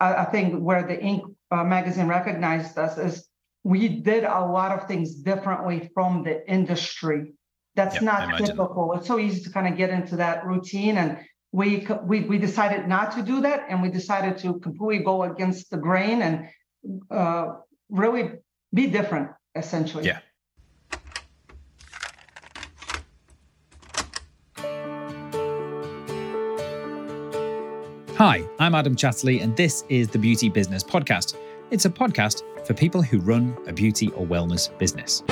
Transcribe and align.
I, 0.00 0.14
I 0.14 0.24
think 0.24 0.60
where 0.60 0.82
the 0.86 0.96
Inc. 0.96 1.34
Uh, 1.50 1.62
magazine 1.62 2.08
recognized 2.08 2.76
us 2.76 2.98
is 2.98 3.28
we 3.62 3.88
did 3.88 4.24
a 4.24 4.40
lot 4.40 4.72
of 4.72 4.88
things 4.88 5.14
differently 5.14 5.90
from 5.94 6.24
the 6.24 6.48
industry. 6.50 7.32
That's 7.76 7.94
yep, 7.96 8.02
not 8.02 8.38
typical. 8.38 8.94
It's 8.94 9.06
so 9.06 9.18
easy 9.18 9.42
to 9.44 9.50
kind 9.50 9.68
of 9.68 9.76
get 9.76 9.90
into 9.90 10.16
that 10.16 10.46
routine, 10.46 10.96
and 10.96 11.18
we 11.52 11.86
we 12.02 12.20
we 12.20 12.38
decided 12.38 12.88
not 12.88 13.12
to 13.12 13.22
do 13.22 13.40
that, 13.42 13.66
and 13.68 13.82
we 13.82 13.90
decided 13.90 14.38
to 14.38 14.58
completely 14.60 15.04
go 15.04 15.24
against 15.24 15.70
the 15.70 15.76
grain 15.76 16.22
and 16.22 16.48
uh, 17.10 17.54
really 17.88 18.32
be 18.72 18.86
different, 18.86 19.30
essentially. 19.54 20.06
Yeah. 20.06 20.20
Hi, 28.16 28.48
I'm 28.58 28.74
Adam 28.74 28.96
Chatterley, 28.96 29.42
and 29.42 29.54
this 29.58 29.84
is 29.90 30.08
the 30.08 30.18
Beauty 30.18 30.48
Business 30.48 30.82
Podcast. 30.82 31.36
It's 31.70 31.84
a 31.84 31.90
podcast 31.90 32.42
for 32.66 32.72
people 32.72 33.02
who 33.02 33.18
run 33.18 33.54
a 33.66 33.74
beauty 33.74 34.08
or 34.12 34.24
wellness 34.26 34.70
business. 34.78 35.22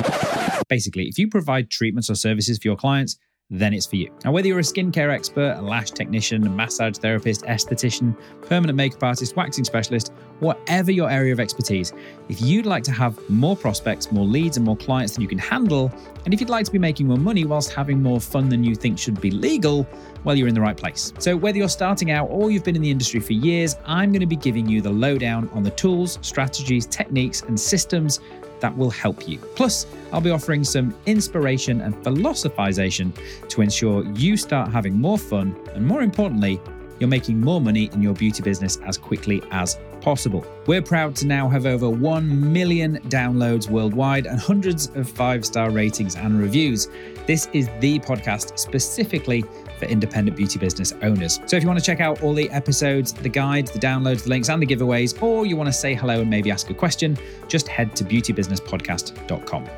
Basically, 0.68 1.05
if 1.05 1.18
you 1.18 1.27
provide 1.27 1.70
treatments 1.70 2.10
or 2.10 2.14
services 2.14 2.58
for 2.58 2.68
your 2.68 2.77
clients, 2.77 3.16
then 3.50 3.74
it's 3.74 3.86
for 3.86 3.96
you. 3.96 4.10
Now, 4.24 4.32
whether 4.32 4.48
you're 4.48 4.58
a 4.58 4.62
skincare 4.62 5.12
expert, 5.12 5.56
a 5.58 5.62
lash 5.62 5.90
technician, 5.90 6.46
a 6.46 6.50
massage 6.50 6.96
therapist, 6.96 7.42
esthetician, 7.42 8.16
permanent 8.42 8.76
makeup 8.76 9.02
artist, 9.02 9.36
waxing 9.36 9.64
specialist, 9.64 10.12
whatever 10.40 10.90
your 10.90 11.10
area 11.10 11.32
of 11.32 11.38
expertise, 11.38 11.92
if 12.30 12.40
you'd 12.40 12.64
like 12.64 12.82
to 12.84 12.90
have 12.90 13.18
more 13.28 13.54
prospects, 13.54 14.10
more 14.10 14.24
leads, 14.24 14.56
and 14.56 14.64
more 14.64 14.76
clients 14.76 15.12
than 15.12 15.22
you 15.22 15.28
can 15.28 15.38
handle, 15.38 15.92
and 16.24 16.32
if 16.32 16.40
you'd 16.40 16.48
like 16.48 16.64
to 16.64 16.72
be 16.72 16.78
making 16.78 17.06
more 17.06 17.18
money 17.18 17.44
whilst 17.44 17.70
having 17.70 18.02
more 18.02 18.18
fun 18.18 18.48
than 18.48 18.64
you 18.64 18.74
think 18.74 18.98
should 18.98 19.20
be 19.20 19.30
legal, 19.30 19.86
well, 20.24 20.34
you're 20.34 20.48
in 20.48 20.54
the 20.54 20.60
right 20.60 20.76
place. 20.76 21.12
So, 21.18 21.36
whether 21.36 21.58
you're 21.58 21.68
starting 21.68 22.10
out 22.10 22.28
or 22.30 22.50
you've 22.50 22.64
been 22.64 22.76
in 22.76 22.82
the 22.82 22.90
industry 22.90 23.20
for 23.20 23.34
years, 23.34 23.76
I'm 23.84 24.10
going 24.10 24.20
to 24.20 24.26
be 24.26 24.36
giving 24.36 24.66
you 24.66 24.80
the 24.80 24.90
lowdown 24.90 25.50
on 25.52 25.62
the 25.62 25.70
tools, 25.70 26.18
strategies, 26.22 26.86
techniques, 26.86 27.42
and 27.42 27.60
systems 27.60 28.20
that 28.64 28.74
will 28.78 28.90
help 28.90 29.28
you. 29.28 29.36
Plus, 29.56 29.86
I'll 30.10 30.22
be 30.22 30.30
offering 30.30 30.64
some 30.64 30.94
inspiration 31.04 31.82
and 31.82 31.94
philosophization 32.02 33.12
to 33.50 33.60
ensure 33.60 34.06
you 34.14 34.38
start 34.38 34.72
having 34.72 34.98
more 34.98 35.18
fun 35.18 35.54
and, 35.74 35.86
more 35.86 36.00
importantly, 36.00 36.58
you're 36.98 37.10
making 37.10 37.38
more 37.42 37.60
money 37.60 37.90
in 37.92 38.00
your 38.00 38.14
beauty 38.14 38.42
business 38.42 38.78
as 38.86 38.96
quickly 38.96 39.42
as 39.50 39.78
possible. 40.00 40.46
We're 40.66 40.80
proud 40.80 41.14
to 41.16 41.26
now 41.26 41.46
have 41.50 41.66
over 41.66 41.90
1 41.90 42.52
million 42.52 43.00
downloads 43.08 43.68
worldwide 43.68 44.26
and 44.26 44.40
hundreds 44.40 44.86
of 44.94 45.10
five 45.10 45.44
star 45.44 45.70
ratings 45.70 46.16
and 46.16 46.40
reviews. 46.40 46.88
This 47.26 47.48
is 47.52 47.68
the 47.80 47.98
podcast 48.00 48.58
specifically 48.58 49.44
for 49.78 49.86
independent 49.86 50.36
beauty 50.36 50.58
business 50.58 50.92
owners. 51.03 51.41
So 51.47 51.56
if 51.56 51.62
you 51.62 51.69
want 51.69 51.78
to 51.78 51.84
check 51.84 52.00
out 52.00 52.22
all 52.22 52.34
the 52.34 52.50
episodes, 52.50 53.12
the 53.12 53.28
guides, 53.28 53.70
the 53.70 53.78
downloads, 53.78 54.25
the 54.25 54.31
links, 54.31 54.48
and 54.48 54.61
the 54.62 54.66
giveaways, 54.66 55.20
or 55.22 55.47
you 55.47 55.56
want 55.56 55.69
to 55.69 55.72
say 55.72 55.94
hello 55.94 56.20
and 56.20 56.31
maybe 56.31 56.50
ask 56.50 56.70
a 56.70 56.75
question, 56.75 57.16
just 57.48 57.69
head 57.69 57.94
to 57.97 58.05
beautybusinesspodcast.com. 58.05 59.69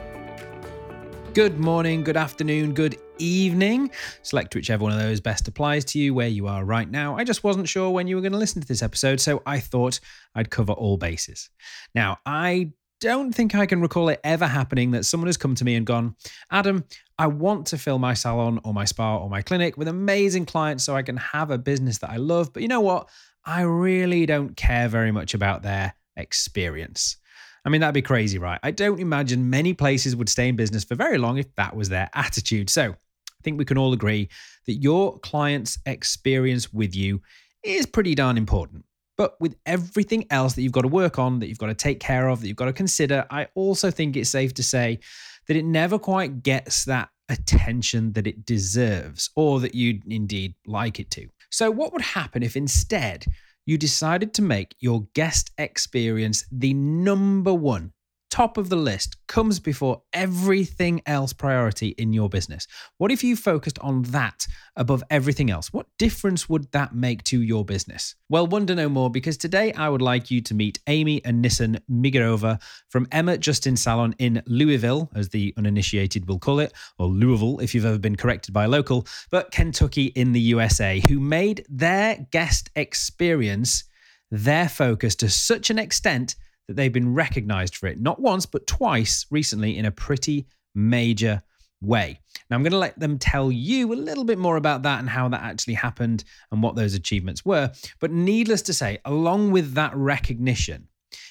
Good 1.34 1.58
morning, 1.58 2.02
good 2.02 2.16
afternoon, 2.16 2.72
good 2.72 2.96
evening. 3.18 3.90
Select 4.22 4.54
whichever 4.54 4.84
one 4.84 4.92
of 4.92 4.98
those 4.98 5.20
best 5.20 5.46
applies 5.48 5.84
to 5.86 5.98
you 5.98 6.14
where 6.14 6.28
you 6.28 6.46
are 6.46 6.64
right 6.64 6.90
now. 6.90 7.16
I 7.16 7.24
just 7.24 7.44
wasn't 7.44 7.68
sure 7.68 7.90
when 7.90 8.06
you 8.06 8.16
were 8.16 8.22
going 8.22 8.32
to 8.32 8.38
listen 8.38 8.62
to 8.62 8.68
this 8.68 8.82
episode, 8.82 9.20
so 9.20 9.42
I 9.44 9.60
thought 9.60 10.00
I'd 10.34 10.50
cover 10.50 10.72
all 10.72 10.96
bases. 10.96 11.50
Now, 11.94 12.18
I 12.24 12.72
don't 13.00 13.32
think 13.32 13.54
I 13.54 13.66
can 13.66 13.80
recall 13.80 14.08
it 14.08 14.20
ever 14.24 14.46
happening 14.46 14.92
that 14.92 15.04
someone 15.04 15.26
has 15.26 15.36
come 15.36 15.54
to 15.56 15.64
me 15.64 15.74
and 15.74 15.86
gone, 15.86 16.16
Adam, 16.50 16.84
I 17.18 17.26
want 17.26 17.66
to 17.68 17.78
fill 17.78 17.98
my 17.98 18.14
salon 18.14 18.60
or 18.64 18.72
my 18.72 18.84
spa 18.84 19.18
or 19.18 19.28
my 19.28 19.42
clinic 19.42 19.76
with 19.76 19.88
amazing 19.88 20.46
clients 20.46 20.84
so 20.84 20.96
I 20.96 21.02
can 21.02 21.16
have 21.16 21.50
a 21.50 21.58
business 21.58 21.98
that 21.98 22.10
I 22.10 22.16
love. 22.16 22.52
But 22.52 22.62
you 22.62 22.68
know 22.68 22.80
what? 22.80 23.08
I 23.44 23.62
really 23.62 24.26
don't 24.26 24.56
care 24.56 24.88
very 24.88 25.12
much 25.12 25.34
about 25.34 25.62
their 25.62 25.94
experience. 26.16 27.16
I 27.64 27.68
mean, 27.68 27.80
that'd 27.80 27.94
be 27.94 28.02
crazy, 28.02 28.38
right? 28.38 28.60
I 28.62 28.70
don't 28.70 29.00
imagine 29.00 29.50
many 29.50 29.74
places 29.74 30.16
would 30.16 30.28
stay 30.28 30.48
in 30.48 30.56
business 30.56 30.84
for 30.84 30.94
very 30.94 31.18
long 31.18 31.36
if 31.36 31.54
that 31.56 31.76
was 31.76 31.88
their 31.88 32.08
attitude. 32.14 32.70
So 32.70 32.92
I 32.92 33.42
think 33.42 33.58
we 33.58 33.64
can 33.64 33.76
all 33.76 33.92
agree 33.92 34.28
that 34.66 34.74
your 34.74 35.18
client's 35.18 35.78
experience 35.84 36.72
with 36.72 36.94
you 36.94 37.20
is 37.62 37.84
pretty 37.84 38.14
darn 38.14 38.36
important. 38.36 38.85
But 39.16 39.40
with 39.40 39.56
everything 39.64 40.26
else 40.30 40.54
that 40.54 40.62
you've 40.62 40.72
got 40.72 40.82
to 40.82 40.88
work 40.88 41.18
on, 41.18 41.38
that 41.38 41.48
you've 41.48 41.58
got 41.58 41.66
to 41.66 41.74
take 41.74 42.00
care 42.00 42.28
of, 42.28 42.40
that 42.40 42.48
you've 42.48 42.56
got 42.56 42.66
to 42.66 42.72
consider, 42.72 43.24
I 43.30 43.48
also 43.54 43.90
think 43.90 44.16
it's 44.16 44.30
safe 44.30 44.52
to 44.54 44.62
say 44.62 45.00
that 45.46 45.56
it 45.56 45.64
never 45.64 45.98
quite 45.98 46.42
gets 46.42 46.84
that 46.84 47.08
attention 47.28 48.12
that 48.12 48.26
it 48.26 48.44
deserves 48.44 49.30
or 49.34 49.60
that 49.60 49.74
you'd 49.74 50.02
indeed 50.10 50.54
like 50.66 51.00
it 51.00 51.10
to. 51.12 51.28
So, 51.50 51.70
what 51.70 51.92
would 51.92 52.02
happen 52.02 52.42
if 52.42 52.56
instead 52.56 53.26
you 53.64 53.76
decided 53.78 54.32
to 54.34 54.42
make 54.42 54.76
your 54.78 55.06
guest 55.14 55.50
experience 55.58 56.44
the 56.52 56.72
number 56.74 57.52
one 57.52 57.92
top 58.36 58.58
of 58.58 58.68
the 58.68 58.76
list 58.76 59.16
comes 59.28 59.58
before 59.58 60.02
everything 60.12 61.00
else 61.06 61.32
priority 61.32 61.94
in 61.96 62.12
your 62.12 62.28
business? 62.28 62.66
What 62.98 63.10
if 63.10 63.24
you 63.24 63.34
focused 63.34 63.78
on 63.78 64.02
that 64.02 64.46
above 64.76 65.02
everything 65.08 65.50
else? 65.50 65.72
What 65.72 65.86
difference 65.96 66.46
would 66.46 66.70
that 66.72 66.94
make 66.94 67.24
to 67.24 67.40
your 67.40 67.64
business? 67.64 68.14
Well, 68.28 68.46
wonder 68.46 68.74
no 68.74 68.90
more 68.90 69.08
because 69.08 69.38
today 69.38 69.72
I 69.72 69.88
would 69.88 70.02
like 70.02 70.30
you 70.30 70.42
to 70.42 70.54
meet 70.54 70.78
Amie 70.86 71.24
and 71.24 71.40
Nison 71.40 71.78
Migirova 71.90 72.60
from 72.90 73.08
Emma 73.10 73.38
Justine 73.38 73.74
Salon 73.74 74.14
in 74.18 74.42
Louisville, 74.44 75.10
as 75.14 75.30
the 75.30 75.54
uninitiated 75.56 76.28
will 76.28 76.38
call 76.38 76.60
it, 76.60 76.74
or 76.98 77.06
Louisville 77.06 77.60
if 77.60 77.74
you've 77.74 77.86
ever 77.86 77.98
been 77.98 78.16
corrected 78.16 78.52
by 78.52 78.64
a 78.64 78.68
local, 78.68 79.06
but 79.30 79.50
Kentucky 79.50 80.12
in 80.14 80.32
the 80.32 80.40
USA, 80.40 81.02
who 81.08 81.20
made 81.20 81.64
their 81.70 82.26
guest 82.32 82.68
experience 82.76 83.84
their 84.30 84.68
focus 84.68 85.14
to 85.14 85.30
such 85.30 85.70
an 85.70 85.78
extent 85.78 86.36
that 86.68 86.74
they've 86.74 86.92
been 86.92 87.14
recognized 87.14 87.76
for 87.76 87.86
it, 87.86 88.00
not 88.00 88.20
once, 88.20 88.46
but 88.46 88.66
twice 88.66 89.26
recently 89.30 89.76
in 89.76 89.86
a 89.86 89.90
pretty 89.90 90.46
major 90.74 91.42
way. 91.80 92.18
Now, 92.48 92.56
I'm 92.56 92.62
going 92.62 92.72
to 92.72 92.78
let 92.78 92.98
them 92.98 93.18
tell 93.18 93.50
you 93.52 93.92
a 93.92 93.94
little 93.94 94.24
bit 94.24 94.38
more 94.38 94.56
about 94.56 94.82
that 94.82 95.00
and 95.00 95.08
how 95.08 95.28
that 95.28 95.42
actually 95.42 95.74
happened 95.74 96.24
and 96.50 96.62
what 96.62 96.76
those 96.76 96.94
achievements 96.94 97.44
were. 97.44 97.72
But 98.00 98.12
needless 98.12 98.62
to 98.62 98.74
say, 98.74 98.98
along 99.04 99.50
with 99.50 99.74
that 99.74 99.94
recognition, 99.94 100.88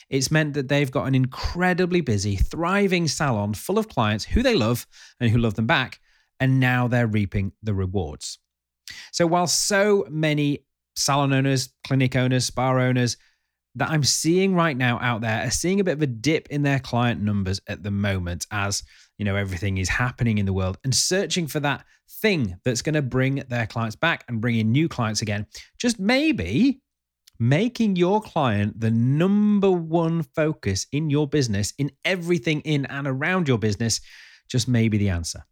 it's 0.09 0.31
meant 0.31 0.53
that 0.53 0.67
they've 0.67 0.91
got 0.91 1.07
an 1.07 1.15
incredibly 1.15 2.01
busy, 2.01 2.35
thriving 2.35 3.07
salon 3.07 3.53
full 3.53 3.79
of 3.79 3.87
clients 3.87 4.25
who 4.25 4.43
they 4.43 4.55
love 4.55 4.85
and 5.19 5.29
who 5.29 5.37
love 5.37 5.55
them 5.55 5.67
back. 5.67 5.99
And 6.39 6.59
now 6.59 6.87
they're 6.87 7.07
reaping 7.07 7.53
the 7.63 7.73
rewards. 7.73 8.39
So, 9.11 9.25
while 9.25 9.47
so 9.47 10.05
many 10.09 10.65
salon 10.95 11.33
owners, 11.33 11.69
clinic 11.85 12.15
owners, 12.15 12.45
spa 12.45 12.71
owners 12.71 13.17
that 13.75 13.89
I'm 13.89 14.03
seeing 14.03 14.55
right 14.55 14.75
now 14.75 14.99
out 15.01 15.21
there 15.21 15.45
are 15.45 15.51
seeing 15.51 15.79
a 15.79 15.83
bit 15.83 15.93
of 15.93 16.01
a 16.01 16.07
dip 16.07 16.47
in 16.49 16.63
their 16.63 16.79
client 16.79 17.21
numbers 17.21 17.59
at 17.67 17.83
the 17.83 17.91
moment 17.91 18.47
as 18.51 18.83
you 19.17 19.25
know 19.25 19.35
everything 19.35 19.77
is 19.77 19.89
happening 19.89 20.37
in 20.37 20.45
the 20.45 20.53
world 20.53 20.77
and 20.83 20.95
searching 20.95 21.47
for 21.47 21.59
that 21.61 21.85
thing 22.21 22.57
that's 22.63 22.81
going 22.81 22.95
to 22.95 23.01
bring 23.01 23.43
their 23.49 23.67
clients 23.67 23.95
back 23.95 24.23
and 24.27 24.41
bring 24.41 24.55
in 24.57 24.71
new 24.71 24.87
clients 24.87 25.21
again. 25.21 25.45
Just 25.77 25.99
maybe 25.99 26.81
making 27.39 27.95
your 27.95 28.21
client 28.21 28.79
the 28.79 28.91
number 28.91 29.69
one 29.69 30.23
focus 30.23 30.87
in 30.91 31.09
your 31.09 31.27
business 31.27 31.73
in 31.77 31.91
everything 32.05 32.61
in 32.61 32.85
and 32.85 33.07
around 33.07 33.47
your 33.47 33.57
business 33.57 33.99
just 34.47 34.67
may 34.67 34.87
be 34.87 34.97
the 34.97 35.09
answer 35.09 35.43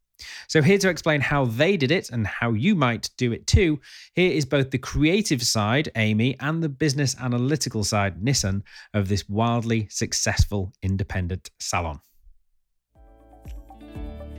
so, 0.47 0.61
here 0.61 0.77
to 0.77 0.89
explain 0.89 1.21
how 1.21 1.45
they 1.45 1.77
did 1.77 1.91
it 1.91 2.09
and 2.09 2.25
how 2.25 2.53
you 2.53 2.75
might 2.75 3.09
do 3.17 3.31
it 3.31 3.47
too, 3.47 3.79
here 4.15 4.31
is 4.31 4.45
both 4.45 4.71
the 4.71 4.77
creative 4.77 5.41
side, 5.41 5.89
Amie, 5.95 6.35
and 6.39 6.63
the 6.63 6.69
business 6.69 7.15
analytical 7.19 7.83
side, 7.83 8.23
Nison, 8.23 8.63
of 8.93 9.07
this 9.07 9.27
wildly 9.29 9.87
successful 9.89 10.73
independent 10.81 11.49
salon. 11.59 11.99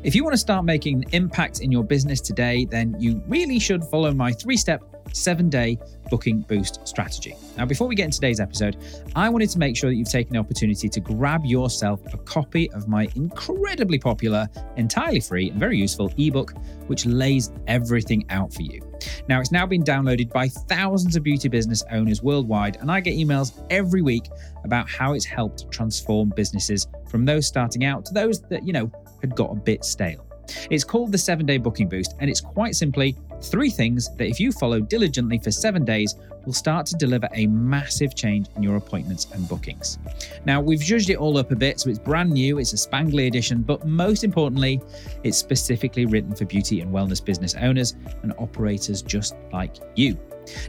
If 0.03 0.15
you 0.15 0.23
want 0.23 0.35
to 0.35 0.39
start 0.39 0.67
making 0.67 0.97
an 0.97 1.05
impact 1.13 1.61
in 1.61 1.73
your 1.73 1.83
business 1.83 2.21
today, 2.21 2.67
then 2.67 2.95
you 2.99 3.23
really 3.27 3.59
should 3.59 3.83
follow 3.85 4.13
my 4.13 4.33
three 4.33 4.59
step 4.59 4.83
seven 5.13 5.49
day 5.49 5.79
booking 6.11 6.41
boost 6.41 6.87
strategy. 6.87 7.35
Now, 7.57 7.65
before 7.65 7.89
we 7.89 7.95
get 7.95 8.05
into 8.05 8.19
today's 8.19 8.41
episode, 8.41 8.77
I 9.15 9.29
wanted 9.29 9.51
to 9.51 9.59
make 9.59 9.77
sure 9.77 9.91
that 9.91 9.97
you've 9.97 10.11
taken 10.11 10.33
the 10.35 10.39
opportunity 10.39 10.89
to 10.89 11.01
grab 11.01 11.45
yourself 11.45 12.01
a 12.13 12.19
copy 12.19 12.71
of 12.73 12.89
my 12.89 13.09
incredibly 13.15 13.99
popular, 13.99 14.49
entirely 14.77 15.21
free, 15.21 15.51
and 15.51 15.59
very 15.59 15.79
useful 15.79 16.13
ebook, 16.19 16.53
which 16.87 17.07
lays 17.07 17.53
everything 17.67 18.25
out 18.31 18.53
for 18.53 18.63
you. 18.63 18.81
Now, 19.29 19.41
it's 19.41 19.53
now 19.53 19.67
been 19.67 19.83
downloaded 19.83 20.31
by 20.31 20.49
thousands 20.49 21.17
of 21.17 21.23
beauty 21.23 21.49
business 21.49 21.83
owners 21.91 22.23
worldwide, 22.23 22.77
and 22.81 22.91
I 22.91 23.01
get 23.01 23.15
emails 23.15 23.65
every 23.71 24.03
week 24.03 24.29
about 24.65 24.89
how 24.89 25.15
it's 25.15 25.25
helped 25.25 25.71
transform 25.71 26.31
businesses 26.31 26.87
from 27.09 27.25
those 27.25 27.47
starting 27.47 27.85
out 27.85 28.05
to 28.07 28.15
those 28.15 28.43
that, 28.43 28.67
you 28.67 28.73
know, 28.73 28.91
had 29.21 29.35
got 29.37 29.51
a 29.53 29.55
bit 29.55 29.85
stale. 29.85 30.27
It's 30.71 30.85
called 30.85 31.13
the 31.13 31.19
seven 31.19 31.47
day 31.47 31.59
booking 31.59 31.89
boost, 31.89 32.15
and 32.21 32.31
it's 32.31 32.41
quite 32.41 32.75
simply 32.75 33.17
Three 33.45 33.69
things 33.69 34.09
that, 34.17 34.27
if 34.27 34.41
you 34.41 34.53
follow 34.53 34.81
diligently 34.81 35.39
for 35.39 35.51
seven 35.51 35.85
days, 35.85 36.15
will 36.47 36.55
start 36.55 36.87
to 36.87 36.97
deliver 36.97 37.29
a 37.35 37.47
massive 37.47 38.15
change 38.15 38.47
in 38.57 38.63
your 38.63 38.77
appointments 38.77 39.27
and 39.33 39.47
bookings. 39.49 39.99
Now, 40.47 40.61
we've 40.61 40.81
judged 40.81 41.11
it 41.11 41.17
all 41.17 41.37
up 41.37 41.51
a 41.51 41.57
bit, 41.57 41.81
so 41.81 41.91
it's 41.91 41.99
brand 41.99 42.33
new, 42.33 42.59
it's 42.59 42.73
a 42.73 42.77
spangly 42.77 43.27
edition, 43.27 43.63
but 43.63 43.87
most 43.87 44.25
importantly, 44.25 44.81
it's 45.25 45.37
specifically 45.37 46.07
written 46.07 46.35
for 46.35 46.47
beauty 46.47 46.81
and 46.81 46.91
wellness 46.93 47.23
business 47.23 47.55
owners 47.55 47.97
and 48.23 48.33
operators 48.39 49.03
just 49.03 49.35
like 49.53 49.77
you. 49.95 50.19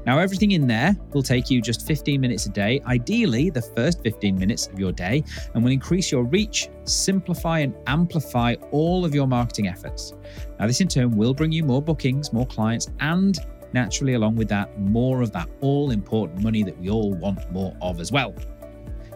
Now, 0.05 0.19
everything 0.19 0.51
in 0.51 0.67
there 0.67 0.95
will 1.13 1.23
take 1.23 1.49
you 1.49 1.61
just 1.61 1.85
15 1.85 2.19
minutes 2.19 2.45
a 2.45 2.49
day, 2.49 2.81
ideally 2.85 3.49
the 3.49 3.61
first 3.61 4.01
15 4.03 4.37
minutes 4.37 4.67
of 4.67 4.79
your 4.79 4.91
day, 4.91 5.23
and 5.53 5.63
will 5.63 5.71
increase 5.71 6.11
your 6.11 6.23
reach, 6.23 6.69
simplify, 6.83 7.59
and 7.59 7.75
amplify 7.87 8.55
all 8.71 9.05
of 9.05 9.13
your 9.13 9.27
marketing 9.27 9.67
efforts. 9.67 10.13
Now, 10.59 10.67
this 10.67 10.81
in 10.81 10.87
turn 10.87 11.15
will 11.15 11.33
bring 11.33 11.51
you 11.51 11.63
more 11.63 11.81
bookings, 11.81 12.31
more 12.33 12.47
clients, 12.47 12.89
and 12.99 13.37
naturally, 13.73 14.13
along 14.13 14.35
with 14.35 14.47
that, 14.49 14.79
more 14.79 15.21
of 15.21 15.31
that 15.33 15.49
all 15.61 15.91
important 15.91 16.41
money 16.41 16.63
that 16.63 16.77
we 16.79 16.89
all 16.89 17.13
want 17.13 17.51
more 17.51 17.75
of 17.81 17.99
as 17.99 18.11
well. 18.11 18.33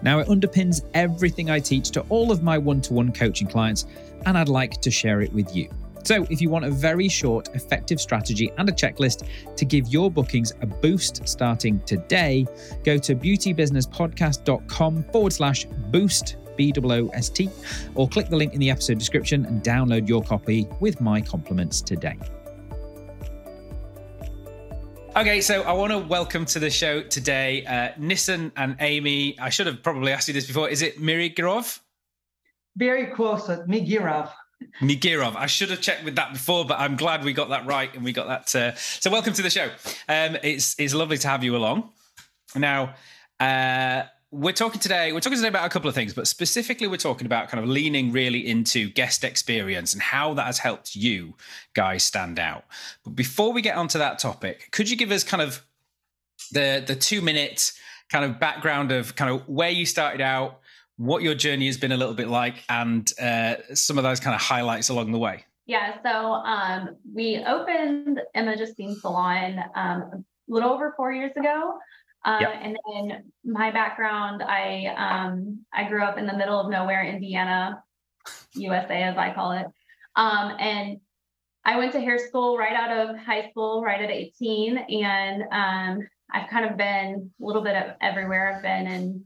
Now, 0.01 0.19
it 0.19 0.27
underpins 0.27 0.81
everything 0.93 1.49
I 1.49 1.59
teach 1.59 1.91
to 1.91 2.01
all 2.09 2.31
of 2.31 2.41
my 2.41 2.57
one 2.57 2.81
to 2.81 2.93
one 2.93 3.11
coaching 3.11 3.47
clients, 3.47 3.85
and 4.25 4.37
I'd 4.37 4.49
like 4.49 4.81
to 4.81 4.91
share 4.91 5.21
it 5.21 5.31
with 5.33 5.55
you. 5.55 5.69
So, 6.03 6.25
if 6.29 6.41
you 6.41 6.49
want 6.49 6.65
a 6.65 6.71
very 6.71 7.07
short, 7.09 7.49
effective 7.55 7.99
strategy 7.99 8.51
and 8.57 8.67
a 8.69 8.71
checklist 8.71 9.27
to 9.55 9.65
give 9.65 9.87
your 9.87 10.09
bookings 10.09 10.53
a 10.61 10.65
boost 10.65 11.27
starting 11.27 11.79
today, 11.81 12.45
go 12.83 12.97
to 12.97 13.15
beautybusinesspodcast.com 13.15 15.03
forward 15.11 15.33
slash 15.33 15.65
boost, 15.65 16.37
B 16.55 16.73
O 16.75 17.07
S 17.09 17.29
T, 17.29 17.49
or 17.95 18.07
click 18.07 18.29
the 18.29 18.35
link 18.35 18.53
in 18.53 18.59
the 18.59 18.69
episode 18.69 18.97
description 18.97 19.45
and 19.45 19.63
download 19.63 20.07
your 20.07 20.23
copy 20.23 20.67
with 20.79 20.99
my 20.99 21.21
compliments 21.21 21.81
today. 21.81 22.17
Okay, 25.15 25.41
so 25.41 25.63
I 25.63 25.73
want 25.73 25.91
to 25.91 25.97
welcome 25.97 26.45
to 26.45 26.59
the 26.59 26.69
show 26.69 27.01
today 27.01 27.65
uh, 27.65 27.89
Nison 27.97 28.51
and 28.55 28.75
Amie. 28.79 29.37
I 29.39 29.49
should 29.49 29.67
have 29.67 29.81
probably 29.83 30.11
asked 30.11 30.27
you 30.27 30.33
this 30.33 30.47
before. 30.47 30.69
Is 30.69 30.81
it 30.81 30.99
Mirigirov? 30.99 31.79
Very 32.77 33.07
close, 33.07 33.47
Migirov. 33.47 34.31
Nigirov. 34.81 35.35
I 35.35 35.45
should 35.45 35.69
have 35.69 35.81
checked 35.81 36.03
with 36.03 36.15
that 36.15 36.33
before, 36.33 36.65
but 36.65 36.79
I'm 36.79 36.95
glad 36.95 37.23
we 37.23 37.33
got 37.33 37.49
that 37.49 37.65
right 37.65 37.93
and 37.93 38.03
we 38.03 38.11
got 38.11 38.27
that. 38.27 38.55
Uh... 38.55 38.75
So, 38.75 39.09
welcome 39.09 39.33
to 39.33 39.41
the 39.41 39.49
show. 39.49 39.69
Um, 40.07 40.37
it's 40.43 40.79
it's 40.79 40.93
lovely 40.93 41.17
to 41.17 41.27
have 41.27 41.43
you 41.43 41.55
along. 41.55 41.89
Now, 42.55 42.95
uh, 43.39 44.03
we're 44.31 44.53
talking 44.53 44.79
today. 44.79 45.11
We're 45.11 45.21
talking 45.21 45.37
today 45.37 45.47
about 45.47 45.65
a 45.65 45.69
couple 45.69 45.89
of 45.89 45.95
things, 45.95 46.13
but 46.13 46.27
specifically, 46.27 46.87
we're 46.87 46.97
talking 46.97 47.25
about 47.25 47.49
kind 47.49 47.63
of 47.63 47.69
leaning 47.69 48.11
really 48.11 48.47
into 48.47 48.89
guest 48.89 49.23
experience 49.23 49.93
and 49.93 50.01
how 50.01 50.33
that 50.35 50.45
has 50.45 50.59
helped 50.59 50.95
you 50.95 51.33
guys 51.73 52.03
stand 52.03 52.37
out. 52.37 52.65
But 53.03 53.15
before 53.15 53.51
we 53.53 53.61
get 53.61 53.75
onto 53.75 53.97
that 53.97 54.19
topic, 54.19 54.69
could 54.71 54.89
you 54.89 54.95
give 54.95 55.11
us 55.11 55.23
kind 55.23 55.41
of 55.41 55.65
the 56.51 56.83
the 56.85 56.95
two 56.95 57.21
minute 57.21 57.71
kind 58.11 58.25
of 58.25 58.39
background 58.39 58.91
of 58.91 59.15
kind 59.15 59.31
of 59.31 59.47
where 59.47 59.69
you 59.69 59.85
started 59.85 60.21
out? 60.21 60.59
What 60.99 61.23
your 61.23 61.33
journey 61.33 61.65
has 61.65 61.77
been 61.77 61.93
a 61.93 61.97
little 61.97 62.13
bit 62.13 62.27
like 62.27 62.55
and 62.67 63.09
uh, 63.21 63.55
some 63.73 63.97
of 63.97 64.03
those 64.03 64.19
kind 64.19 64.35
of 64.35 64.41
highlights 64.41 64.89
along 64.89 65.13
the 65.13 65.17
way. 65.17 65.45
Yeah, 65.65 66.01
so 66.03 66.09
um, 66.09 66.97
we 67.15 67.41
opened 67.47 68.19
Emma 68.35 68.57
Justine 68.57 68.95
Salon 68.95 69.59
um, 69.75 70.01
a 70.11 70.23
little 70.49 70.69
over 70.69 70.93
four 70.97 71.13
years 71.13 71.31
ago. 71.37 71.77
Uh, 72.25 72.39
yep. 72.41 72.49
And 72.61 72.77
then 72.91 73.31
my 73.45 73.71
background, 73.71 74.43
I 74.43 74.87
um, 74.97 75.63
I 75.73 75.87
grew 75.87 76.03
up 76.03 76.17
in 76.17 76.27
the 76.27 76.35
middle 76.35 76.59
of 76.59 76.69
nowhere, 76.69 77.05
Indiana, 77.05 77.81
USA 78.55 79.03
as 79.03 79.17
I 79.17 79.33
call 79.33 79.53
it. 79.53 79.67
Um, 80.17 80.57
and 80.59 80.97
I 81.63 81.77
went 81.77 81.93
to 81.93 82.01
hair 82.01 82.17
school 82.17 82.57
right 82.57 82.75
out 82.75 83.09
of 83.09 83.15
high 83.15 83.49
school, 83.51 83.81
right 83.81 84.01
at 84.01 84.11
18. 84.11 84.77
And 84.77 85.43
um, 85.49 86.07
I've 86.33 86.49
kind 86.49 86.69
of 86.69 86.75
been 86.75 87.31
a 87.41 87.45
little 87.45 87.61
bit 87.61 87.77
of 87.77 87.95
everywhere. 88.01 88.53
I've 88.53 88.61
been 88.61 88.91
in 88.91 89.25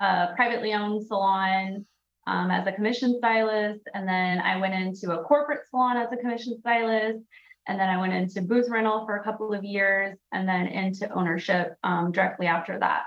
a 0.00 0.32
privately 0.36 0.72
owned 0.74 1.06
salon 1.06 1.86
um, 2.26 2.50
as 2.50 2.66
a 2.66 2.72
commission 2.72 3.16
stylist. 3.18 3.80
And 3.94 4.06
then 4.06 4.40
I 4.40 4.58
went 4.58 4.74
into 4.74 5.18
a 5.18 5.24
corporate 5.24 5.60
salon 5.70 5.96
as 5.96 6.12
a 6.12 6.16
commission 6.16 6.58
stylist. 6.60 7.20
And 7.66 7.78
then 7.78 7.88
I 7.88 8.00
went 8.00 8.14
into 8.14 8.40
booth 8.42 8.68
rental 8.68 9.04
for 9.04 9.16
a 9.16 9.24
couple 9.24 9.52
of 9.52 9.62
years 9.62 10.16
and 10.32 10.48
then 10.48 10.68
into 10.68 11.10
ownership 11.12 11.74
um, 11.84 12.12
directly 12.12 12.46
after 12.46 12.78
that. 12.78 13.04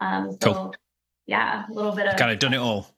Um, 0.00 0.36
so, 0.42 0.52
cool. 0.52 0.74
yeah, 1.26 1.64
a 1.70 1.72
little 1.72 1.92
bit 1.92 2.06
of 2.06 2.16
kind 2.16 2.30
of 2.30 2.38
done 2.38 2.52
it 2.52 2.58
all. 2.58 2.94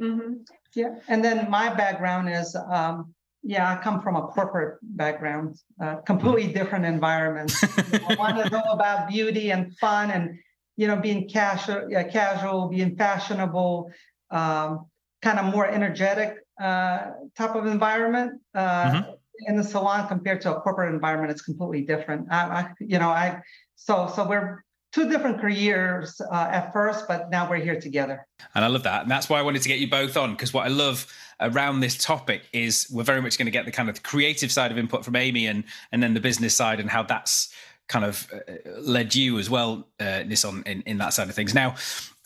Mm-hmm. 0.00 0.34
Yeah. 0.74 0.96
And 1.08 1.24
then 1.24 1.50
my 1.50 1.72
background 1.72 2.28
is, 2.28 2.54
um, 2.54 3.14
yeah, 3.42 3.72
I 3.72 3.82
come 3.82 4.02
from 4.02 4.16
a 4.16 4.22
corporate 4.22 4.78
background, 4.82 5.56
uh, 5.82 5.96
completely 5.96 6.52
different 6.52 6.84
environment. 6.84 7.52
I 8.08 8.16
want 8.18 8.36
to 8.42 8.50
know 8.50 8.64
about 8.70 9.08
beauty 9.08 9.50
and 9.50 9.76
fun 9.78 10.10
and 10.10 10.38
you 10.78 10.86
know, 10.86 10.96
being 10.96 11.28
casual, 11.28 11.90
yeah, 11.90 12.04
casual, 12.04 12.68
being 12.68 12.96
fashionable, 12.96 13.90
um, 14.30 14.86
kind 15.20 15.40
of 15.40 15.52
more 15.52 15.66
energetic 15.66 16.36
uh, 16.62 17.10
type 17.36 17.56
of 17.56 17.66
environment 17.66 18.40
uh, 18.54 18.84
mm-hmm. 18.84 19.10
in 19.48 19.56
the 19.56 19.64
salon 19.64 20.06
compared 20.06 20.40
to 20.40 20.54
a 20.54 20.60
corporate 20.60 20.94
environment. 20.94 21.32
It's 21.32 21.42
completely 21.42 21.82
different. 21.82 22.28
I, 22.30 22.36
I 22.36 22.68
you 22.78 23.00
know, 23.00 23.08
I 23.08 23.40
so 23.74 24.10
so 24.14 24.26
we're 24.26 24.62
two 24.92 25.10
different 25.10 25.40
careers 25.40 26.20
uh, 26.20 26.48
at 26.48 26.72
first, 26.72 27.08
but 27.08 27.28
now 27.28 27.50
we're 27.50 27.56
here 27.56 27.80
together. 27.80 28.24
And 28.54 28.64
I 28.64 28.68
love 28.68 28.84
that, 28.84 29.02
and 29.02 29.10
that's 29.10 29.28
why 29.28 29.40
I 29.40 29.42
wanted 29.42 29.62
to 29.62 29.68
get 29.68 29.80
you 29.80 29.90
both 29.90 30.16
on 30.16 30.30
because 30.30 30.54
what 30.54 30.64
I 30.64 30.68
love 30.68 31.12
around 31.40 31.80
this 31.80 31.98
topic 31.98 32.42
is 32.52 32.86
we're 32.92 33.02
very 33.02 33.20
much 33.20 33.36
going 33.36 33.46
to 33.46 33.52
get 33.52 33.64
the 33.64 33.72
kind 33.72 33.88
of 33.88 34.04
creative 34.04 34.52
side 34.52 34.70
of 34.70 34.78
input 34.78 35.04
from 35.04 35.16
Amie 35.16 35.46
and 35.48 35.64
and 35.90 36.00
then 36.00 36.14
the 36.14 36.20
business 36.20 36.54
side 36.54 36.78
and 36.78 36.88
how 36.88 37.02
that's 37.02 37.52
kind 37.88 38.04
of 38.04 38.28
uh, 38.32 38.52
led 38.80 39.14
you 39.14 39.38
as 39.38 39.50
well, 39.50 39.88
uh, 39.98 40.22
Nison, 40.26 40.62
in, 40.66 40.82
in 40.82 40.98
that 40.98 41.12
side 41.12 41.28
of 41.28 41.34
things. 41.34 41.54
Now, 41.54 41.74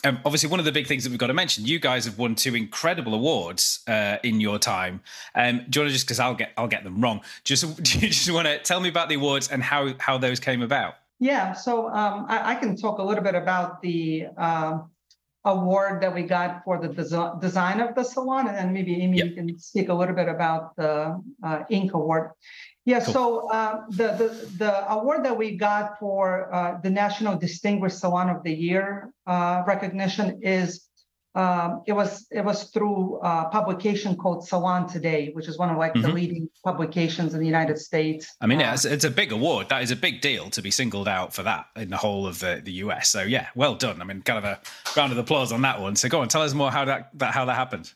um, 0.05 0.19
obviously, 0.25 0.49
one 0.49 0.59
of 0.59 0.65
the 0.65 0.73
big 0.73 0.87
things 0.87 1.05
that 1.05 1.11
we've 1.11 1.19
got 1.19 1.29
to 1.29 1.35
mention, 1.35 1.65
you 1.65 1.79
guys 1.79 2.05
have 2.05 2.19
won 2.19 2.35
two 2.35 2.55
incredible 2.55 3.15
awards 3.15 3.81
uh, 3.87 4.17
in 4.25 4.41
your 4.41 4.59
time. 4.59 5.01
Um, 5.35 5.65
do 5.71 5.79
you 5.79 5.85
want 5.85 5.91
to 5.91 5.93
just 5.93 6.07
because 6.07 6.19
I'll 6.19 6.35
get 6.35 6.53
I'll 6.57 6.69
get 6.69 6.83
them 6.85 7.01
wrong? 7.01 7.21
Just 7.45 7.83
do 7.83 7.99
you 8.01 8.09
just 8.09 8.31
want 8.31 8.49
to 8.49 8.59
tell 8.59 8.81
me 8.81 8.89
about 8.89 9.09
the 9.09 9.15
awards 9.15 9.49
and 9.49 9.63
how 9.63 9.95
how 9.99 10.19
those 10.19 10.41
came 10.41 10.63
about? 10.63 10.95
Yeah, 11.21 11.53
so 11.53 11.89
um, 11.89 12.27
I, 12.29 12.51
I, 12.51 12.55
can 12.57 12.77
talk 12.77 12.99
a 12.99 13.03
little 13.03 13.23
bit 13.23 13.37
about 13.37 13.81
the 13.81 14.27
um, 14.37 14.91
award 15.45 16.03
that 16.03 16.13
we 16.13 16.25
got 16.25 16.65
for 16.65 16.81
the 16.81 16.89
des- 16.89 17.41
design 17.41 17.79
of 17.79 17.95
the 17.95 18.03
salon, 18.03 18.49
and 18.49 18.57
then 18.57 18.73
maybe 18.73 19.01
Amie 19.01 19.19
yep. 19.19 19.29
you 19.29 19.35
can 19.35 19.57
speak 19.57 19.89
a 19.89 19.95
little 19.95 20.17
bit 20.17 20.29
about 20.29 20.75
the 20.75 21.23
uh, 21.45 21.63
Inc. 21.71 21.93
award. 21.93 22.31
Yeah, 22.85 22.99
so 22.99 23.49
uh, 23.51 23.85
the, 23.91 24.09
the 24.13 24.49
the 24.59 24.91
award 24.91 25.25
that 25.25 25.37
we 25.37 25.57
got 25.57 26.01
for 26.01 26.53
uh, 26.53 26.81
the 26.83 26.91
National 26.91 27.39
Distinguished 27.39 28.01
Salon 28.01 28.29
of 28.29 28.43
the 28.43 28.53
Year 28.53 29.13
uh, 29.25 29.63
recognition 29.67 30.41
is 30.43 30.89
um, 31.35 31.83
it 31.87 31.93
was 31.93 32.27
it 32.31 32.45
was 32.45 32.65
through 32.71 33.19
a 33.23 33.49
publication 33.51 34.17
called 34.17 34.47
Salon 34.47 34.89
Today, 34.89 35.31
which 35.33 35.49
is 35.49 35.59
one 35.59 35.71
of 35.71 35.79
like 35.79 35.95
mm-hmm. 35.95 36.03
the 36.03 36.13
leading 36.13 36.51
publications 36.65 37.35
in 37.35 37.41
the 37.41 37.47
United 37.47 37.79
States. 37.79 38.35
I 38.41 38.47
mean, 38.47 38.61
yeah, 38.61 38.71
uh, 38.71 38.75
it's, 38.75 38.85
it's, 38.85 39.05
a 39.05 39.11
big 39.11 39.33
award. 39.33 39.69
That 39.69 39.83
is 39.83 39.93
a 39.93 39.97
big 39.97 40.21
deal 40.21 40.51
to 40.51 40.61
be 40.61 40.71
singled 40.71 41.09
out 41.09 41.33
for 41.33 41.43
that 41.45 41.67
in 41.77 41.89
the 41.89 41.97
whole 41.97 42.27
of 42.27 42.41
the, 42.41 42.61
the 42.63 42.73
US. 42.73 43.09
So 43.09 43.23
yeah, 43.23 43.47
well 43.55 43.77
done. 43.77 44.03
I 44.03 44.05
mean, 44.05 44.23
kind 44.23 44.39
of 44.39 44.45
a 44.45 44.61
round 44.97 45.13
of 45.13 45.19
applause 45.19 45.53
on 45.53 45.63
that 45.63 45.81
one. 45.81 45.97
So 45.97 46.09
go 46.09 46.21
on, 46.21 46.29
tell 46.29 46.43
us 46.43 46.53
more 46.53 46.71
how 46.71 46.85
that, 46.85 47.11
that 47.15 47.33
how 47.33 47.45
that 47.47 47.55
happened. 47.55 47.93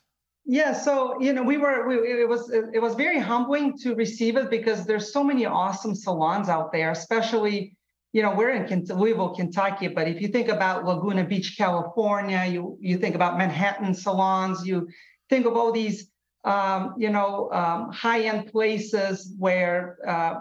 Yeah, 0.48 0.74
so 0.74 1.20
you 1.20 1.32
know, 1.32 1.42
we 1.42 1.56
were 1.56 1.88
we, 1.88 1.96
it 1.96 2.28
was 2.28 2.50
it 2.50 2.80
was 2.80 2.94
very 2.94 3.18
humbling 3.18 3.76
to 3.78 3.96
receive 3.96 4.36
it 4.36 4.48
because 4.48 4.86
there's 4.86 5.12
so 5.12 5.24
many 5.24 5.44
awesome 5.44 5.92
salons 5.92 6.48
out 6.48 6.70
there, 6.72 6.92
especially 6.92 7.76
you 8.12 8.22
know 8.22 8.32
we're 8.32 8.50
in 8.50 8.84
Louisville, 8.84 9.34
Kentucky, 9.34 9.88
but 9.88 10.06
if 10.06 10.22
you 10.22 10.28
think 10.28 10.48
about 10.48 10.84
Laguna 10.84 11.24
Beach, 11.24 11.56
California, 11.58 12.44
you 12.48 12.78
you 12.80 12.96
think 12.96 13.16
about 13.16 13.36
Manhattan 13.36 13.92
salons, 13.92 14.64
you 14.64 14.88
think 15.30 15.46
of 15.46 15.56
all 15.56 15.72
these 15.72 16.12
um, 16.44 16.94
you 16.96 17.10
know 17.10 17.50
um, 17.50 17.90
high 17.90 18.20
end 18.20 18.46
places 18.52 19.34
where 19.36 19.98
uh, 20.06 20.34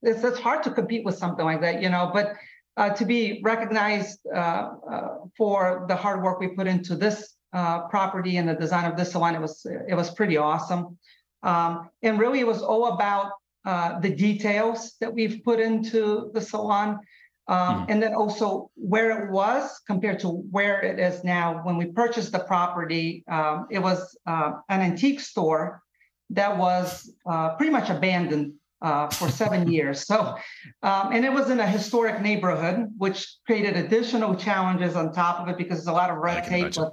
it's 0.00 0.24
it's 0.24 0.38
hard 0.38 0.62
to 0.62 0.70
compete 0.70 1.04
with 1.04 1.16
something 1.18 1.44
like 1.44 1.60
that, 1.60 1.82
you 1.82 1.90
know, 1.90 2.10
but. 2.12 2.34
Uh, 2.76 2.88
to 2.88 3.04
be 3.04 3.40
recognized 3.42 4.20
uh, 4.34 4.70
uh 4.90 5.08
for 5.36 5.84
the 5.88 5.96
hard 5.96 6.22
work 6.22 6.38
we 6.38 6.48
put 6.48 6.68
into 6.68 6.94
this 6.94 7.34
uh, 7.52 7.88
property 7.88 8.36
and 8.36 8.48
the 8.48 8.54
design 8.54 8.90
of 8.90 8.96
this 8.96 9.12
salon. 9.12 9.34
It 9.34 9.40
was 9.40 9.66
it 9.88 9.94
was 9.94 10.10
pretty 10.10 10.36
awesome, 10.36 10.98
um, 11.42 11.90
and 12.02 12.18
really 12.18 12.40
it 12.40 12.46
was 12.46 12.62
all 12.62 12.92
about 12.94 13.32
uh, 13.64 14.00
the 14.00 14.10
details 14.10 14.96
that 15.00 15.12
we've 15.12 15.42
put 15.44 15.60
into 15.60 16.30
the 16.32 16.40
salon, 16.40 17.00
um, 17.48 17.58
mm. 17.58 17.86
and 17.88 18.02
then 18.02 18.14
also 18.14 18.70
where 18.74 19.24
it 19.24 19.30
was 19.30 19.80
compared 19.86 20.20
to 20.20 20.28
where 20.28 20.80
it 20.80 20.98
is 20.98 21.24
now. 21.24 21.60
When 21.62 21.76
we 21.76 21.86
purchased 21.86 22.32
the 22.32 22.40
property, 22.40 23.24
um, 23.28 23.66
it 23.70 23.80
was 23.80 24.16
uh, 24.26 24.52
an 24.68 24.80
antique 24.80 25.20
store 25.20 25.82
that 26.30 26.56
was 26.56 27.12
uh, 27.28 27.56
pretty 27.56 27.72
much 27.72 27.90
abandoned 27.90 28.54
uh, 28.82 29.08
for 29.08 29.28
seven 29.42 29.70
years. 29.70 30.06
So, 30.06 30.36
um, 30.82 31.12
and 31.12 31.24
it 31.24 31.32
was 31.32 31.50
in 31.50 31.60
a 31.60 31.66
historic 31.66 32.22
neighborhood, 32.22 32.86
which 32.96 33.36
created 33.46 33.76
additional 33.76 34.34
challenges 34.36 34.96
on 34.96 35.12
top 35.12 35.40
of 35.40 35.48
it 35.48 35.58
because 35.58 35.78
there's 35.78 35.88
a 35.88 35.92
lot 35.92 36.10
of 36.10 36.18
red 36.18 36.44
tape 36.44 36.76
with 36.76 36.92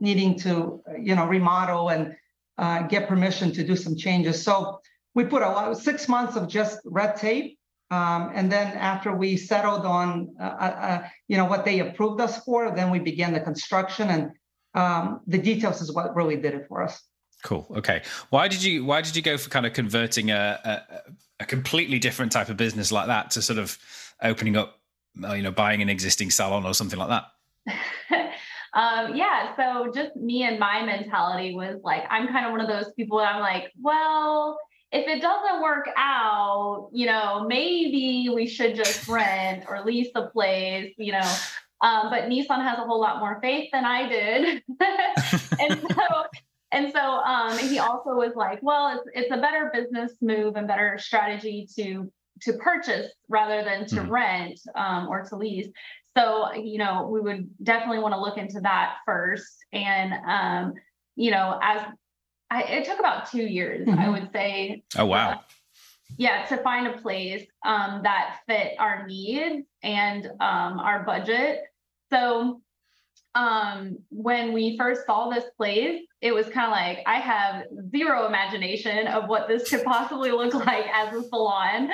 needing 0.00 0.38
to, 0.40 0.82
you 1.00 1.14
know, 1.14 1.26
remodel 1.26 1.88
and 1.90 2.14
uh, 2.58 2.82
get 2.82 3.08
permission 3.08 3.52
to 3.52 3.64
do 3.64 3.76
some 3.76 3.96
changes. 3.96 4.42
So 4.42 4.80
we 5.14 5.24
put 5.24 5.42
a 5.42 5.48
lot, 5.48 5.76
six 5.78 6.08
months 6.08 6.36
of 6.36 6.48
just 6.48 6.80
red 6.84 7.16
tape 7.16 7.58
Um, 7.90 8.32
and 8.34 8.50
then 8.50 8.76
after 8.76 9.14
we 9.14 9.36
settled 9.36 9.86
on, 9.86 10.34
uh, 10.40 10.44
uh, 10.44 10.76
uh, 10.88 11.08
you 11.28 11.36
know, 11.36 11.44
what 11.44 11.64
they 11.64 11.78
approved 11.78 12.20
us 12.20 12.42
for, 12.42 12.74
then 12.74 12.90
we 12.90 12.98
began 12.98 13.32
the 13.32 13.40
construction 13.40 14.08
and 14.10 14.30
um, 14.74 15.20
the 15.26 15.38
details 15.38 15.80
is 15.80 15.92
what 15.92 16.14
really 16.16 16.36
did 16.36 16.54
it 16.54 16.66
for 16.68 16.82
us. 16.82 17.00
Cool. 17.44 17.66
Okay. 17.76 18.02
Why 18.30 18.48
did 18.48 18.62
you 18.62 18.84
Why 18.84 19.02
did 19.02 19.14
you 19.14 19.22
go 19.22 19.38
for 19.38 19.50
kind 19.50 19.66
of 19.66 19.72
converting 19.72 20.30
a, 20.32 20.58
a, 20.64 21.12
a 21.40 21.46
completely 21.46 21.98
different 22.00 22.32
type 22.32 22.48
of 22.48 22.56
business 22.56 22.90
like 22.90 23.06
that 23.06 23.30
to 23.32 23.42
sort 23.42 23.58
of 23.58 23.78
opening 24.20 24.56
up, 24.56 24.80
uh, 25.22 25.34
you 25.34 25.42
know, 25.42 25.52
buying 25.52 25.80
an 25.80 25.88
existing 25.88 26.30
salon 26.30 26.66
or 26.66 26.74
something 26.74 26.98
like 26.98 27.08
that? 27.08 27.24
um, 28.76 29.16
yeah. 29.16 29.56
So 29.56 29.90
just 29.92 30.14
me 30.16 30.42
and 30.42 30.58
my 30.58 30.84
mentality 30.84 31.54
was 31.54 31.80
like, 31.82 32.04
I'm 32.10 32.28
kind 32.28 32.44
of 32.44 32.52
one 32.52 32.60
of 32.60 32.68
those 32.68 32.92
people. 32.92 33.18
That 33.18 33.34
I'm 33.34 33.40
like, 33.40 33.72
well, 33.80 34.58
if 34.92 35.08
it 35.08 35.22
doesn't 35.22 35.62
work 35.62 35.88
out, 35.96 36.90
you 36.92 37.06
know, 37.06 37.46
maybe 37.48 38.28
we 38.32 38.46
should 38.46 38.76
just 38.76 39.08
rent 39.08 39.64
or 39.66 39.82
lease 39.82 40.10
the 40.14 40.26
place, 40.26 40.92
you 40.98 41.12
know. 41.12 41.34
Um, 41.80 42.10
but 42.10 42.28
Nison 42.28 42.60
has 42.60 42.78
a 42.78 42.82
whole 42.82 43.00
lot 43.00 43.18
more 43.18 43.38
faith 43.40 43.70
than 43.72 43.86
I 43.86 44.08
did. 44.08 44.62
and 45.58 45.80
so 45.80 46.24
and 46.72 46.92
so 46.92 47.00
um, 47.00 47.56
he 47.56 47.78
also 47.78 48.10
was 48.10 48.32
like, 48.36 48.58
well, 48.62 48.98
it's 48.98 49.08
it's 49.14 49.32
a 49.32 49.40
better 49.40 49.70
business 49.72 50.12
move 50.20 50.56
and 50.56 50.68
better 50.68 50.98
strategy 50.98 51.66
to 51.76 52.12
to 52.42 52.52
purchase 52.54 53.10
rather 53.28 53.64
than 53.64 53.86
to 53.86 53.96
mm 53.96 54.10
rent 54.10 54.60
um, 54.74 55.08
or 55.08 55.22
to 55.24 55.36
lease. 55.36 55.68
So, 56.16 56.52
you 56.54 56.78
know, 56.78 57.08
we 57.10 57.20
would 57.20 57.48
definitely 57.62 57.98
want 57.98 58.14
to 58.14 58.20
look 58.20 58.38
into 58.38 58.60
that 58.60 58.96
first. 59.04 59.56
And, 59.72 60.14
um, 60.26 60.74
you 61.14 61.30
know, 61.30 61.58
as 61.62 61.82
I, 62.50 62.62
it 62.62 62.84
took 62.86 62.98
about 62.98 63.30
two 63.30 63.42
years, 63.42 63.86
mm-hmm. 63.86 63.98
I 63.98 64.08
would 64.08 64.30
say. 64.32 64.82
Oh, 64.96 65.06
wow. 65.06 65.30
Uh, 65.30 65.38
yeah, 66.18 66.46
to 66.46 66.56
find 66.58 66.86
a 66.86 66.98
place 66.98 67.46
um, 67.64 68.00
that 68.04 68.38
fit 68.46 68.74
our 68.78 69.06
needs 69.06 69.66
and 69.82 70.26
um, 70.40 70.78
our 70.78 71.04
budget. 71.04 71.62
So 72.10 72.62
um, 73.34 73.98
when 74.08 74.52
we 74.52 74.78
first 74.78 75.04
saw 75.04 75.28
this 75.28 75.44
place, 75.56 76.02
it 76.22 76.32
was 76.32 76.48
kind 76.48 76.66
of 76.66 76.72
like 76.72 77.00
I 77.06 77.16
have 77.16 77.64
zero 77.94 78.26
imagination 78.26 79.06
of 79.08 79.28
what 79.28 79.48
this 79.48 79.68
could 79.68 79.84
possibly 79.84 80.30
look 80.30 80.54
like 80.66 80.86
as 80.92 81.14
a 81.14 81.22
salon. 81.28 81.90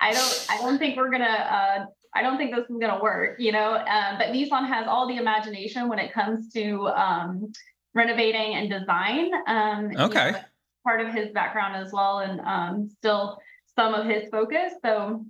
I 0.00 0.12
don't 0.12 0.46
I 0.50 0.58
don't 0.58 0.78
think 0.78 0.96
we're 0.96 1.10
gonna 1.10 1.24
uh, 1.24 1.84
I 2.16 2.22
don't 2.22 2.38
think 2.38 2.54
this 2.54 2.64
is 2.70 2.76
gonna 2.80 3.02
work, 3.02 3.36
you 3.38 3.52
know. 3.52 3.74
Um, 3.74 4.18
but 4.18 4.32
Nison 4.32 4.64
has 4.64 4.86
all 4.88 5.06
the 5.06 5.16
imagination 5.16 5.88
when 5.88 5.98
it 5.98 6.12
comes 6.12 6.50
to 6.54 6.88
um, 6.88 7.52
renovating 7.94 8.54
and 8.54 8.70
design. 8.70 9.30
Um, 9.46 9.90
okay. 9.96 10.26
You 10.26 10.32
know, 10.32 10.38
part 10.82 11.00
of 11.00 11.12
his 11.12 11.30
background 11.32 11.76
as 11.76 11.92
well, 11.92 12.20
and 12.20 12.40
um, 12.40 12.88
still 12.98 13.38
some 13.74 13.92
of 13.92 14.06
his 14.06 14.28
focus. 14.30 14.72
So 14.82 15.26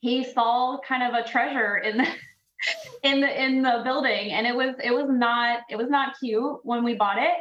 he 0.00 0.24
saw 0.24 0.78
kind 0.86 1.02
of 1.02 1.24
a 1.24 1.28
treasure 1.28 1.78
in 1.78 1.98
the 1.98 2.06
in 3.02 3.20
the 3.20 3.44
in 3.44 3.62
the 3.62 3.80
building, 3.84 4.30
and 4.32 4.46
it 4.46 4.54
was 4.54 4.74
it 4.82 4.92
was 4.92 5.06
not 5.08 5.60
it 5.68 5.76
was 5.76 5.88
not 5.88 6.14
cute 6.20 6.60
when 6.62 6.84
we 6.84 6.94
bought 6.94 7.18
it. 7.18 7.34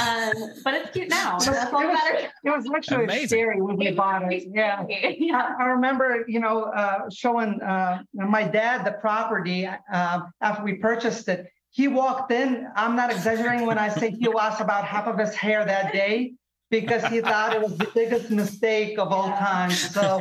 Um, 0.00 0.32
but 0.64 0.74
it's 0.74 0.90
cute 0.90 1.08
now. 1.08 1.38
That's 1.44 1.72
all 1.72 1.82
it, 1.82 1.86
was, 1.86 2.24
it 2.44 2.50
was 2.50 2.64
actually 2.74 3.04
Amazing. 3.04 3.28
scary 3.28 3.60
when 3.60 3.76
we 3.76 3.92
bought 3.92 4.32
it. 4.32 4.44
Yeah. 4.52 4.84
yeah. 4.88 5.54
I, 5.58 5.62
I, 5.62 5.66
remember, 5.66 6.24
you 6.26 6.40
know, 6.40 6.64
uh, 6.64 7.08
showing 7.10 7.60
uh, 7.62 8.02
my 8.12 8.42
dad 8.42 8.84
the 8.84 8.92
property 8.92 9.66
uh, 9.66 10.20
after 10.40 10.64
we 10.64 10.74
purchased 10.74 11.28
it. 11.28 11.46
He 11.70 11.88
walked 11.88 12.30
in. 12.30 12.68
I'm 12.76 12.94
not 12.94 13.10
exaggerating 13.10 13.66
when 13.66 13.78
I 13.78 13.88
say 13.88 14.10
he 14.10 14.28
lost 14.28 14.60
about 14.60 14.84
half 14.84 15.06
of 15.06 15.18
his 15.18 15.34
hair 15.34 15.64
that 15.64 15.92
day 15.92 16.34
because 16.70 17.04
he 17.06 17.20
thought 17.20 17.54
it 17.54 17.60
was 17.60 17.76
the 17.76 17.90
biggest 17.94 18.30
mistake 18.30 18.98
of 18.98 19.12
all 19.12 19.28
time. 19.28 19.70
So, 19.70 20.20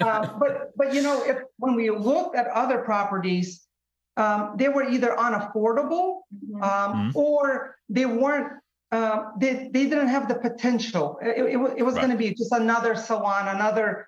uh, 0.00 0.26
but 0.38 0.72
but 0.76 0.94
you 0.94 1.02
know, 1.02 1.22
if 1.24 1.38
when 1.58 1.74
we 1.74 1.90
looked 1.90 2.36
at 2.36 2.46
other 2.48 2.78
properties, 2.78 3.66
um, 4.16 4.54
they 4.56 4.68
were 4.68 4.84
either 4.88 5.14
unaffordable 5.18 6.20
mm-hmm. 6.34 6.62
um, 6.62 6.92
mm-hmm. 6.92 7.18
or 7.18 7.76
they 7.88 8.06
weren't 8.06 8.52
uh, 8.92 9.30
they, 9.38 9.68
they 9.72 9.84
didn't 9.84 10.08
have 10.08 10.28
the 10.28 10.36
potential. 10.36 11.18
It, 11.20 11.54
it, 11.54 11.78
it 11.78 11.82
was 11.82 11.94
right. 11.94 12.02
going 12.02 12.10
to 12.10 12.16
be 12.16 12.32
just 12.34 12.52
another 12.52 12.94
salon, 12.94 13.48
another 13.48 14.06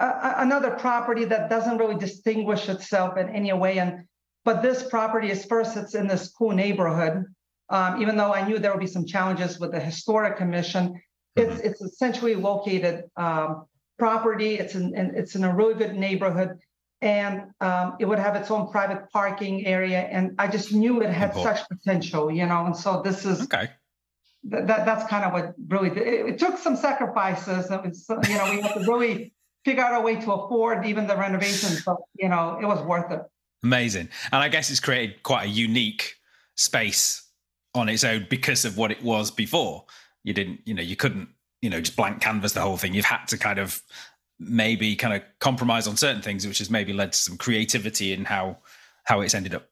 uh, 0.00 0.34
another 0.38 0.70
property 0.70 1.24
that 1.24 1.48
doesn't 1.48 1.78
really 1.78 1.94
distinguish 1.94 2.68
itself 2.68 3.16
in 3.16 3.28
any 3.28 3.52
way. 3.52 3.78
And 3.78 4.04
but 4.44 4.62
this 4.62 4.82
property 4.82 5.30
is 5.30 5.44
first, 5.44 5.76
it's 5.76 5.94
in 5.94 6.06
this 6.08 6.28
cool 6.28 6.50
neighborhood. 6.50 7.24
Um, 7.70 8.02
even 8.02 8.16
though 8.16 8.34
I 8.34 8.46
knew 8.46 8.58
there 8.58 8.72
would 8.72 8.80
be 8.80 8.86
some 8.86 9.06
challenges 9.06 9.58
with 9.58 9.72
the 9.72 9.80
historic 9.80 10.36
commission, 10.36 11.00
it's 11.36 11.54
mm-hmm. 11.54 11.66
it's 11.66 11.80
essentially 11.80 12.34
located 12.34 13.04
um, 13.16 13.64
property. 13.98 14.54
It's 14.56 14.74
in, 14.74 14.94
in, 14.96 15.14
it's 15.14 15.34
in 15.34 15.44
a 15.44 15.54
really 15.54 15.74
good 15.74 15.94
neighborhood, 15.94 16.58
and 17.00 17.44
um, 17.60 17.96
it 18.00 18.04
would 18.04 18.18
have 18.18 18.34
its 18.34 18.50
own 18.50 18.70
private 18.70 19.08
parking 19.12 19.64
area. 19.66 20.00
And 20.00 20.34
I 20.38 20.48
just 20.48 20.72
knew 20.72 21.00
it 21.00 21.10
had 21.10 21.32
cool. 21.32 21.44
such 21.44 21.66
potential, 21.68 22.30
you 22.30 22.44
know. 22.46 22.66
And 22.66 22.76
so 22.76 23.00
this 23.02 23.24
is 23.24 23.42
okay 23.42 23.70
that, 24.44 24.66
that 24.66 24.84
that's 24.84 25.08
kind 25.08 25.24
of 25.24 25.32
what 25.32 25.54
really 25.68 25.88
it, 25.90 26.26
it, 26.26 26.38
took 26.38 26.58
some 26.58 26.76
sacrifices. 26.76 27.70
It 27.70 27.82
was, 27.82 28.06
you 28.28 28.36
know, 28.36 28.50
we 28.50 28.60
had 28.60 28.74
to 28.74 28.80
really 28.80 29.32
figure 29.64 29.82
out 29.82 30.00
a 30.00 30.00
way 30.00 30.16
to 30.16 30.32
afford 30.32 30.86
even 30.86 31.06
the 31.06 31.16
renovations, 31.16 31.82
but 31.84 31.96
you 32.14 32.28
know, 32.28 32.58
it 32.60 32.66
was 32.66 32.80
worth 32.82 33.10
it. 33.10 33.20
Amazing, 33.62 34.08
and 34.32 34.42
I 34.42 34.48
guess 34.48 34.70
it's 34.70 34.80
created 34.80 35.22
quite 35.22 35.44
a 35.44 35.48
unique 35.48 36.16
space 36.56 37.22
on 37.74 37.88
its 37.88 38.04
own 38.04 38.26
because 38.28 38.64
of 38.64 38.76
what 38.76 38.90
it 38.90 39.02
was 39.02 39.30
before. 39.30 39.84
You 40.22 40.34
didn't, 40.34 40.60
you 40.64 40.74
know, 40.74 40.82
you 40.82 40.96
couldn't, 40.96 41.28
you 41.62 41.70
know, 41.70 41.80
just 41.80 41.96
blank 41.96 42.20
canvas 42.20 42.52
the 42.52 42.60
whole 42.60 42.76
thing. 42.76 42.94
You've 42.94 43.04
had 43.04 43.26
to 43.28 43.38
kind 43.38 43.58
of 43.58 43.80
maybe 44.38 44.96
kind 44.96 45.14
of 45.14 45.22
compromise 45.40 45.86
on 45.86 45.96
certain 45.96 46.22
things, 46.22 46.46
which 46.46 46.58
has 46.58 46.70
maybe 46.70 46.92
led 46.92 47.12
to 47.12 47.18
some 47.18 47.36
creativity 47.38 48.12
in 48.12 48.24
how 48.24 48.58
how 49.04 49.20
it's 49.22 49.34
ended 49.34 49.54
up 49.54 49.68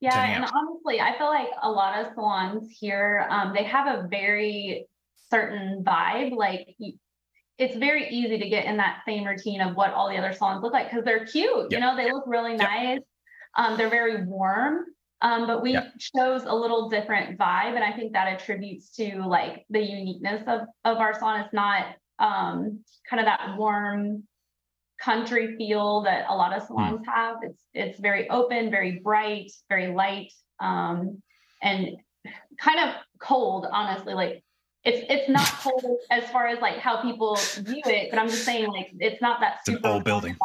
yeah, 0.00 0.24
and 0.24 0.44
honestly, 0.88 1.00
I 1.00 1.18
feel 1.18 1.28
like 1.28 1.48
a 1.62 1.70
lot 1.70 1.98
of 1.98 2.14
salons 2.14 2.76
here, 2.78 3.26
um, 3.30 3.52
they 3.54 3.64
have 3.64 3.86
a 3.86 4.08
very 4.08 4.86
certain 5.30 5.84
vibe. 5.84 6.34
Like 6.36 6.74
it's 7.58 7.76
very 7.76 8.08
easy 8.08 8.38
to 8.38 8.48
get 8.48 8.66
in 8.66 8.76
that 8.78 9.00
same 9.06 9.24
routine 9.24 9.60
of 9.60 9.76
what 9.76 9.92
all 9.92 10.08
the 10.08 10.16
other 10.16 10.32
salons 10.32 10.62
look 10.62 10.72
like 10.72 10.90
because 10.90 11.04
they're 11.04 11.26
cute. 11.26 11.70
Yep. 11.70 11.72
You 11.72 11.80
know, 11.80 11.96
they 11.96 12.10
look 12.10 12.24
really 12.26 12.52
yep. 12.52 12.60
nice. 12.60 13.00
Um, 13.56 13.76
they're 13.76 13.90
very 13.90 14.24
warm. 14.24 14.84
Um, 15.20 15.48
but 15.48 15.62
we 15.62 15.72
yep. 15.72 15.92
chose 16.14 16.44
a 16.44 16.54
little 16.54 16.88
different 16.88 17.36
vibe, 17.36 17.74
and 17.74 17.82
I 17.82 17.90
think 17.92 18.12
that 18.12 18.28
attributes 18.28 18.90
to 18.96 19.26
like 19.26 19.66
the 19.68 19.80
uniqueness 19.80 20.44
of 20.46 20.60
of 20.84 20.98
our 20.98 21.12
salon. 21.12 21.40
It's 21.40 21.52
not 21.52 21.86
um, 22.20 22.84
kind 23.10 23.18
of 23.18 23.26
that 23.26 23.56
warm 23.58 24.22
country 25.02 25.56
feel 25.56 26.02
that 26.02 26.26
a 26.28 26.36
lot 26.36 26.56
of 26.56 26.62
hmm. 26.62 26.68
salons 26.68 27.00
mm. 27.00 27.12
have. 27.12 27.38
It's 27.42 27.64
it's 27.74 27.98
very 27.98 28.30
open, 28.30 28.70
very 28.70 29.00
bright, 29.02 29.50
very 29.68 29.88
light, 29.92 30.32
um, 30.60 31.22
and 31.62 31.96
kind 32.58 32.80
of 32.80 32.94
cold. 33.20 33.66
Honestly, 33.70 34.14
like 34.14 34.42
it's 34.84 35.06
it's 35.10 35.28
not 35.28 35.46
cold 35.60 35.98
as 36.10 36.28
far 36.30 36.46
as 36.46 36.60
like 36.60 36.78
how 36.78 37.02
people 37.02 37.36
view 37.60 37.82
it, 37.86 38.10
but 38.10 38.18
I'm 38.18 38.28
just 38.28 38.44
saying 38.44 38.68
like 38.68 38.90
it's 38.98 39.20
not 39.20 39.40
that 39.40 39.64
super 39.64 39.88
old 39.88 40.04
building. 40.04 40.36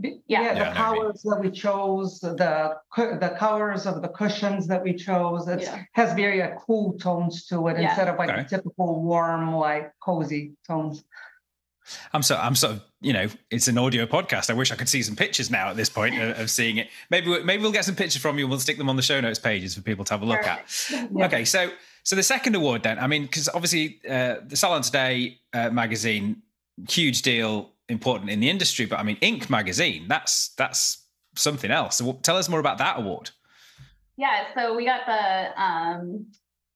Yeah, 0.00 0.18
yeah, 0.26 0.54
the 0.54 0.60
yeah, 0.60 0.74
colors 0.74 1.22
that 1.22 1.40
we 1.40 1.50
chose, 1.50 2.18
the 2.18 2.76
the 2.96 3.36
colors 3.38 3.86
of 3.86 4.02
the 4.02 4.08
cushions 4.08 4.66
that 4.66 4.82
we 4.82 4.94
chose, 4.94 5.46
it 5.46 5.62
yeah. 5.62 5.82
has 5.92 6.12
very 6.14 6.42
uh, 6.42 6.56
cool 6.56 6.94
tones 6.94 7.46
to 7.46 7.68
it 7.68 7.78
instead 7.78 8.08
of 8.08 8.18
like 8.18 8.30
okay. 8.30 8.44
typical 8.48 9.00
warm, 9.02 9.54
like 9.54 9.92
cozy 10.00 10.52
tones. 10.66 11.04
I'm 12.12 12.22
so 12.22 12.36
I'm 12.36 12.54
sort 12.54 12.74
of 12.74 12.82
you 13.00 13.12
know 13.12 13.28
it's 13.50 13.68
an 13.68 13.78
audio 13.78 14.06
podcast. 14.06 14.50
I 14.50 14.54
wish 14.54 14.70
I 14.72 14.76
could 14.76 14.88
see 14.88 15.02
some 15.02 15.16
pictures 15.16 15.50
now 15.50 15.68
at 15.68 15.76
this 15.76 15.88
point 15.88 16.18
of, 16.20 16.38
of 16.38 16.50
seeing 16.50 16.78
it. 16.78 16.88
Maybe 17.10 17.42
maybe 17.42 17.62
we'll 17.62 17.72
get 17.72 17.84
some 17.84 17.96
pictures 17.96 18.20
from 18.20 18.38
you. 18.38 18.44
and 18.44 18.50
We'll 18.50 18.60
stick 18.60 18.78
them 18.78 18.88
on 18.88 18.96
the 18.96 19.02
show 19.02 19.20
notes 19.20 19.38
pages 19.38 19.74
for 19.74 19.82
people 19.82 20.04
to 20.04 20.14
have 20.14 20.22
a 20.22 20.26
look 20.26 20.46
at. 20.46 20.64
Yeah. 21.14 21.26
Okay, 21.26 21.44
so 21.44 21.70
so 22.04 22.16
the 22.16 22.22
second 22.22 22.54
award 22.54 22.82
then. 22.82 22.98
I 22.98 23.06
mean, 23.06 23.22
because 23.22 23.48
obviously 23.48 24.00
uh, 24.08 24.36
the 24.46 24.56
Salon 24.56 24.82
Today 24.82 25.38
uh, 25.52 25.70
magazine, 25.70 26.42
huge 26.88 27.22
deal, 27.22 27.70
important 27.88 28.30
in 28.30 28.40
the 28.40 28.50
industry. 28.50 28.86
But 28.86 28.98
I 28.98 29.02
mean, 29.02 29.16
Inc. 29.16 29.50
magazine, 29.50 30.06
that's 30.08 30.48
that's 30.50 31.04
something 31.36 31.70
else. 31.70 31.96
So 31.96 32.14
tell 32.22 32.36
us 32.36 32.48
more 32.48 32.60
about 32.60 32.78
that 32.78 32.98
award. 32.98 33.30
Yeah, 34.16 34.46
so 34.54 34.74
we 34.74 34.84
got 34.84 35.06
the 35.06 35.62
um, 35.62 36.26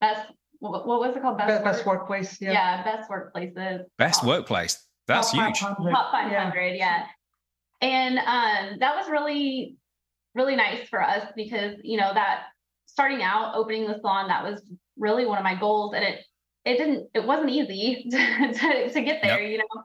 best. 0.00 0.30
What, 0.58 0.86
was 0.86 1.14
it 1.14 1.22
called? 1.22 1.38
Best, 1.38 1.62
best 1.62 1.86
work, 1.86 2.00
workplace. 2.00 2.40
Yeah. 2.40 2.52
yeah, 2.52 2.82
best 2.82 3.10
workplaces. 3.10 3.84
Best 3.98 4.24
workplace. 4.24 4.85
That's 5.06 5.32
top 5.32 5.46
huge. 5.46 5.60
500. 5.60 5.90
Top 5.90 6.12
500, 6.12 6.76
yeah. 6.76 6.76
yeah. 6.76 7.06
And 7.82 8.18
um, 8.18 8.78
that 8.80 8.96
was 8.96 9.08
really, 9.08 9.76
really 10.34 10.56
nice 10.56 10.88
for 10.88 11.02
us 11.02 11.28
because, 11.36 11.76
you 11.82 11.98
know, 11.98 12.12
that 12.14 12.44
starting 12.86 13.22
out, 13.22 13.54
opening 13.54 13.86
the 13.86 13.98
salon, 14.00 14.28
that 14.28 14.44
was 14.44 14.62
really 14.98 15.26
one 15.26 15.38
of 15.38 15.44
my 15.44 15.54
goals. 15.54 15.94
And 15.94 16.04
it, 16.04 16.20
it 16.64 16.78
didn't, 16.78 17.08
it 17.14 17.24
wasn't 17.24 17.50
easy 17.50 18.08
to, 18.10 18.52
to, 18.52 18.92
to 18.92 19.00
get 19.02 19.22
there, 19.22 19.40
yep. 19.40 19.50
you 19.50 19.58
know 19.58 19.82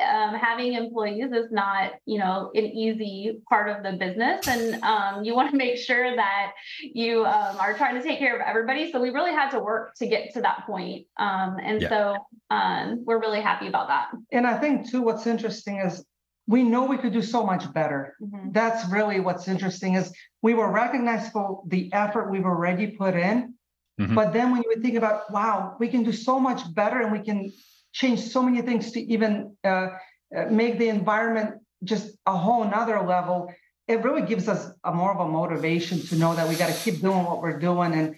um, 0.00 0.34
having 0.34 0.74
employees 0.74 1.32
is 1.32 1.50
not, 1.50 1.92
you 2.06 2.18
know, 2.18 2.50
an 2.54 2.64
easy 2.64 3.40
part 3.48 3.68
of 3.68 3.82
the 3.82 3.92
business, 3.92 4.46
and 4.48 4.82
um, 4.82 5.24
you 5.24 5.34
want 5.34 5.50
to 5.50 5.56
make 5.56 5.76
sure 5.76 6.16
that 6.16 6.52
you 6.82 7.24
um, 7.24 7.56
are 7.58 7.74
trying 7.74 7.94
to 7.94 8.02
take 8.02 8.18
care 8.18 8.34
of 8.34 8.42
everybody. 8.46 8.90
So 8.90 9.00
we 9.00 9.10
really 9.10 9.32
had 9.32 9.50
to 9.50 9.60
work 9.60 9.94
to 9.96 10.06
get 10.06 10.32
to 10.34 10.40
that 10.42 10.66
point, 10.66 11.06
um, 11.18 11.58
and 11.62 11.82
yeah. 11.82 11.88
so 11.88 12.16
um, 12.50 13.04
we're 13.04 13.20
really 13.20 13.40
happy 13.40 13.66
about 13.66 13.88
that. 13.88 14.10
And 14.30 14.46
I 14.46 14.58
think 14.58 14.90
too, 14.90 15.02
what's 15.02 15.26
interesting 15.26 15.78
is 15.78 16.04
we 16.46 16.62
know 16.62 16.84
we 16.84 16.98
could 16.98 17.12
do 17.12 17.22
so 17.22 17.44
much 17.44 17.72
better. 17.72 18.16
Mm-hmm. 18.20 18.52
That's 18.52 18.88
really 18.90 19.20
what's 19.20 19.48
interesting 19.48 19.94
is 19.94 20.12
we 20.42 20.54
were 20.54 20.70
recognized 20.70 21.32
for 21.32 21.62
the 21.66 21.92
effort 21.92 22.30
we've 22.30 22.44
already 22.44 22.88
put 22.88 23.14
in. 23.14 23.54
Mm-hmm. 24.00 24.14
But 24.14 24.32
then 24.32 24.50
when 24.50 24.62
you 24.62 24.82
think 24.82 24.96
about, 24.96 25.30
wow, 25.30 25.76
we 25.78 25.88
can 25.88 26.02
do 26.02 26.12
so 26.12 26.40
much 26.40 26.74
better 26.74 27.00
and 27.00 27.12
we 27.12 27.20
can 27.20 27.52
change 27.92 28.20
so 28.20 28.42
many 28.42 28.62
things 28.62 28.92
to 28.92 29.00
even 29.00 29.56
uh, 29.64 29.88
uh, 30.36 30.46
make 30.50 30.78
the 30.78 30.88
environment 30.88 31.60
just 31.84 32.16
a 32.26 32.36
whole 32.36 32.64
nother 32.64 33.00
level, 33.02 33.52
it 33.88 34.02
really 34.02 34.22
gives 34.22 34.48
us 34.48 34.70
a 34.84 34.92
more 34.92 35.12
of 35.12 35.20
a 35.20 35.30
motivation 35.30 36.00
to 36.00 36.16
know 36.16 36.34
that 36.34 36.48
we 36.48 36.54
got 36.54 36.72
to 36.72 36.80
keep 36.84 37.00
doing 37.00 37.24
what 37.24 37.42
we're 37.42 37.58
doing. 37.58 37.92
And 37.92 38.16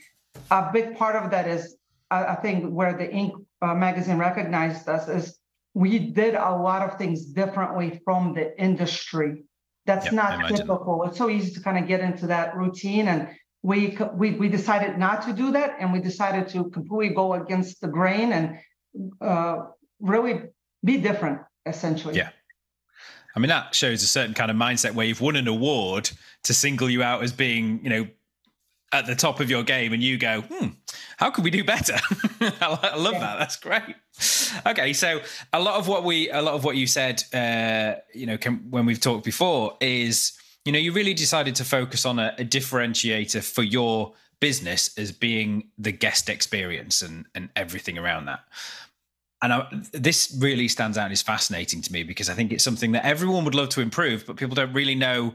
a 0.50 0.70
big 0.72 0.96
part 0.96 1.16
of 1.16 1.30
that 1.30 1.48
is, 1.48 1.76
I 2.10 2.36
think, 2.36 2.70
where 2.70 2.96
the 2.96 3.08
Inc. 3.08 3.32
Uh, 3.62 3.74
magazine 3.74 4.18
recognized 4.18 4.86
us 4.90 5.08
is 5.08 5.38
we 5.72 5.98
did 5.98 6.34
a 6.34 6.54
lot 6.54 6.82
of 6.82 6.98
things 6.98 7.24
differently 7.24 8.00
from 8.04 8.34
the 8.34 8.60
industry. 8.60 9.44
That's 9.86 10.06
yep, 10.06 10.14
not 10.14 10.48
typical. 10.48 11.02
It's 11.04 11.16
so 11.16 11.30
easy 11.30 11.54
to 11.54 11.60
kind 11.60 11.78
of 11.78 11.88
get 11.88 12.00
into 12.00 12.26
that 12.26 12.56
routine, 12.56 13.08
and 13.08 13.28
we 13.62 13.96
we 14.14 14.32
we 14.32 14.48
decided 14.48 14.98
not 14.98 15.22
to 15.26 15.32
do 15.32 15.50
that, 15.52 15.76
and 15.80 15.92
we 15.92 16.00
decided 16.00 16.48
to 16.48 16.70
completely 16.70 17.14
go 17.14 17.34
against 17.34 17.80
the 17.80 17.88
grain 17.88 18.32
and 18.32 18.58
uh, 19.20 19.66
really 20.00 20.42
be 20.84 20.98
different, 20.98 21.40
essentially. 21.66 22.16
Yeah. 22.16 22.30
I 23.36 23.40
mean, 23.40 23.48
that 23.48 23.74
shows 23.74 24.02
a 24.02 24.06
certain 24.06 24.34
kind 24.34 24.50
of 24.50 24.56
mindset 24.56 24.94
where 24.94 25.06
you've 25.06 25.20
won 25.20 25.36
an 25.36 25.48
award 25.48 26.10
to 26.44 26.54
single 26.54 26.88
you 26.88 27.02
out 27.02 27.22
as 27.22 27.32
being, 27.32 27.80
you 27.82 27.90
know, 27.90 28.06
at 28.92 29.06
the 29.06 29.16
top 29.16 29.40
of 29.40 29.50
your 29.50 29.64
game 29.64 29.92
and 29.92 30.02
you 30.02 30.16
go, 30.16 30.42
hmm, 30.42 30.68
how 31.16 31.30
could 31.30 31.42
we 31.42 31.50
do 31.50 31.64
better? 31.64 31.96
I 32.40 32.94
love 32.96 33.14
yeah. 33.14 33.20
that. 33.20 33.38
That's 33.40 33.56
great. 33.56 33.96
Okay, 34.64 34.92
so 34.92 35.20
a 35.52 35.60
lot 35.60 35.80
of 35.80 35.88
what 35.88 36.04
we, 36.04 36.30
a 36.30 36.40
lot 36.40 36.54
of 36.54 36.62
what 36.62 36.76
you 36.76 36.86
said, 36.86 37.24
uh, 37.32 38.00
you 38.14 38.26
know, 38.26 38.38
can, 38.38 38.70
when 38.70 38.86
we've 38.86 39.00
talked 39.00 39.24
before, 39.24 39.76
is 39.80 40.38
you 40.64 40.72
know, 40.72 40.78
you 40.78 40.92
really 40.92 41.14
decided 41.14 41.54
to 41.56 41.64
focus 41.64 42.06
on 42.06 42.18
a, 42.18 42.34
a 42.38 42.44
differentiator 42.44 43.42
for 43.42 43.62
your 43.62 44.14
business 44.40 44.96
as 44.98 45.12
being 45.12 45.68
the 45.78 45.92
guest 45.92 46.28
experience 46.28 47.02
and 47.02 47.26
and 47.34 47.48
everything 47.56 47.98
around 47.98 48.26
that. 48.26 48.40
And 49.42 49.52
I, 49.52 49.66
this 49.92 50.36
really 50.40 50.68
stands 50.68 50.96
out 50.96 51.04
and 51.04 51.12
is 51.12 51.22
fascinating 51.22 51.82
to 51.82 51.92
me 51.92 52.02
because 52.02 52.30
I 52.30 52.34
think 52.34 52.52
it's 52.52 52.64
something 52.64 52.92
that 52.92 53.04
everyone 53.04 53.44
would 53.44 53.54
love 53.54 53.68
to 53.70 53.80
improve, 53.80 54.24
but 54.26 54.36
people 54.36 54.54
don't 54.54 54.72
really 54.72 54.94
know 54.94 55.34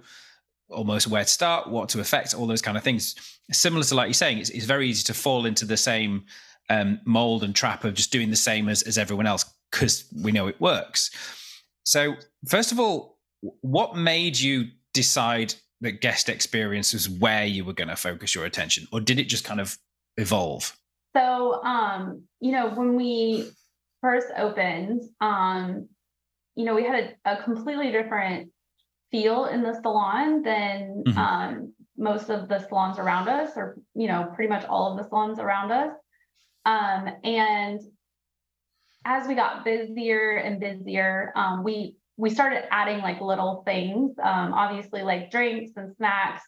almost 0.70 1.08
where 1.08 1.24
to 1.24 1.30
start, 1.30 1.70
what 1.70 1.90
to 1.90 2.00
affect, 2.00 2.34
all 2.34 2.48
those 2.48 2.62
kind 2.62 2.78
of 2.78 2.84
things. 2.84 3.16
Similar 3.52 3.84
to 3.84 3.96
like 3.96 4.08
you're 4.08 4.14
saying, 4.14 4.40
it's, 4.40 4.50
it's 4.50 4.66
very 4.66 4.88
easy 4.88 5.04
to 5.06 5.14
fall 5.14 5.46
into 5.46 5.66
the 5.66 5.78
same 5.78 6.26
um, 6.70 7.00
mold 7.06 7.44
and 7.44 7.56
trap 7.56 7.84
of 7.84 7.94
just 7.94 8.12
doing 8.12 8.30
the 8.30 8.36
same 8.36 8.70
as, 8.70 8.84
as 8.84 8.98
everyone 8.98 9.26
else 9.26 9.46
because 9.72 10.06
we 10.24 10.32
know 10.32 10.48
it 10.48 10.60
works. 10.62 11.12
So, 11.86 12.16
first 12.48 12.72
of 12.72 12.80
all, 12.80 13.18
what 13.62 13.96
made 13.96 14.40
you 14.40 14.66
decide 14.94 15.54
that 15.82 16.02
guest 16.02 16.30
experience 16.30 16.94
was 16.94 17.10
where 17.10 17.46
you 17.46 17.64
were 17.64 17.74
going 17.74 17.88
to 17.88 17.96
focus 17.96 18.36
your 18.36 18.46
attention, 18.46 18.88
or 18.92 19.00
did 19.00 19.20
it 19.20 19.26
just 19.26 19.44
kind 19.44 19.60
of 19.60 19.78
evolve? 20.18 20.76
So, 21.16 21.64
um, 21.64 22.24
you 22.40 22.52
know, 22.52 22.70
when 22.70 22.96
we 22.96 23.50
first 24.02 24.28
opened, 24.38 25.04
um, 25.22 25.88
you 26.56 26.66
know, 26.66 26.76
we 26.76 26.84
had 26.84 27.16
a, 27.26 27.34
a 27.34 27.44
completely 27.44 27.92
different 27.92 28.52
feel 29.12 29.46
in 29.46 29.64
the 29.64 29.80
salon 29.82 30.42
than 30.42 31.04
mm-hmm. 31.06 31.18
um, 31.18 31.74
most 31.98 32.30
of 32.30 32.48
the 32.48 32.60
salons 32.60 33.00
around 33.00 33.28
us, 33.28 33.52
or 33.56 33.78
you 33.96 34.08
know, 34.08 34.32
pretty 34.36 34.50
much 34.50 34.66
all 34.66 34.92
of 34.92 34.98
the 34.98 35.10
salons 35.10 35.40
around 35.40 35.72
us. 35.72 35.94
Um, 36.66 37.10
and 37.24 37.82
as 39.06 39.28
we 39.28 39.36
got 39.36 39.64
busier 39.64 40.38
and 40.38 40.60
busier, 40.60 41.32
um, 41.36 41.64
we 41.64 41.96
we 42.18 42.30
started 42.30 42.68
adding 42.72 43.00
like 43.00 43.22
little 43.22 43.64
things, 43.66 44.12
um, 44.22 44.54
obviously 44.54 45.02
like 45.02 45.32
drinks 45.32 45.72
and 45.78 45.96
snacks, 45.96 46.44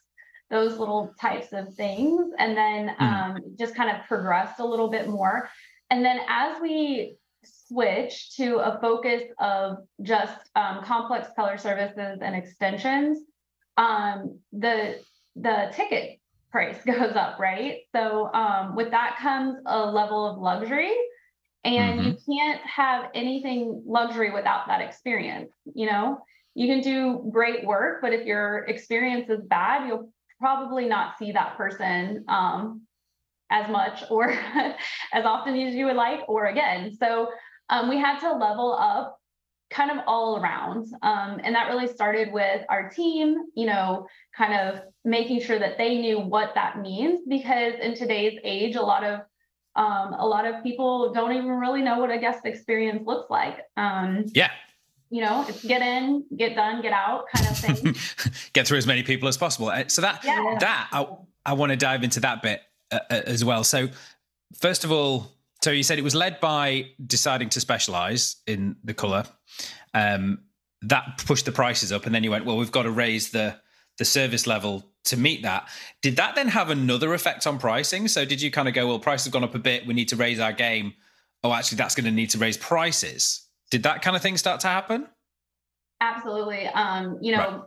those 0.50 0.76
little 0.76 1.14
types 1.18 1.52
of 1.52 1.72
things, 1.74 2.30
and 2.38 2.54
then 2.56 2.94
mm. 3.00 3.58
just 3.58 3.74
kind 3.74 3.90
of 3.90 4.06
progressed 4.06 4.60
a 4.60 4.66
little 4.66 4.90
bit 4.90 5.08
more. 5.08 5.48
And 5.90 6.04
then 6.04 6.20
as 6.28 6.60
we 6.60 7.16
switch 7.72 8.36
to 8.36 8.58
a 8.58 8.78
focus 8.80 9.22
of 9.40 9.78
just 10.02 10.36
um, 10.54 10.84
complex 10.84 11.28
color 11.34 11.56
services 11.56 12.18
and 12.20 12.36
extensions, 12.36 13.18
um, 13.76 14.38
the 14.52 15.00
the 15.36 15.72
ticket 15.74 16.20
price 16.50 16.76
goes 16.86 17.16
up, 17.16 17.38
right? 17.38 17.80
So 17.94 18.32
um, 18.32 18.76
with 18.76 18.90
that 18.90 19.16
comes 19.20 19.58
a 19.66 19.86
level 19.86 20.26
of 20.26 20.38
luxury, 20.38 20.94
and 21.64 22.00
mm-hmm. 22.00 22.10
you 22.10 22.38
can't 22.38 22.60
have 22.60 23.06
anything 23.14 23.82
luxury 23.86 24.30
without 24.30 24.66
that 24.68 24.80
experience. 24.80 25.50
You 25.74 25.86
know, 25.86 26.18
you 26.54 26.66
can 26.66 26.80
do 26.80 27.28
great 27.32 27.64
work, 27.64 28.02
but 28.02 28.12
if 28.12 28.26
your 28.26 28.64
experience 28.66 29.30
is 29.30 29.40
bad, 29.44 29.86
you'll 29.86 30.12
probably 30.38 30.86
not 30.86 31.18
see 31.18 31.32
that 31.32 31.56
person 31.56 32.24
um, 32.28 32.82
as 33.50 33.70
much 33.70 34.02
or 34.10 34.30
as 35.12 35.24
often 35.24 35.54
as 35.54 35.74
you 35.74 35.86
would 35.86 35.96
like, 35.96 36.20
or 36.28 36.46
again. 36.46 36.96
So 36.98 37.28
um, 37.72 37.88
we 37.88 37.98
had 37.98 38.20
to 38.20 38.32
level 38.32 38.76
up 38.78 39.18
kind 39.70 39.90
of 39.90 40.04
all 40.06 40.36
around. 40.36 40.86
Um, 41.02 41.40
and 41.42 41.54
that 41.54 41.68
really 41.68 41.88
started 41.88 42.30
with 42.30 42.60
our 42.68 42.90
team, 42.90 43.36
you 43.56 43.64
know, 43.64 44.06
kind 44.36 44.52
of 44.54 44.82
making 45.04 45.40
sure 45.40 45.58
that 45.58 45.78
they 45.78 45.96
knew 45.96 46.20
what 46.20 46.52
that 46.54 46.80
means 46.80 47.20
because 47.26 47.72
in 47.80 47.94
today's 47.94 48.38
age, 48.44 48.76
a 48.76 48.82
lot 48.82 49.02
of 49.02 49.20
um, 49.74 50.12
a 50.18 50.26
lot 50.26 50.46
of 50.46 50.62
people 50.62 51.14
don't 51.14 51.32
even 51.32 51.48
really 51.48 51.80
know 51.80 51.98
what 51.98 52.10
a 52.10 52.18
guest 52.18 52.44
experience 52.44 53.06
looks 53.06 53.30
like. 53.30 53.60
Um, 53.78 54.26
yeah. 54.34 54.50
You 55.08 55.22
know, 55.22 55.46
it's 55.48 55.64
get 55.64 55.80
in, 55.80 56.26
get 56.36 56.54
done, 56.54 56.82
get 56.82 56.92
out 56.92 57.24
kind 57.34 57.48
of 57.48 57.56
thing. 57.56 58.32
get 58.52 58.68
through 58.68 58.78
as 58.78 58.86
many 58.86 59.02
people 59.02 59.28
as 59.28 59.38
possible. 59.38 59.68
Uh, 59.68 59.84
so 59.88 60.02
that 60.02 60.22
yeah. 60.24 60.56
that 60.60 60.88
I, 60.92 61.06
I 61.46 61.52
want 61.54 61.70
to 61.70 61.76
dive 61.76 62.04
into 62.04 62.20
that 62.20 62.42
bit 62.42 62.60
uh, 62.90 62.98
uh, 63.10 63.22
as 63.26 63.46
well. 63.46 63.64
So 63.64 63.88
first 64.54 64.84
of 64.84 64.92
all, 64.92 65.32
so 65.62 65.70
you 65.70 65.82
said 65.82 65.98
it 65.98 66.04
was 66.04 66.14
led 66.14 66.40
by 66.40 66.90
deciding 67.06 67.48
to 67.50 67.60
specialize 67.60 68.36
in 68.46 68.76
the 68.84 68.94
color. 68.94 69.24
Um, 69.94 70.42
that 70.82 71.22
pushed 71.26 71.44
the 71.44 71.52
prices 71.52 71.92
up, 71.92 72.06
and 72.06 72.14
then 72.14 72.24
you 72.24 72.30
went, 72.30 72.44
well, 72.44 72.56
we've 72.56 72.72
got 72.72 72.82
to 72.82 72.90
raise 72.90 73.30
the 73.30 73.56
the 73.98 74.04
service 74.04 74.46
level 74.46 74.84
to 75.04 75.16
meet 75.16 75.42
that. 75.42 75.68
Did 76.00 76.16
that 76.16 76.34
then 76.34 76.48
have 76.48 76.70
another 76.70 77.12
effect 77.12 77.46
on 77.46 77.58
pricing? 77.58 78.08
So 78.08 78.24
did 78.24 78.40
you 78.40 78.50
kind 78.50 78.68
of 78.68 78.74
go, 78.74 78.86
well, 78.86 78.98
prices 78.98 79.26
have 79.26 79.32
gone 79.32 79.44
up 79.44 79.54
a 79.54 79.58
bit, 79.58 79.86
we 79.86 79.94
need 79.94 80.08
to 80.08 80.16
raise 80.16 80.40
our 80.40 80.52
game. 80.52 80.94
Oh, 81.44 81.52
actually, 81.52 81.76
that's 81.76 81.94
going 81.94 82.04
to 82.06 82.10
need 82.10 82.30
to 82.30 82.38
raise 82.38 82.56
prices. 82.56 83.46
Did 83.70 83.82
that 83.82 84.00
kind 84.02 84.16
of 84.16 84.22
thing 84.22 84.36
start 84.36 84.60
to 84.60 84.68
happen? 84.68 85.08
Absolutely. 86.00 86.66
Um, 86.68 87.18
you 87.20 87.32
know, 87.32 87.38
right. 87.38 87.60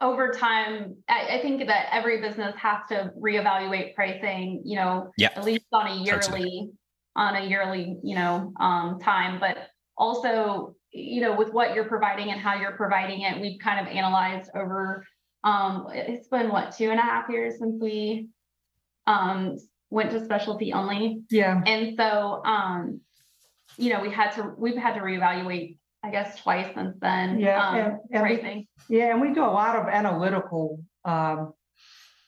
Over 0.00 0.30
time, 0.30 0.96
I, 1.08 1.38
I, 1.38 1.42
think 1.42 1.66
that 1.66 1.88
every 1.90 2.20
business 2.20 2.54
has 2.56 2.78
to 2.88 3.10
reevaluate 3.20 3.94
pricing. 3.94 4.62
You 4.64 4.76
know, 4.76 5.10
yeah. 5.16 5.30
at 5.34 5.44
least 5.44 5.66
on 5.72 5.88
a 5.88 5.94
yearly, 5.96 6.20
totally. 6.20 6.70
on 7.16 7.36
a 7.36 7.46
yearly, 7.46 7.98
you 8.02 8.14
know, 8.14 8.52
um, 8.60 9.00
time. 9.00 9.40
But 9.40 9.56
also, 9.96 10.76
you 10.92 11.20
know, 11.20 11.36
with 11.36 11.52
what 11.52 11.74
you're 11.74 11.88
providing 11.88 12.30
and 12.30 12.40
how 12.40 12.54
you're 12.54 12.76
providing 12.76 13.22
it, 13.22 13.40
we've 13.40 13.60
kind 13.60 13.84
of 13.86 13.92
analyzed 13.92 14.50
over. 14.54 15.04
Um, 15.44 15.86
it's 15.92 16.28
been 16.28 16.50
what 16.50 16.76
two 16.76 16.90
and 16.90 16.98
a 16.98 17.02
half 17.02 17.28
years 17.28 17.58
since 17.58 17.80
we 17.80 18.28
um, 19.06 19.56
went 19.90 20.10
to 20.12 20.24
specialty 20.24 20.72
only. 20.72 21.22
Yeah. 21.30 21.60
And 21.66 21.96
so, 21.96 22.42
um, 22.44 23.00
you 23.76 23.92
know, 23.92 24.00
we 24.00 24.10
had 24.10 24.30
to 24.32 24.54
we've 24.56 24.76
had 24.76 24.94
to 24.94 25.00
reevaluate, 25.00 25.77
I 26.02 26.10
guess, 26.10 26.40
twice 26.40 26.72
since 26.74 26.96
then. 27.00 27.40
Yeah. 27.40 27.68
Um, 27.68 27.76
and, 27.76 27.98
and 28.12 28.20
pricing. 28.20 28.66
We, 28.88 28.98
yeah, 28.98 29.12
and 29.12 29.20
we 29.20 29.32
do 29.34 29.42
a 29.42 29.46
lot 29.46 29.76
of 29.76 29.88
analytical, 29.88 30.82
um, 31.04 31.52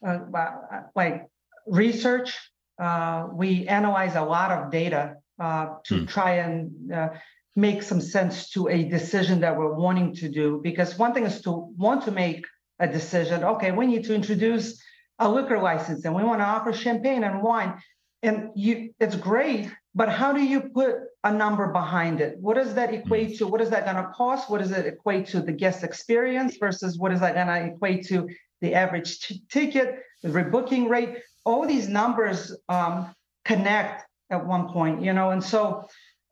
uh, 0.07 0.19
uh 0.35 0.51
like 0.95 1.27
research. 1.67 2.37
Uh, 2.81 3.29
we 3.33 3.69
analyze 3.69 4.17
a 4.17 4.23
lot 4.23 4.51
of 4.51 4.71
data 4.71 5.17
uh, 5.39 5.75
to 5.85 6.01
hmm. 6.01 6.07
try 6.07 6.37
and 6.37 6.93
uh, 6.93 7.09
make 7.55 7.83
some 7.83 8.01
sense 8.01 8.51
to 8.51 8.69
a 8.69 8.85
decision 8.85 9.41
that 9.41 9.57
we're 9.57 9.75
wanting 9.75 10.15
to 10.15 10.29
do. 10.29 10.61
Because 10.63 10.99
one 10.99 11.13
thing 11.15 11.25
is 11.25 11.43
to 11.43 11.73
want 11.77 12.05
to 12.05 12.11
make 12.11 12.45
a 12.79 12.89
decision. 12.89 13.45
Okay, 13.45 13.71
we 13.71 13.87
need 13.87 14.05
to 14.05 14.15
introduce 14.15 14.83
a 15.19 15.29
liquor 15.29 15.61
license 15.61 16.05
and 16.05 16.15
we 16.15 16.25
want 16.25 16.41
to 16.41 16.45
offer 16.45 16.73
champagne 16.73 17.25
and 17.25 17.43
wine. 17.43 17.75
And 18.23 18.51
you 18.57 18.93
it's 18.99 19.17
great, 19.17 19.71
but 19.95 20.09
how 20.09 20.33
do 20.33 20.43
you 20.43 20.61
put 20.75 20.95
a 21.25 21.33
number 21.33 21.67
behind 21.69 22.21
it? 22.21 22.39
What 22.39 22.55
does 22.55 22.75
that 22.75 22.95
equate 22.95 23.39
to? 23.39 23.47
What 23.47 23.61
is 23.61 23.71
that 23.71 23.85
going 23.85 23.97
to 23.97 24.11
cost? 24.13 24.49
What 24.49 24.61
does 24.61 24.71
it 24.71 24.87
equate 24.87 25.27
to 25.29 25.41
the 25.41 25.53
guest 25.53 25.85
experience 25.85 26.57
versus 26.57 26.99
what 26.99 27.13
is 27.13 27.21
that 27.21 27.35
going 27.35 27.47
to 27.47 27.75
equate 27.75 28.07
to 28.09 28.29
the 28.61 28.75
average 28.75 29.21
t- 29.21 29.43
ticket, 29.51 30.01
the 30.23 30.31
rebooking 30.31 30.89
rate? 30.89 31.19
All 31.45 31.67
these 31.67 31.89
numbers 31.89 32.57
um, 32.69 33.15
connect 33.45 34.05
at 34.31 34.47
one 34.47 34.69
point, 34.69 35.03
you 35.03 35.13
know, 35.13 35.31
and 35.31 35.43
so 35.43 35.87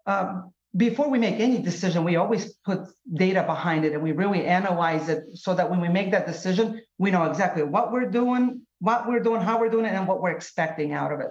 um, 0.06 0.52
before 0.76 1.10
we 1.10 1.18
make 1.18 1.40
any 1.40 1.60
decision, 1.60 2.04
we 2.04 2.16
always 2.16 2.54
put 2.64 2.80
data 3.14 3.42
behind 3.42 3.84
it 3.84 3.92
and 3.92 4.02
we 4.02 4.12
really 4.12 4.44
analyze 4.44 5.08
it 5.08 5.24
so 5.34 5.54
that 5.54 5.68
when 5.68 5.80
we 5.80 5.88
make 5.88 6.10
that 6.12 6.26
decision, 6.26 6.80
we 6.98 7.10
know 7.10 7.24
exactly 7.24 7.62
what 7.62 7.90
we're 7.90 8.10
doing, 8.10 8.62
what 8.80 9.08
we're 9.08 9.20
doing, 9.20 9.40
how 9.40 9.58
we're 9.58 9.70
doing 9.70 9.86
it, 9.86 9.92
and 9.94 10.06
what 10.06 10.20
we're 10.20 10.30
expecting 10.30 10.92
out 10.92 11.12
of 11.12 11.20
it. 11.20 11.28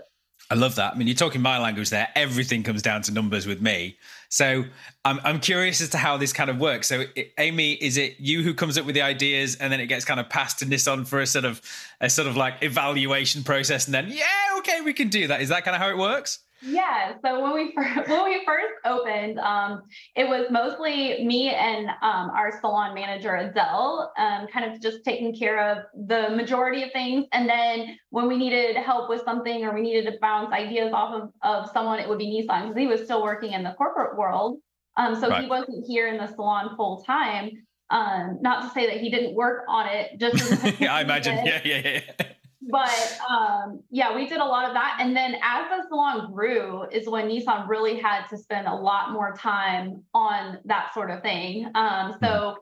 I 0.49 0.55
love 0.55 0.75
that. 0.75 0.93
I 0.93 0.97
mean, 0.97 1.07
you're 1.07 1.15
talking 1.15 1.41
my 1.41 1.59
language 1.59 1.89
there. 1.89 2.07
Everything 2.15 2.63
comes 2.63 2.81
down 2.81 3.01
to 3.03 3.11
numbers 3.11 3.45
with 3.45 3.61
me. 3.61 3.97
So 4.29 4.63
I'm, 5.03 5.19
I'm 5.23 5.39
curious 5.39 5.81
as 5.81 5.89
to 5.89 5.97
how 5.97 6.15
this 6.15 6.31
kind 6.31 6.49
of 6.49 6.57
works. 6.57 6.87
So, 6.87 7.03
Amie, 7.37 7.73
is 7.73 7.97
it 7.97 8.15
you 8.19 8.43
who 8.43 8.53
comes 8.53 8.77
up 8.77 8.85
with 8.85 8.95
the 8.95 9.01
ideas 9.01 9.55
and 9.55 9.71
then 9.71 9.81
it 9.81 9.87
gets 9.87 10.05
kind 10.05 10.19
of 10.19 10.29
passed 10.29 10.59
to 10.59 10.65
Nison 10.65 11.05
for 11.05 11.19
a 11.19 11.27
sort 11.27 11.43
of 11.43 11.61
a 11.99 12.09
sort 12.09 12.27
of 12.27 12.37
like 12.37 12.55
evaluation 12.61 13.43
process, 13.43 13.85
and 13.85 13.93
then 13.93 14.07
yeah, 14.09 14.25
okay, 14.59 14.81
we 14.81 14.93
can 14.93 15.09
do 15.09 15.27
that. 15.27 15.41
Is 15.41 15.49
that 15.49 15.65
kind 15.65 15.75
of 15.75 15.81
how 15.81 15.89
it 15.89 15.97
works? 15.97 16.39
Yeah. 16.61 17.13
So 17.23 17.41
when 17.41 17.53
we 17.53 17.73
first, 17.75 17.95
when 18.09 18.23
we 18.25 18.43
first 18.45 18.73
opened, 18.85 19.39
um, 19.39 19.83
it 20.15 20.27
was 20.27 20.47
mostly 20.49 21.25
me 21.25 21.49
and 21.49 21.87
um, 22.01 22.29
our 22.31 22.59
salon 22.59 22.93
manager 22.93 23.35
Adele, 23.35 24.11
um, 24.17 24.47
kind 24.47 24.71
of 24.71 24.81
just 24.81 25.03
taking 25.03 25.35
care 25.35 25.71
of 25.71 25.85
the 26.07 26.29
majority 26.35 26.83
of 26.83 26.91
things. 26.91 27.25
And 27.31 27.47
then 27.47 27.97
when 28.09 28.27
we 28.27 28.37
needed 28.37 28.75
help 28.77 29.09
with 29.09 29.23
something 29.23 29.63
or 29.63 29.73
we 29.73 29.81
needed 29.81 30.11
to 30.11 30.17
bounce 30.19 30.51
ideas 30.51 30.93
off 30.93 31.13
of, 31.13 31.29
of 31.43 31.69
someone, 31.71 31.99
it 31.99 32.09
would 32.09 32.19
be 32.19 32.29
Nison 32.29 32.69
because 32.69 32.77
he 32.77 32.87
was 32.87 33.03
still 33.03 33.23
working 33.23 33.53
in 33.53 33.63
the 33.63 33.73
corporate 33.77 34.17
world. 34.17 34.59
Um, 34.95 35.19
so 35.19 35.29
right. 35.29 35.43
he 35.43 35.49
wasn't 35.49 35.85
here 35.85 36.07
in 36.07 36.17
the 36.17 36.27
salon 36.27 36.75
full 36.75 37.03
time. 37.03 37.51
Um, 37.89 38.39
not 38.41 38.63
to 38.63 38.69
say 38.71 38.87
that 38.87 38.99
he 38.99 39.09
didn't 39.09 39.33
work 39.33 39.63
on 39.69 39.87
it, 39.87 40.19
just 40.19 40.81
I 40.81 41.01
imagine. 41.01 41.45
Yeah, 41.45 41.61
yeah, 41.63 42.01
yeah 42.19 42.27
but 42.61 43.17
um, 43.29 43.81
yeah, 43.91 44.15
we 44.15 44.27
did 44.27 44.39
a 44.39 44.45
lot 44.45 44.67
of 44.67 44.73
that. 44.73 44.97
And 44.99 45.15
then 45.15 45.35
as 45.43 45.69
the 45.69 45.87
salon 45.89 46.33
grew, 46.33 46.85
is 46.91 47.07
when 47.07 47.27
Nison 47.27 47.67
really 47.67 47.99
had 47.99 48.25
to 48.29 48.37
spend 48.37 48.67
a 48.67 48.73
lot 48.73 49.11
more 49.11 49.35
time 49.35 50.03
on 50.13 50.59
that 50.65 50.93
sort 50.93 51.11
of 51.11 51.21
thing. 51.21 51.69
Um, 51.75 52.15
so 52.21 52.27
mm-hmm. 52.27 52.59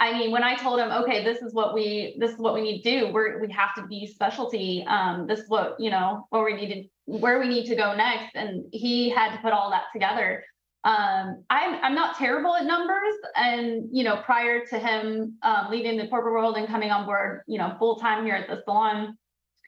I 0.00 0.12
mean, 0.12 0.30
when 0.30 0.44
I 0.44 0.54
told 0.54 0.78
him, 0.78 0.92
okay, 0.92 1.24
this 1.24 1.42
is 1.42 1.52
what 1.54 1.74
we 1.74 2.16
this 2.20 2.32
is 2.32 2.38
what 2.38 2.54
we 2.54 2.62
need 2.62 2.82
to 2.82 3.00
do. 3.00 3.12
We're 3.12 3.40
we 3.40 3.52
have 3.52 3.74
to 3.76 3.86
be 3.86 4.06
specialty. 4.06 4.84
Um, 4.86 5.26
this 5.26 5.40
is 5.40 5.48
what 5.48 5.74
you 5.80 5.90
know 5.90 6.26
where 6.30 6.44
we 6.44 6.54
need 6.54 6.72
to 6.74 6.88
where 7.06 7.40
we 7.40 7.48
need 7.48 7.66
to 7.66 7.74
go 7.74 7.96
next. 7.96 8.36
And 8.36 8.64
he 8.72 9.10
had 9.10 9.32
to 9.32 9.38
put 9.38 9.52
all 9.52 9.70
that 9.70 9.84
together. 9.92 10.44
Um, 10.84 11.44
I'm 11.50 11.82
I'm 11.82 11.94
not 11.96 12.16
terrible 12.16 12.54
at 12.54 12.64
numbers, 12.64 13.14
and 13.34 13.88
you 13.90 14.04
know, 14.04 14.18
prior 14.18 14.64
to 14.66 14.78
him 14.78 15.36
um, 15.42 15.66
leaving 15.70 15.96
the 15.96 16.06
corporate 16.06 16.32
world 16.32 16.56
and 16.56 16.68
coming 16.68 16.92
on 16.92 17.04
board, 17.04 17.42
you 17.48 17.58
know, 17.58 17.74
full 17.80 17.96
time 17.96 18.24
here 18.24 18.36
at 18.36 18.48
the 18.48 18.62
salon, 18.64 19.18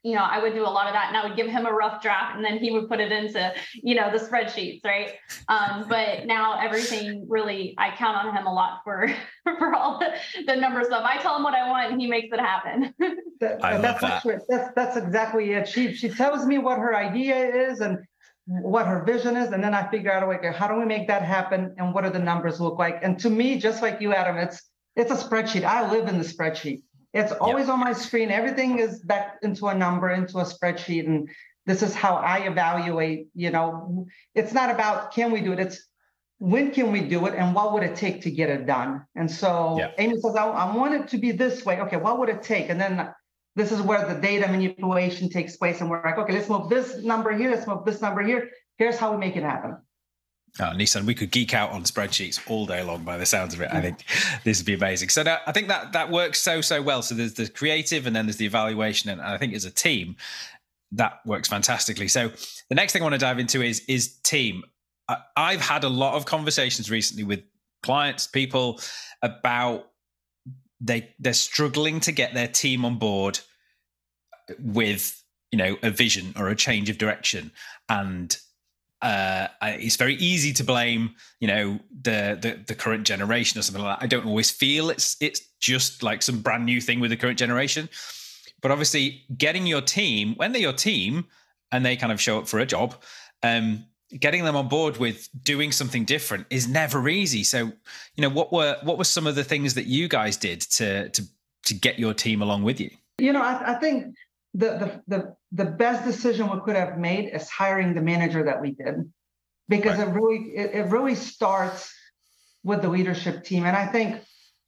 you 0.02 0.14
know, 0.14 0.22
I 0.22 0.40
would 0.42 0.54
do 0.54 0.62
a 0.62 0.68
lot 0.68 0.86
of 0.86 0.94
that 0.94 1.08
and 1.08 1.16
I 1.16 1.26
would 1.26 1.36
give 1.36 1.46
him 1.46 1.66
a 1.66 1.72
rough 1.72 2.02
draft 2.02 2.36
and 2.36 2.44
then 2.44 2.58
he 2.58 2.70
would 2.70 2.88
put 2.88 3.00
it 3.00 3.12
into, 3.12 3.52
you 3.74 3.94
know, 3.94 4.10
the 4.10 4.18
spreadsheets, 4.18 4.84
right? 4.84 5.14
Um, 5.48 5.86
but 5.88 6.26
now 6.26 6.58
everything 6.58 7.26
really, 7.28 7.74
I 7.76 7.94
count 7.96 8.16
on 8.16 8.34
him 8.34 8.46
a 8.46 8.52
lot 8.52 8.80
for 8.82 9.08
for 9.58 9.74
all 9.74 9.98
the, 9.98 10.14
the 10.46 10.56
number 10.56 10.82
stuff. 10.84 11.04
I 11.04 11.18
tell 11.18 11.36
him 11.36 11.42
what 11.42 11.54
I 11.54 11.68
want 11.68 11.92
and 11.92 12.00
he 12.00 12.06
makes 12.06 12.28
it 12.32 12.40
happen. 12.40 12.94
that, 13.40 13.62
I 13.62 13.76
love 13.76 14.00
that's, 14.00 14.24
that. 14.24 14.42
that's 14.48 14.74
that's 14.74 14.96
exactly 14.96 15.52
it. 15.52 15.68
She 15.68 15.94
she 15.94 16.08
tells 16.08 16.46
me 16.46 16.58
what 16.58 16.78
her 16.78 16.96
idea 16.96 17.68
is 17.68 17.80
and 17.80 17.98
what 18.46 18.86
her 18.86 19.04
vision 19.04 19.36
is, 19.36 19.52
and 19.52 19.62
then 19.62 19.74
I 19.74 19.88
figure 19.90 20.10
out 20.12 20.22
a 20.22 20.26
way. 20.26 20.38
How 20.52 20.66
do 20.66 20.74
we 20.78 20.84
make 20.84 21.06
that 21.08 21.22
happen? 21.22 21.74
And 21.78 21.94
what 21.94 22.04
do 22.04 22.10
the 22.10 22.18
numbers 22.18 22.60
look 22.60 22.78
like? 22.78 23.00
And 23.02 23.18
to 23.20 23.30
me, 23.30 23.58
just 23.58 23.82
like 23.82 24.00
you, 24.00 24.12
Adam, 24.12 24.38
it's 24.38 24.62
it's 24.96 25.10
a 25.10 25.16
spreadsheet. 25.16 25.64
I 25.64 25.90
live 25.90 26.08
in 26.08 26.18
the 26.18 26.24
spreadsheet. 26.24 26.82
It's 27.12 27.32
always 27.32 27.66
yep. 27.66 27.74
on 27.74 27.80
my 27.80 27.92
screen. 27.92 28.30
Everything 28.30 28.78
is 28.78 29.00
back 29.00 29.38
into 29.42 29.66
a 29.66 29.74
number, 29.74 30.10
into 30.10 30.38
a 30.38 30.44
spreadsheet. 30.44 31.06
And 31.06 31.28
this 31.66 31.82
is 31.82 31.94
how 31.94 32.16
I 32.16 32.38
evaluate, 32.46 33.28
you 33.34 33.50
know, 33.50 34.06
it's 34.34 34.52
not 34.52 34.70
about 34.70 35.12
can 35.12 35.32
we 35.32 35.40
do 35.40 35.52
it? 35.52 35.60
It's 35.60 35.86
when 36.38 36.70
can 36.70 36.90
we 36.92 37.00
do 37.00 37.26
it 37.26 37.34
and 37.34 37.54
what 37.54 37.72
would 37.72 37.82
it 37.82 37.96
take 37.96 38.22
to 38.22 38.30
get 38.30 38.48
it 38.48 38.64
done? 38.66 39.04
And 39.14 39.30
so 39.30 39.76
yep. 39.78 39.94
Amie 39.98 40.20
says, 40.20 40.36
I, 40.36 40.46
I 40.46 40.74
want 40.74 40.94
it 40.94 41.08
to 41.08 41.18
be 41.18 41.32
this 41.32 41.64
way. 41.64 41.80
Okay, 41.80 41.96
what 41.96 42.18
would 42.18 42.28
it 42.28 42.42
take? 42.42 42.70
And 42.70 42.80
then 42.80 43.12
this 43.56 43.72
is 43.72 43.82
where 43.82 44.06
the 44.06 44.18
data 44.20 44.48
manipulation 44.48 45.28
takes 45.28 45.56
place. 45.56 45.80
And 45.80 45.90
we're 45.90 46.02
like, 46.02 46.16
okay, 46.16 46.32
let's 46.32 46.48
move 46.48 46.68
this 46.68 47.02
number 47.02 47.36
here, 47.36 47.50
let's 47.50 47.66
move 47.66 47.84
this 47.84 48.00
number 48.00 48.22
here. 48.22 48.50
Here's 48.78 48.96
how 48.96 49.12
we 49.12 49.18
make 49.18 49.36
it 49.36 49.42
happen. 49.42 49.76
Oh, 50.58 50.72
Nison, 50.72 51.06
we 51.06 51.14
could 51.14 51.30
geek 51.30 51.54
out 51.54 51.70
on 51.70 51.84
spreadsheets 51.84 52.40
all 52.50 52.66
day 52.66 52.82
long 52.82 53.04
by 53.04 53.16
the 53.16 53.26
sounds 53.26 53.54
of 53.54 53.60
it. 53.60 53.70
I 53.72 53.80
think 53.80 54.04
this 54.44 54.58
would 54.58 54.66
be 54.66 54.74
amazing. 54.74 55.08
So 55.08 55.22
that, 55.22 55.42
I 55.46 55.52
think 55.52 55.68
that 55.68 55.92
that 55.92 56.10
works 56.10 56.40
so 56.40 56.60
so 56.60 56.82
well. 56.82 57.02
So 57.02 57.14
there's 57.14 57.34
the 57.34 57.48
creative, 57.48 58.06
and 58.06 58.16
then 58.16 58.26
there's 58.26 58.36
the 58.36 58.46
evaluation, 58.46 59.10
and 59.10 59.20
I 59.20 59.38
think 59.38 59.54
as 59.54 59.64
a 59.64 59.70
team, 59.70 60.16
that 60.92 61.20
works 61.24 61.48
fantastically. 61.48 62.08
So 62.08 62.32
the 62.68 62.74
next 62.74 62.92
thing 62.92 63.02
I 63.02 63.04
want 63.04 63.14
to 63.14 63.18
dive 63.18 63.38
into 63.38 63.62
is 63.62 63.80
is 63.86 64.14
team. 64.22 64.64
I, 65.08 65.18
I've 65.36 65.60
had 65.60 65.84
a 65.84 65.88
lot 65.88 66.14
of 66.14 66.24
conversations 66.24 66.90
recently 66.90 67.24
with 67.24 67.42
clients, 67.82 68.26
people 68.26 68.80
about 69.22 69.86
they 70.80 71.14
they're 71.18 71.32
struggling 71.32 72.00
to 72.00 72.12
get 72.12 72.34
their 72.34 72.48
team 72.48 72.84
on 72.84 72.98
board 72.98 73.38
with 74.58 75.22
you 75.52 75.58
know 75.58 75.76
a 75.82 75.90
vision 75.90 76.32
or 76.36 76.48
a 76.48 76.56
change 76.56 76.90
of 76.90 76.98
direction 76.98 77.52
and 77.88 78.38
uh, 79.02 79.48
it's 79.62 79.96
very 79.96 80.14
easy 80.16 80.52
to 80.52 80.64
blame, 80.64 81.14
you 81.40 81.48
know, 81.48 81.78
the, 82.02 82.38
the, 82.40 82.60
the 82.66 82.74
current 82.74 83.06
generation 83.06 83.58
or 83.58 83.62
something 83.62 83.82
like 83.82 83.98
that. 83.98 84.04
I 84.04 84.06
don't 84.06 84.26
always 84.26 84.50
feel 84.50 84.90
it's 84.90 85.16
it's 85.20 85.40
just 85.60 86.02
like 86.02 86.22
some 86.22 86.40
brand 86.40 86.64
new 86.66 86.80
thing 86.80 87.00
with 87.00 87.10
the 87.10 87.16
current 87.16 87.38
generation. 87.38 87.88
But 88.60 88.70
obviously, 88.70 89.24
getting 89.36 89.66
your 89.66 89.80
team 89.80 90.34
when 90.36 90.52
they're 90.52 90.60
your 90.60 90.72
team 90.72 91.26
and 91.72 91.84
they 91.84 91.96
kind 91.96 92.12
of 92.12 92.20
show 92.20 92.38
up 92.38 92.48
for 92.48 92.58
a 92.58 92.66
job, 92.66 92.94
um, 93.42 93.86
getting 94.18 94.44
them 94.44 94.56
on 94.56 94.68
board 94.68 94.98
with 94.98 95.28
doing 95.42 95.72
something 95.72 96.04
different 96.04 96.46
is 96.50 96.68
never 96.68 97.08
easy. 97.08 97.44
So, 97.44 97.66
you 98.16 98.22
know, 98.22 98.28
what 98.28 98.52
were 98.52 98.76
what 98.82 98.98
were 98.98 99.04
some 99.04 99.26
of 99.26 99.34
the 99.34 99.44
things 99.44 99.74
that 99.74 99.86
you 99.86 100.08
guys 100.08 100.36
did 100.36 100.60
to 100.62 101.08
to 101.10 101.22
to 101.66 101.74
get 101.74 101.98
your 101.98 102.12
team 102.12 102.42
along 102.42 102.64
with 102.64 102.80
you? 102.80 102.90
You 103.18 103.32
know, 103.32 103.42
I, 103.42 103.72
I 103.72 103.74
think 103.74 104.14
the, 104.54 104.66
the 104.66 105.02
the 105.06 105.36
the 105.52 105.64
best 105.64 106.04
decision 106.04 106.50
we 106.50 106.60
could 106.60 106.76
have 106.76 106.98
made 106.98 107.32
is 107.32 107.48
hiring 107.48 107.94
the 107.94 108.00
manager 108.00 108.44
that 108.44 108.60
we 108.60 108.72
did. 108.72 109.10
Because 109.68 109.98
right. 109.98 110.08
it 110.08 110.10
really 110.12 110.38
it, 110.56 110.74
it, 110.74 110.86
really 110.86 111.14
starts 111.14 111.92
with 112.64 112.82
the 112.82 112.88
leadership 112.88 113.44
team. 113.44 113.64
And 113.64 113.76
i 113.76 113.86
think 113.86 114.22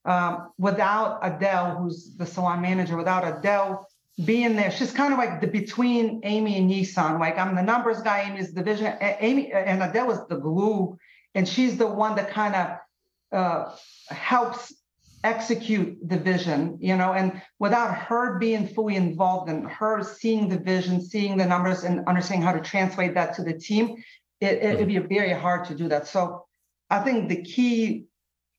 um, 0.04 0.52
without 0.58 1.20
adele 1.22 1.76
who's 1.76 2.16
the 2.16 2.26
salon 2.26 2.60
manager 2.60 2.96
without 2.96 3.26
adele 3.26 3.86
being 4.24 4.56
there 4.56 4.70
she's 4.70 4.92
kind 4.92 5.12
of 5.12 5.18
like 5.18 5.40
the 5.40 5.46
between 5.46 6.20
Amie 6.24 6.58
and 6.58 6.68
Nison. 6.68 7.18
Like 7.18 7.38
i'm 7.38 7.54
the 7.54 7.62
numbers 7.62 8.00
guy 8.02 8.28
Amie's 8.28 8.52
the 8.52 8.62
vision 8.62 8.96
Amie 9.00 9.52
and 9.52 9.82
adele 9.82 10.10
is 10.12 10.20
the 10.28 10.36
glue. 10.36 10.96
And 11.34 11.48
she's 11.48 11.78
the 11.78 11.86
one 11.86 12.16
that 12.16 12.30
kind 12.30 12.54
of 12.54 12.78
uh, 13.32 13.74
helps 14.10 14.74
execute 15.24 15.96
the 16.08 16.18
vision, 16.18 16.76
you 16.80 16.96
know, 16.96 17.12
and 17.12 17.40
without 17.58 17.94
her 17.94 18.38
being 18.38 18.66
fully 18.66 18.96
involved 18.96 19.48
and 19.48 19.66
her 19.68 20.02
seeing 20.02 20.48
the 20.48 20.58
vision, 20.58 21.00
seeing 21.00 21.36
the 21.36 21.46
numbers 21.46 21.84
and 21.84 22.06
understanding 22.06 22.44
how 22.44 22.52
to 22.52 22.60
translate 22.60 23.14
that 23.14 23.34
to 23.34 23.42
the 23.42 23.52
team, 23.52 23.96
it, 24.40 24.58
it 24.62 24.78
would 24.78 24.88
be 24.88 24.98
very 24.98 25.32
hard 25.32 25.64
to 25.66 25.74
do 25.74 25.88
that. 25.88 26.06
So 26.06 26.46
I 26.90 27.00
think 27.00 27.28
the 27.28 27.42
key, 27.42 28.06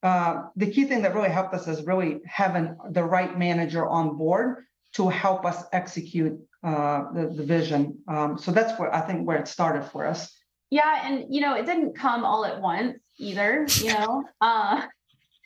uh, 0.01 0.43
the 0.55 0.67
key 0.67 0.85
thing 0.85 1.01
that 1.01 1.13
really 1.13 1.29
helped 1.29 1.53
us 1.53 1.67
is 1.67 1.85
really 1.85 2.19
having 2.25 2.77
the 2.91 3.03
right 3.03 3.37
manager 3.37 3.85
on 3.85 4.17
board 4.17 4.63
to 4.93 5.09
help 5.09 5.45
us 5.45 5.63
execute 5.73 6.39
uh, 6.63 7.11
the, 7.13 7.33
the 7.35 7.43
vision. 7.43 7.97
Um, 8.07 8.37
so 8.37 8.51
that's 8.51 8.79
where 8.79 8.93
I 8.93 9.01
think 9.01 9.27
where 9.27 9.37
it 9.37 9.47
started 9.47 9.83
for 9.83 10.05
us. 10.05 10.31
Yeah, 10.69 11.01
and 11.03 11.25
you 11.29 11.41
know, 11.41 11.55
it 11.55 11.65
didn't 11.65 11.93
come 11.95 12.23
all 12.23 12.45
at 12.45 12.61
once 12.61 12.97
either. 13.19 13.67
You 13.81 13.93
know, 13.93 14.23
uh, 14.41 14.83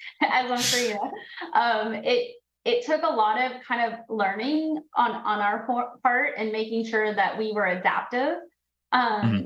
as 0.22 0.52
I'm 0.52 0.62
sure 0.62 0.80
you 0.80 0.94
know. 0.96 1.12
Um, 1.54 1.94
it 1.94 2.36
it 2.66 2.86
took 2.86 3.02
a 3.04 3.08
lot 3.14 3.42
of 3.42 3.64
kind 3.66 3.94
of 3.94 4.00
learning 4.10 4.80
on 4.96 5.12
on 5.12 5.40
our 5.40 5.66
part 6.04 6.34
and 6.38 6.52
making 6.52 6.86
sure 6.86 7.14
that 7.14 7.38
we 7.38 7.54
were 7.54 7.66
adaptive. 7.66 8.38
Um, 8.92 9.22
mm-hmm. 9.22 9.44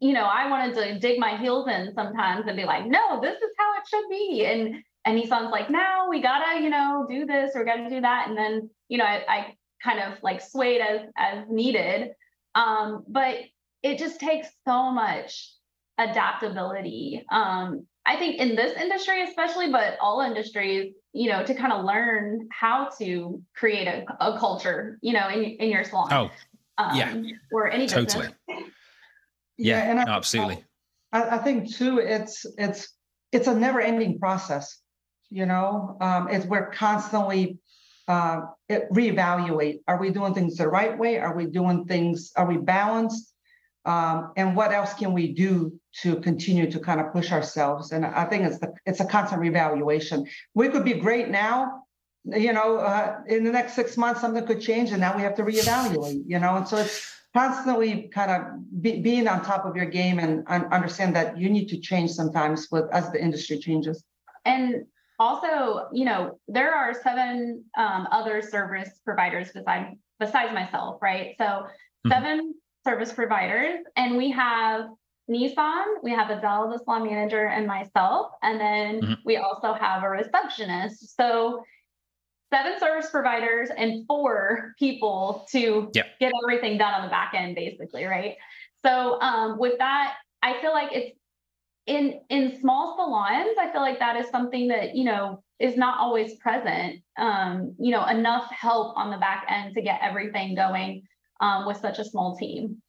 You 0.00 0.12
know, 0.12 0.24
I 0.24 0.50
wanted 0.50 0.74
to 0.74 0.98
dig 0.98 1.18
my 1.18 1.36
heels 1.36 1.68
in 1.68 1.92
sometimes 1.94 2.46
and 2.46 2.56
be 2.56 2.64
like, 2.64 2.86
no, 2.86 3.20
this 3.20 3.36
is 3.36 3.50
how 3.58 3.74
it 3.78 3.88
should 3.88 4.08
be. 4.10 4.44
And 4.44 4.82
and 5.04 5.16
Nison's 5.16 5.52
like, 5.52 5.70
now 5.70 6.08
we 6.10 6.20
gotta, 6.20 6.60
you 6.60 6.68
know, 6.68 7.06
do 7.08 7.24
this 7.24 7.52
or 7.54 7.64
gotta 7.64 7.88
do 7.88 8.00
that. 8.00 8.28
And 8.28 8.36
then, 8.36 8.68
you 8.88 8.98
know, 8.98 9.04
I, 9.04 9.22
I 9.28 9.54
kind 9.82 10.00
of 10.00 10.20
like 10.22 10.40
swayed 10.40 10.80
as 10.80 11.02
as 11.16 11.44
needed. 11.48 12.10
Um, 12.56 13.04
but 13.06 13.36
it 13.82 13.98
just 13.98 14.18
takes 14.18 14.48
so 14.66 14.90
much 14.90 15.52
adaptability 15.98 17.24
um, 17.30 17.86
I 18.06 18.16
think 18.16 18.40
in 18.40 18.54
this 18.54 18.78
industry, 18.80 19.22
especially, 19.22 19.70
but 19.70 19.98
all 20.00 20.20
industries, 20.20 20.94
you 21.12 21.28
know, 21.28 21.44
to 21.44 21.54
kind 21.54 21.72
of 21.72 21.84
learn 21.84 22.48
how 22.52 22.88
to 22.98 23.42
create 23.54 23.88
a, 23.88 24.04
a 24.20 24.38
culture, 24.38 24.98
you 25.02 25.12
know, 25.12 25.28
in, 25.28 25.42
in 25.42 25.70
your 25.70 25.82
salon. 25.82 26.08
Oh, 26.12 26.30
um, 26.78 26.96
yeah. 26.96 27.14
Or 27.50 27.68
any 27.68 27.88
totally. 27.88 28.28
Business. 28.46 28.72
Yeah, 29.58 29.78
yeah 29.78 29.90
and 29.90 30.00
I, 30.00 30.16
absolutely. 30.16 30.64
I, 31.12 31.36
I, 31.36 31.38
think 31.38 31.74
too, 31.74 31.98
it's 31.98 32.46
it's 32.58 32.92
it's 33.32 33.48
a 33.48 33.54
never-ending 33.54 34.18
process. 34.20 34.80
You 35.30 35.46
know, 35.46 35.96
um, 36.00 36.28
it's 36.28 36.46
we're 36.46 36.70
constantly 36.70 37.58
uh, 38.06 38.42
it, 38.68 38.90
reevaluate. 38.92 39.80
Are 39.88 39.98
we 39.98 40.10
doing 40.10 40.34
things 40.34 40.56
the 40.56 40.68
right 40.68 40.96
way? 40.96 41.18
Are 41.18 41.36
we 41.36 41.46
doing 41.46 41.86
things? 41.86 42.32
Are 42.36 42.46
we 42.46 42.58
balanced? 42.58 43.32
um, 43.86 44.32
and 44.36 44.56
what 44.56 44.72
else 44.72 44.92
can 44.94 45.12
we 45.12 45.32
do 45.32 45.72
to 46.02 46.16
continue 46.16 46.70
to 46.70 46.78
kind 46.80 47.00
of 47.00 47.12
push 47.12 47.32
ourselves? 47.32 47.92
And 47.92 48.04
i 48.04 48.24
think 48.24 48.44
it's 48.44 48.58
the, 48.58 48.72
it's 48.84 49.00
a 49.00 49.04
constant 49.04 49.40
reevaluation. 49.40 50.28
we 50.54 50.68
could 50.68 50.84
be 50.84 50.94
great 50.94 51.28
now 51.28 51.82
you 52.24 52.52
know 52.52 52.78
uh, 52.78 53.20
in 53.28 53.44
the 53.44 53.52
next 53.52 53.74
six 53.74 53.96
months 53.96 54.20
something 54.20 54.44
could 54.46 54.60
change 54.60 54.90
and 54.90 55.00
now 55.00 55.16
we 55.16 55.22
have 55.22 55.34
to 55.36 55.42
reevaluate 55.42 56.22
you 56.26 56.38
know? 56.38 56.56
And 56.56 56.66
so 56.66 56.76
it's 56.78 57.12
constantly 57.34 58.10
kind 58.14 58.30
of 58.30 58.82
be, 58.82 59.00
being 59.00 59.28
on 59.28 59.44
top 59.44 59.64
of 59.64 59.76
your 59.76 59.86
game 59.86 60.18
and, 60.18 60.42
and 60.48 60.64
understand 60.72 61.14
that 61.14 61.38
you 61.38 61.48
need 61.48 61.68
to 61.68 61.78
change 61.78 62.10
sometimes 62.10 62.68
with 62.72 62.86
as 62.92 63.12
the 63.12 63.22
industry 63.22 63.58
changes. 63.58 64.02
And 64.44 64.86
also 65.18 65.88
you 65.92 66.04
know 66.04 66.38
there 66.48 66.74
are 66.74 66.92
seven 66.92 67.64
um, 67.78 68.06
other 68.10 68.42
service 68.42 68.90
providers 69.04 69.50
besides 69.54 69.96
besides 70.18 70.52
myself 70.52 70.98
right? 71.00 71.34
So 71.38 71.44
mm-hmm. 71.44 72.10
7 72.10 72.54
service 72.86 73.12
providers, 73.12 73.80
and 73.96 74.16
we 74.16 74.30
have 74.30 74.86
Nison, 75.28 75.84
we 76.02 76.12
have 76.12 76.30
Adele, 76.30 76.70
the 76.70 76.78
salon 76.78 77.04
manager, 77.04 77.46
and 77.46 77.66
myself, 77.66 78.30
and 78.42 78.60
then 78.60 79.00
mm-hmm. 79.00 79.14
we 79.24 79.36
also 79.36 79.74
have 79.74 80.04
a 80.04 80.08
receptionist. 80.08 81.16
So 81.16 81.64
seven 82.52 82.78
service 82.78 83.10
providers 83.10 83.70
and 83.76 84.06
four 84.06 84.74
people 84.78 85.44
to 85.50 85.90
yep. 85.94 86.06
get 86.20 86.32
everything 86.44 86.78
done 86.78 86.94
on 86.94 87.02
the 87.02 87.10
back 87.10 87.34
end, 87.34 87.56
basically, 87.56 88.04
right? 88.04 88.36
So 88.84 89.20
um, 89.20 89.58
with 89.58 89.78
that, 89.78 90.14
I 90.42 90.60
feel 90.60 90.72
like 90.72 90.90
it's 90.92 91.18
in 91.86 92.20
in 92.30 92.60
small 92.60 92.96
salons. 92.96 93.56
I 93.60 93.72
feel 93.72 93.80
like 93.80 93.98
that 93.98 94.16
is 94.16 94.28
something 94.30 94.68
that 94.68 94.94
you 94.94 95.04
know 95.04 95.42
is 95.58 95.76
not 95.76 95.98
always 95.98 96.36
present. 96.36 97.02
Um, 97.18 97.74
you 97.80 97.90
know, 97.90 98.06
enough 98.06 98.48
help 98.52 98.96
on 98.96 99.10
the 99.10 99.16
back 99.16 99.46
end 99.48 99.74
to 99.74 99.82
get 99.82 100.00
everything 100.02 100.54
going 100.54 101.02
um, 101.40 101.66
with 101.66 101.78
such 101.78 101.98
a 101.98 102.04
small 102.04 102.36
team. 102.36 102.82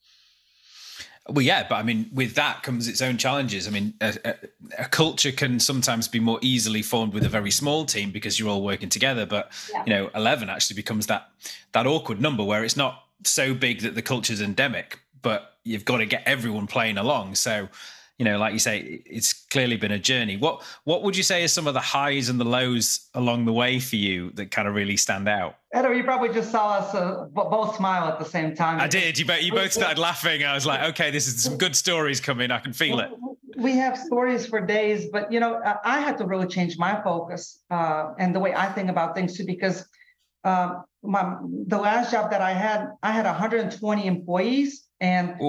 Well, 1.29 1.43
yeah, 1.43 1.67
but 1.67 1.75
I 1.75 1.83
mean, 1.83 2.09
with 2.13 2.35
that 2.35 2.63
comes 2.63 2.87
its 2.87 3.01
own 3.01 3.17
challenges. 3.17 3.67
I 3.67 3.71
mean, 3.71 3.93
a, 3.99 4.17
a, 4.23 4.35
a, 4.83 4.85
culture 4.85 5.33
can 5.33 5.59
sometimes 5.59 6.07
be 6.07 6.21
more 6.21 6.39
easily 6.41 6.81
formed 6.81 7.13
with 7.13 7.25
a 7.25 7.29
very 7.29 7.51
small 7.51 7.83
team 7.83 8.11
because 8.11 8.39
you're 8.39 8.47
all 8.47 8.63
working 8.63 8.87
together. 8.87 9.25
But 9.25 9.51
yeah. 9.73 9.83
you 9.85 9.93
know, 9.93 10.09
eleven 10.15 10.49
actually 10.49 10.77
becomes 10.77 11.07
that 11.07 11.29
that 11.73 11.85
awkward 11.85 12.21
number 12.21 12.43
where 12.43 12.63
it's 12.63 12.77
not 12.77 13.03
so 13.25 13.53
big 13.53 13.81
that 13.81 13.95
the 13.95 14.01
culture's 14.01 14.39
endemic, 14.39 14.99
but 15.21 15.55
you've 15.65 15.83
got 15.83 15.97
to 15.97 16.05
get 16.05 16.23
everyone 16.25 16.65
playing 16.65 16.97
along. 16.97 17.35
So 17.35 17.67
you 18.17 18.25
know, 18.25 18.39
like 18.39 18.53
you 18.53 18.59
say, 18.59 19.01
it's 19.05 19.31
clearly 19.31 19.77
been 19.77 19.91
a 19.91 19.99
journey. 19.99 20.37
What 20.37 20.63
what 20.85 21.03
would 21.03 21.15
you 21.15 21.21
say 21.21 21.43
are 21.43 21.47
some 21.47 21.67
of 21.67 21.75
the 21.75 21.79
highs 21.79 22.29
and 22.29 22.39
the 22.39 22.45
lows 22.45 23.07
along 23.13 23.45
the 23.45 23.53
way 23.53 23.79
for 23.79 23.95
you 23.95 24.31
that 24.31 24.49
kind 24.49 24.67
of 24.67 24.73
really 24.73 24.97
stand 24.97 25.29
out? 25.29 25.57
Edo, 25.77 25.91
you 25.91 26.03
probably 26.03 26.29
just 26.29 26.49
saw 26.49 26.73
us 26.73 26.95
uh, 26.95 27.25
both 27.31 27.75
smile 27.75 28.07
at 28.07 28.17
the 28.17 28.25
same 28.25 28.55
time. 28.55 28.79
I 28.81 28.87
did. 28.87 29.19
You, 29.19 29.25
both, 29.25 29.41
you 29.43 29.51
both 29.51 29.71
started 29.71 29.99
laughing. 29.99 30.43
I 30.43 30.55
was 30.55 30.65
like, 30.65 30.81
okay, 30.91 31.11
this 31.11 31.27
is 31.27 31.43
some 31.43 31.57
good 31.57 31.75
stories 31.75 32.19
coming. 32.19 32.49
I 32.49 32.59
can 32.59 32.73
feel 32.73 32.99
it. 32.99 33.11
We 33.55 33.73
have 33.73 33.97
stories 33.97 34.47
for 34.47 34.65
days, 34.65 35.07
but 35.11 35.31
you 35.31 35.39
know, 35.39 35.61
I 35.83 35.99
had 35.99 36.17
to 36.17 36.25
really 36.25 36.47
change 36.47 36.77
my 36.77 36.99
focus 37.03 37.59
uh, 37.69 38.13
and 38.17 38.33
the 38.33 38.39
way 38.39 38.53
I 38.55 38.71
think 38.71 38.89
about 38.89 39.15
things 39.15 39.37
too, 39.37 39.45
because 39.45 39.85
um, 40.43 40.85
my 41.03 41.37
the 41.67 41.77
last 41.77 42.11
job 42.11 42.31
that 42.31 42.41
I 42.41 42.53
had, 42.53 42.87
I 43.03 43.11
had 43.11 43.25
120 43.25 44.07
employees 44.07 44.86
and 44.99 45.39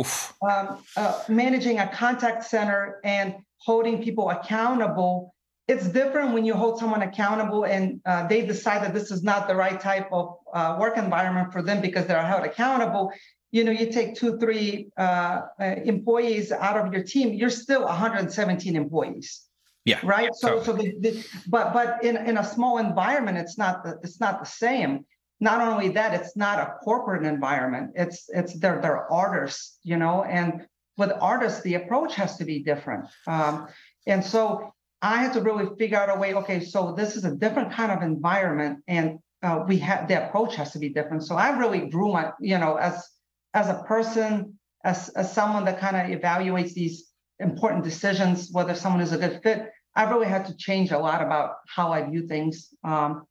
um, 0.43 0.83
uh, 0.97 1.23
managing 1.29 1.79
a 1.79 1.89
contact 1.89 2.45
center 2.45 3.01
and 3.05 3.35
holding 3.59 4.03
people 4.03 4.31
accountable 4.31 5.35
it's 5.69 5.87
different 5.87 6.33
when 6.33 6.47
you 6.47 6.55
hold 6.55 6.79
someone 6.79 7.03
accountable 7.03 7.65
and 7.65 8.01
uh, 8.07 8.27
they 8.27 8.45
decide 8.45 8.83
that 8.83 8.95
this 8.95 9.11
is 9.11 9.23
not 9.23 9.47
the 9.47 9.55
right 9.55 9.79
type 9.79 10.09
of 10.11 10.37
uh, 10.55 10.79
work 10.81 10.97
environment 10.97 11.53
for 11.53 11.61
them 11.61 11.83
because 11.83 12.07
they're 12.07 12.23
held 12.23 12.45
accountable. 12.45 13.13
You 13.51 13.65
know 13.65 13.71
you 13.71 13.93
take 13.93 14.15
two 14.15 14.39
three 14.39 14.89
uh, 14.99 15.43
uh 15.61 15.65
employees 15.85 16.53
out 16.53 16.77
of 16.77 16.93
your 16.93 17.03
team 17.03 17.35
you're 17.35 17.51
still 17.51 17.85
117 17.85 18.77
employees. 18.77 19.43
Yeah. 19.85 20.01
Right? 20.03 20.35
So 20.35 20.63
so 20.63 20.73
the, 20.73 20.95
the, 21.01 21.25
but 21.47 21.73
but 21.73 22.03
in, 22.03 22.17
in 22.17 22.39
a 22.39 22.45
small 22.45 22.79
environment 22.79 23.37
it's 23.37 23.59
not 23.59 23.85
the, 23.85 23.99
it's 24.03 24.21
not 24.21 24.41
the 24.41 24.47
same 24.47 25.05
not 25.41 25.61
only 25.61 25.91
that, 25.91 26.15
it's 26.15 26.37
not 26.37 26.59
a 26.59 26.75
corporate 26.83 27.25
environment. 27.25 27.93
It's 27.95 28.29
it's 28.29 28.59
they're 28.59 28.81
they're 28.81 29.11
artists, 29.11 29.79
you 29.83 29.97
know, 29.97 30.25
and 30.25 30.67
with 30.97 31.13
artists, 31.21 31.63
the 31.63 31.75
approach 31.75 32.15
has 32.17 32.37
to 32.39 32.45
be 32.45 32.63
different. 32.63 33.07
Um, 33.27 33.69
and 34.07 34.25
so 34.25 34.75
I 35.01 35.23
had 35.23 35.33
to 35.35 35.41
really 35.41 35.69
figure 35.79 35.97
out 35.97 36.15
a 36.15 36.19
way. 36.19 36.35
Okay, 36.35 36.61
so 36.61 36.93
this 36.93 37.17
is 37.17 37.25
a 37.25 37.35
different 37.35 37.73
kind 37.73 37.93
of 37.93 38.03
environment, 38.03 38.83
and 38.89 39.21
uh, 39.43 39.65
we 39.67 39.79
have 39.79 40.09
the 40.09 40.27
approach 40.27 40.57
has 40.57 40.73
to 40.73 40.79
be 40.79 40.89
different. 40.89 41.23
So 41.23 41.37
I 41.37 41.57
really 41.57 41.89
grew 41.89 42.13
my, 42.13 42.33
you 42.41 42.59
know, 42.59 42.77
as 42.77 43.07
as 43.55 43.69
a 43.69 43.83
person, 43.87 44.59
as 44.85 45.09
as 45.11 45.33
someone 45.33 45.65
that 45.67 45.79
kind 45.79 45.97
of 45.97 46.21
evaluates 46.21 46.73
these 46.73 47.05
important 47.39 47.85
decisions, 47.85 48.51
whether 48.51 48.75
someone 48.75 49.01
is 49.01 49.13
a 49.13 49.19
good 49.19 49.41
fit. 49.43 49.71
I 49.95 50.11
really 50.11 50.27
had 50.27 50.47
to 50.47 50.57
change 50.57 50.91
a 50.91 50.99
lot 50.99 51.23
about 51.23 51.55
how 51.67 51.93
I 51.93 52.03
view 52.09 52.27
things. 52.27 52.69
Um, 52.85 53.25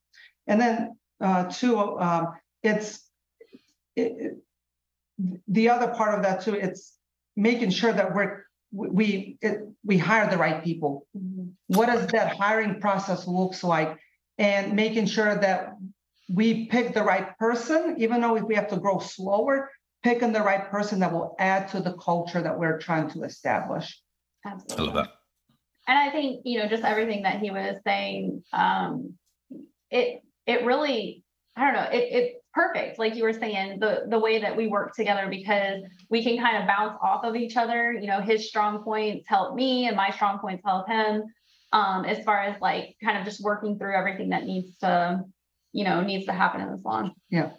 and 0.48 0.60
then 0.60 0.98
uh, 1.22 1.46
too, 1.46 1.78
um, 2.00 2.34
it's 2.64 3.04
it, 3.96 4.38
the 5.48 5.70
other 5.70 5.88
part 5.88 6.16
of 6.16 6.24
that 6.24 6.42
too. 6.42 6.54
It's 6.54 6.94
making 7.36 7.72
sure 7.72 7.92
that 7.92 8.14
we're 8.14 8.44
we 8.72 9.38
it, 9.42 9.62
we 9.84 9.98
hire 9.98 10.30
the 10.30 10.38
right 10.38 10.64
people. 10.64 11.08
Mm-hmm. 11.18 11.50
What 11.68 11.88
does 11.88 12.08
that 12.08 12.38
hiring 12.38 12.80
process 12.80 13.28
looks 13.28 13.64
like, 13.64 13.98
and 14.38 14.74
making 14.74 15.08
sure 15.08 15.36
that 15.36 15.74
we 16.30 16.66
pick 16.66 16.94
the 16.94 17.04
right 17.04 17.38
person, 17.38 17.96
even 17.98 18.22
though 18.22 18.36
if 18.36 18.44
we 18.44 18.56
have 18.56 18.68
to 18.70 18.78
grow 18.78 19.00
slower, 19.00 19.72
picking 20.04 20.34
the 20.34 20.42
right 20.42 20.70
person 20.70 21.00
that 21.00 21.12
will 21.12 21.36
add 21.40 21.70
to 21.70 21.80
the 21.80 21.94
culture 21.94 22.42
that 22.42 22.60
we're 22.60 22.78
trying 22.78 23.10
to 23.12 23.24
establish. 23.24 24.02
Absolutely. 24.46 24.78
I 24.78 24.86
love 24.86 24.96
that. 24.96 25.14
And 25.88 25.98
I 25.98 26.12
think 26.12 26.42
you 26.46 26.60
know 26.60 26.68
just 26.68 26.84
everything 26.84 27.24
that 27.24 27.40
he 27.40 27.50
was 27.52 27.78
saying. 27.86 28.44
Um, 28.54 29.14
it 29.90 30.22
it 30.48 30.66
really 30.66 31.24
I 31.58 31.66
don't 31.66 31.74
know, 31.74 31.90
it, 31.92 32.08
it's 32.12 32.36
perfect, 32.54 33.00
like 33.00 33.16
you 33.16 33.24
were 33.24 33.34
saying, 33.34 33.80
the 33.80 34.06
the 34.08 34.20
way 34.20 34.40
that 34.40 34.56
we 34.56 34.68
work 34.68 34.96
together 34.96 35.28
because 35.28 35.82
we 36.10 36.24
can 36.24 36.38
kind 36.38 36.58
of 36.58 36.68
bounce 36.68 36.98
off 37.02 37.24
of 37.24 37.36
each 37.36 37.58
other. 37.58 37.94
You 37.94 38.08
know, 38.08 38.22
his 38.22 38.48
strong 38.48 38.84
points 38.84 39.28
help 39.28 39.56
me, 39.56 39.88
and 39.88 39.98
my 39.98 40.12
strong 40.12 40.38
points 40.40 40.64
help 40.64 40.88
him. 40.88 41.24
Um, 41.74 42.06
as 42.06 42.24
far 42.24 42.44
as 42.44 42.62
like 42.62 42.96
kind 43.04 43.18
of 43.18 43.26
just 43.26 43.44
working 43.44 43.78
through 43.78 43.96
everything 43.96 44.30
that 44.30 44.46
needs 44.46 44.78
to, 44.78 45.26
you 45.74 45.84
know, 45.84 46.02
needs 46.02 46.26
to 46.28 46.32
happen 46.32 46.62
in 46.62 46.72
the 46.72 46.78
salon. 46.78 47.14
Yeah. 47.30 47.52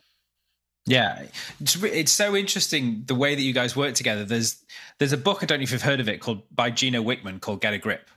Yeah, 0.87 1.25
it's, 1.61 1.83
it's 1.83 2.13
so 2.13 2.35
interesting 2.35 3.03
the 3.05 3.15
way 3.15 3.35
that 3.35 3.43
you 3.43 3.53
guys 3.53 3.77
work 3.77 3.95
together. 3.95 4.25
There's 4.25 4.65
there's 4.99 5.13
a 5.13 5.19
book 5.19 5.43
I 5.43 5.47
don't 5.47 5.59
know 5.59 5.65
if 5.65 5.73
you've 5.73 5.83
heard 5.83 6.01
of 6.01 6.09
it 6.09 6.21
called 6.21 6.43
by 6.55 6.71
Gino 6.71 7.03
Wickman 7.03 7.41
called 7.41 7.61
Get 7.61 7.75
a 7.75 7.79
Grip. 7.79 8.09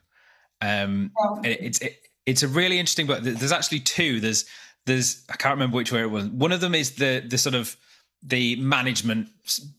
Um, 0.61 1.11
oh. 1.17 1.41
it, 1.43 1.57
it's 1.59 1.79
it, 1.79 1.97
it's 2.25 2.43
a 2.43 2.47
really 2.47 2.79
interesting 2.79 3.07
book. 3.07 3.19
There's 3.21 3.51
actually 3.51 3.79
two. 3.79 4.19
There's 4.19 4.45
there's 4.85 5.23
I 5.29 5.35
can't 5.35 5.53
remember 5.53 5.77
which 5.77 5.91
way 5.91 6.01
it 6.01 6.11
was. 6.11 6.25
One 6.27 6.51
of 6.51 6.61
them 6.61 6.75
is 6.75 6.91
the 6.95 7.23
the 7.25 7.37
sort 7.37 7.55
of 7.55 7.77
the 8.23 8.55
management 8.57 9.29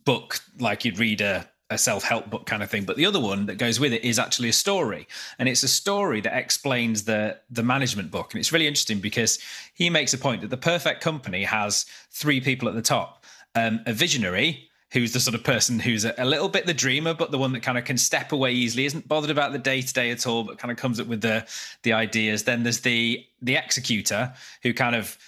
book, 0.05 0.41
like 0.59 0.85
you'd 0.85 0.99
read 0.99 1.21
a, 1.21 1.49
a 1.71 1.79
self 1.79 2.03
help 2.03 2.29
book 2.31 2.47
kind 2.47 2.63
of 2.63 2.71
thing. 2.71 2.85
But 2.85 2.97
the 2.97 3.07
other 3.07 3.21
one 3.21 3.47
that 3.47 3.57
goes 3.57 3.79
with 3.79 3.93
it 3.93 4.05
is 4.05 4.19
actually 4.19 4.49
a 4.49 4.53
story, 4.53 5.07
and 5.39 5.49
it's 5.49 5.63
a 5.63 5.69
story 5.69 6.21
that 6.23 6.37
explains 6.37 7.05
the 7.05 7.39
the 7.51 7.63
management 7.63 8.11
book, 8.11 8.33
and 8.33 8.41
it's 8.41 8.53
really 8.53 8.67
interesting 8.67 9.01
because 9.01 9.39
he 9.75 9.91
makes 9.91 10.13
a 10.13 10.19
point 10.19 10.41
that 10.43 10.51
the 10.51 10.57
perfect 10.57 11.01
company 11.01 11.45
has 11.45 11.87
three 12.11 12.41
people 12.41 12.69
at 12.69 12.75
the 12.75 12.83
top: 12.83 13.25
um, 13.55 13.81
a 13.87 13.93
visionary 13.93 14.69
who's 14.93 15.13
the 15.13 15.21
sort 15.21 15.35
of 15.35 15.43
person 15.43 15.79
who's 15.79 16.05
a, 16.05 16.15
a, 16.19 16.25
little 16.25 16.49
bit 16.49 16.67
the 16.67 16.75
dreamer, 16.75 17.15
but 17.15 17.31
the 17.31 17.39
one 17.39 17.53
that 17.53 17.63
kind 17.63 17.79
of 17.79 17.85
can 17.85 17.97
step 17.97 18.33
away 18.33 18.53
easily, 18.53 18.85
isn't 18.85 19.09
bothered 19.09 19.31
about 19.31 19.53
the 19.53 19.59
day 19.59 19.81
to 19.81 19.93
day 19.93 20.11
at 20.11 20.27
all, 20.27 20.45
but 20.45 20.59
kind 20.59 20.71
of 20.71 20.77
comes 20.77 21.01
up 21.01 21.07
with 21.07 21.23
the 21.23 21.47
the 21.83 21.93
ideas. 21.93 22.45
Then 22.45 22.63
there's 22.63 22.81
the 22.81 23.25
the 23.41 23.57
executor 23.57 24.33
who 24.63 24.75
kind 24.75 24.95
of 24.95 25.19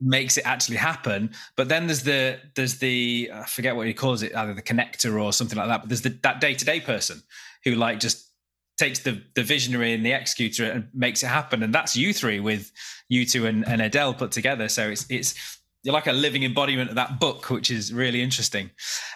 makes 0.00 0.36
it 0.36 0.46
actually 0.46 0.76
happen. 0.76 1.30
But 1.56 1.68
then 1.68 1.86
there's 1.86 2.02
the 2.02 2.38
there's 2.54 2.78
the 2.78 3.30
I 3.34 3.46
forget 3.46 3.74
what 3.74 3.86
he 3.86 3.94
calls 3.94 4.22
it, 4.22 4.34
either 4.34 4.54
the 4.54 4.62
connector 4.62 5.20
or 5.20 5.32
something 5.32 5.58
like 5.58 5.68
that. 5.68 5.80
But 5.80 5.88
there's 5.88 6.02
the, 6.02 6.16
that 6.22 6.40
day 6.40 6.54
to 6.54 6.64
day 6.64 6.80
person 6.80 7.22
who 7.64 7.74
like 7.74 8.00
just 8.00 8.30
takes 8.76 9.00
the 9.00 9.22
the 9.34 9.42
visionary 9.42 9.92
and 9.92 10.04
the 10.04 10.12
executor 10.12 10.64
and 10.70 10.88
makes 10.94 11.22
it 11.22 11.28
happen. 11.28 11.62
And 11.62 11.74
that's 11.74 11.96
you 11.96 12.12
three 12.12 12.40
with 12.40 12.70
you 13.08 13.26
two 13.26 13.46
and, 13.46 13.66
and 13.66 13.82
Adele 13.82 14.14
put 14.14 14.30
together. 14.30 14.68
So 14.68 14.88
it's 14.88 15.06
it's 15.08 15.58
you're 15.84 15.92
like 15.92 16.06
a 16.06 16.12
living 16.12 16.42
embodiment 16.42 16.88
of 16.88 16.96
that 16.96 17.20
book, 17.20 17.50
which 17.50 17.70
is 17.70 17.92
really 17.92 18.22
interesting. 18.22 18.70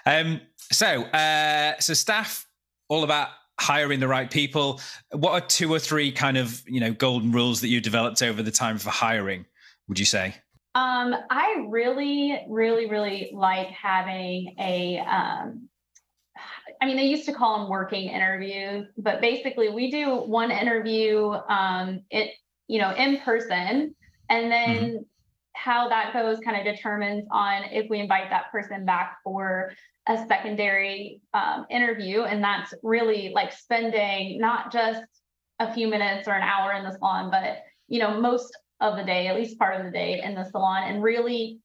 Um, 0.06 0.40
so, 0.70 1.02
uh, 1.04 1.78
so 1.80 1.94
staff, 1.94 2.46
all 2.88 3.04
about 3.04 3.28
hiring 3.58 4.00
the 4.00 4.06
right 4.06 4.30
people. 4.30 4.80
What 5.12 5.32
are 5.32 5.46
two 5.46 5.72
or 5.72 5.78
three 5.78 6.12
kind 6.12 6.36
of 6.36 6.62
you 6.66 6.78
know 6.78 6.92
golden 6.92 7.32
rules 7.32 7.60
that 7.62 7.68
you 7.68 7.80
developed 7.80 8.22
over 8.22 8.42
the 8.42 8.50
time 8.50 8.78
for 8.78 8.90
hiring? 8.90 9.46
Would 9.88 9.98
you 9.98 10.04
say? 10.04 10.34
Um, 10.74 11.14
I 11.30 11.64
really, 11.68 12.38
really, 12.48 12.88
really 12.88 13.30
like 13.32 13.68
having 13.68 14.54
a. 14.60 14.98
Um, 14.98 15.68
I 16.80 16.86
mean, 16.86 16.96
they 16.96 17.06
used 17.06 17.24
to 17.24 17.32
call 17.32 17.58
them 17.58 17.68
working 17.68 18.10
interviews, 18.10 18.86
but 18.98 19.20
basically, 19.22 19.70
we 19.70 19.90
do 19.90 20.16
one 20.16 20.50
interview, 20.50 21.30
um, 21.48 22.02
it 22.10 22.32
you 22.68 22.78
know, 22.78 22.94
in 22.94 23.18
person, 23.20 23.94
and 24.28 24.52
then 24.52 24.76
mm-hmm 24.76 25.02
how 25.54 25.88
that 25.88 26.12
goes 26.12 26.38
kind 26.40 26.56
of 26.56 26.74
determines 26.74 27.26
on 27.30 27.64
if 27.72 27.88
we 27.90 28.00
invite 28.00 28.30
that 28.30 28.50
person 28.52 28.84
back 28.84 29.18
for 29.24 29.72
a 30.08 30.16
secondary 30.26 31.20
um, 31.34 31.66
interview. 31.70 32.22
And 32.22 32.42
that's 32.42 32.72
really 32.82 33.32
like 33.34 33.52
spending 33.52 34.38
not 34.38 34.72
just 34.72 35.02
a 35.58 35.72
few 35.72 35.88
minutes 35.88 36.28
or 36.28 36.32
an 36.32 36.42
hour 36.42 36.72
in 36.72 36.84
the 36.84 36.92
salon, 36.92 37.30
but 37.30 37.58
you 37.88 37.98
know, 37.98 38.20
most 38.20 38.56
of 38.80 38.96
the 38.96 39.04
day, 39.04 39.26
at 39.26 39.36
least 39.36 39.58
part 39.58 39.78
of 39.78 39.84
the 39.84 39.90
day 39.90 40.22
in 40.22 40.34
the 40.34 40.44
salon, 40.44 40.84
and 40.84 41.02
really 41.02 41.58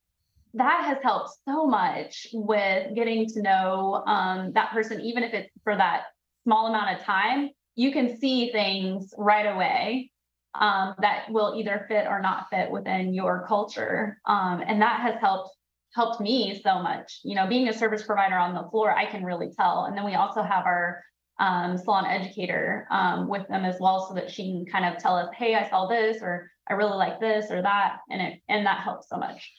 that 0.55 0.85
has 0.85 0.97
helped 1.01 1.31
so 1.47 1.65
much 1.65 2.27
with 2.33 2.93
getting 2.95 3.27
to 3.27 3.41
know 3.41 4.03
um, 4.05 4.51
that 4.53 4.71
person, 4.71 5.01
even 5.01 5.23
if 5.23 5.33
it's 5.33 5.49
for 5.63 5.75
that 5.75 6.03
small 6.43 6.67
amount 6.67 6.97
of 6.97 7.05
time. 7.05 7.49
You 7.75 7.91
can 7.91 8.19
see 8.19 8.51
things 8.51 9.13
right 9.17 9.47
away 9.47 10.11
um, 10.59 10.95
that 11.01 11.25
will 11.29 11.55
either 11.57 11.85
fit 11.87 12.05
or 12.07 12.21
not 12.21 12.47
fit 12.49 12.69
within 12.69 13.13
your 13.13 13.45
culture, 13.47 14.19
um, 14.25 14.63
and 14.65 14.81
that 14.81 14.99
has 15.01 15.15
helped 15.19 15.55
helped 15.95 16.19
me 16.19 16.59
so 16.63 16.81
much. 16.81 17.19
You 17.23 17.35
know, 17.35 17.47
being 17.47 17.67
a 17.69 17.73
service 17.73 18.03
provider 18.03 18.35
on 18.35 18.53
the 18.55 18.67
floor, 18.69 18.95
I 18.95 19.05
can 19.05 19.23
really 19.23 19.51
tell. 19.57 19.85
And 19.85 19.97
then 19.97 20.05
we 20.05 20.15
also 20.15 20.41
have 20.41 20.65
our 20.65 21.03
um, 21.39 21.77
salon 21.77 22.05
educator 22.05 22.87
um, 22.91 23.27
with 23.27 23.47
them 23.47 23.65
as 23.65 23.77
well, 23.79 24.07
so 24.07 24.15
that 24.15 24.29
she 24.29 24.43
can 24.51 24.65
kind 24.65 24.85
of 24.85 25.01
tell 25.01 25.15
us, 25.15 25.29
"Hey, 25.35 25.55
I 25.55 25.69
saw 25.69 25.87
this," 25.87 26.17
or 26.21 26.51
"I 26.69 26.73
really 26.73 26.97
like 26.97 27.19
this," 27.19 27.49
or 27.49 27.61
that, 27.61 27.99
and 28.09 28.21
it 28.21 28.39
and 28.49 28.65
that 28.65 28.81
helps 28.81 29.09
so 29.09 29.17
much. 29.17 29.51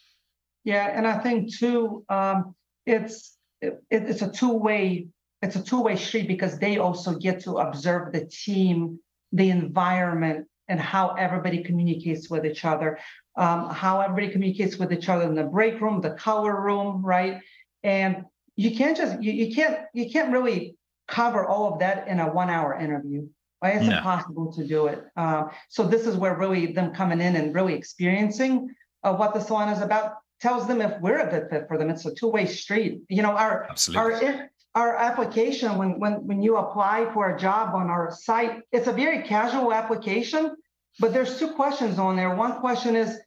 Yeah, 0.64 0.90
and 0.92 1.06
I 1.06 1.18
think 1.18 1.54
too, 1.54 2.04
um, 2.08 2.54
it's 2.86 3.36
it, 3.60 3.82
it's 3.90 4.22
a 4.22 4.30
two 4.30 4.52
way 4.52 5.08
it's 5.44 5.56
a 5.56 5.62
two 5.62 5.82
way 5.82 5.96
street 5.96 6.26
because 6.26 6.58
they 6.58 6.78
also 6.78 7.16
get 7.18 7.40
to 7.40 7.58
observe 7.58 8.12
the 8.12 8.24
team, 8.26 8.98
the 9.32 9.50
environment, 9.50 10.46
and 10.68 10.80
how 10.80 11.14
everybody 11.14 11.62
communicates 11.62 12.30
with 12.30 12.46
each 12.46 12.64
other, 12.64 12.98
um, 13.36 13.70
how 13.70 14.00
everybody 14.00 14.30
communicates 14.30 14.76
with 14.76 14.92
each 14.92 15.08
other 15.08 15.24
in 15.24 15.34
the 15.34 15.44
break 15.44 15.80
room, 15.80 16.00
the 16.00 16.10
color 16.10 16.60
room, 16.60 17.04
right? 17.04 17.40
And 17.82 18.24
you 18.56 18.76
can't 18.76 18.96
just 18.96 19.22
you, 19.22 19.32
you 19.32 19.54
can't 19.54 19.78
you 19.92 20.10
can't 20.10 20.32
really 20.32 20.76
cover 21.08 21.44
all 21.44 21.72
of 21.72 21.80
that 21.80 22.08
in 22.08 22.20
a 22.20 22.32
one 22.32 22.50
hour 22.50 22.78
interview. 22.78 23.26
Right? 23.62 23.76
It's 23.76 23.86
no. 23.86 23.96
impossible 23.96 24.52
to 24.52 24.66
do 24.66 24.88
it. 24.88 25.04
Uh, 25.16 25.44
so 25.70 25.86
this 25.86 26.06
is 26.06 26.16
where 26.16 26.36
really 26.36 26.72
them 26.72 26.94
coming 26.94 27.20
in 27.20 27.34
and 27.34 27.54
really 27.54 27.74
experiencing 27.74 28.68
uh, 29.02 29.14
what 29.14 29.32
the 29.32 29.40
salon 29.40 29.70
is 29.70 29.80
about 29.80 30.16
tells 30.40 30.66
them 30.66 30.82
if 30.82 31.00
we're 31.00 31.20
a 31.20 31.30
good 31.30 31.48
fit 31.48 31.66
for 31.66 31.78
them. 31.78 31.88
It's 31.88 32.04
a 32.04 32.14
two 32.14 32.28
way 32.28 32.46
street. 32.46 33.00
You 33.08 33.22
know, 33.22 33.32
our 33.32 33.66
Absolutely. 33.70 34.26
our 34.28 34.50
our 34.74 34.96
application 34.96 35.76
when 35.78 36.00
when 36.00 36.26
when 36.26 36.42
you 36.42 36.56
apply 36.56 37.10
for 37.12 37.34
a 37.34 37.38
job 37.38 37.74
on 37.74 37.90
our 37.90 38.10
site, 38.10 38.62
it's 38.72 38.86
a 38.86 38.92
very 38.92 39.22
casual 39.22 39.72
application, 39.72 40.54
but 40.98 41.12
there's 41.12 41.38
two 41.38 41.52
questions 41.52 41.98
on 41.98 42.16
there. 42.16 42.34
One 42.34 42.60
question 42.60 42.96
is 42.96 43.18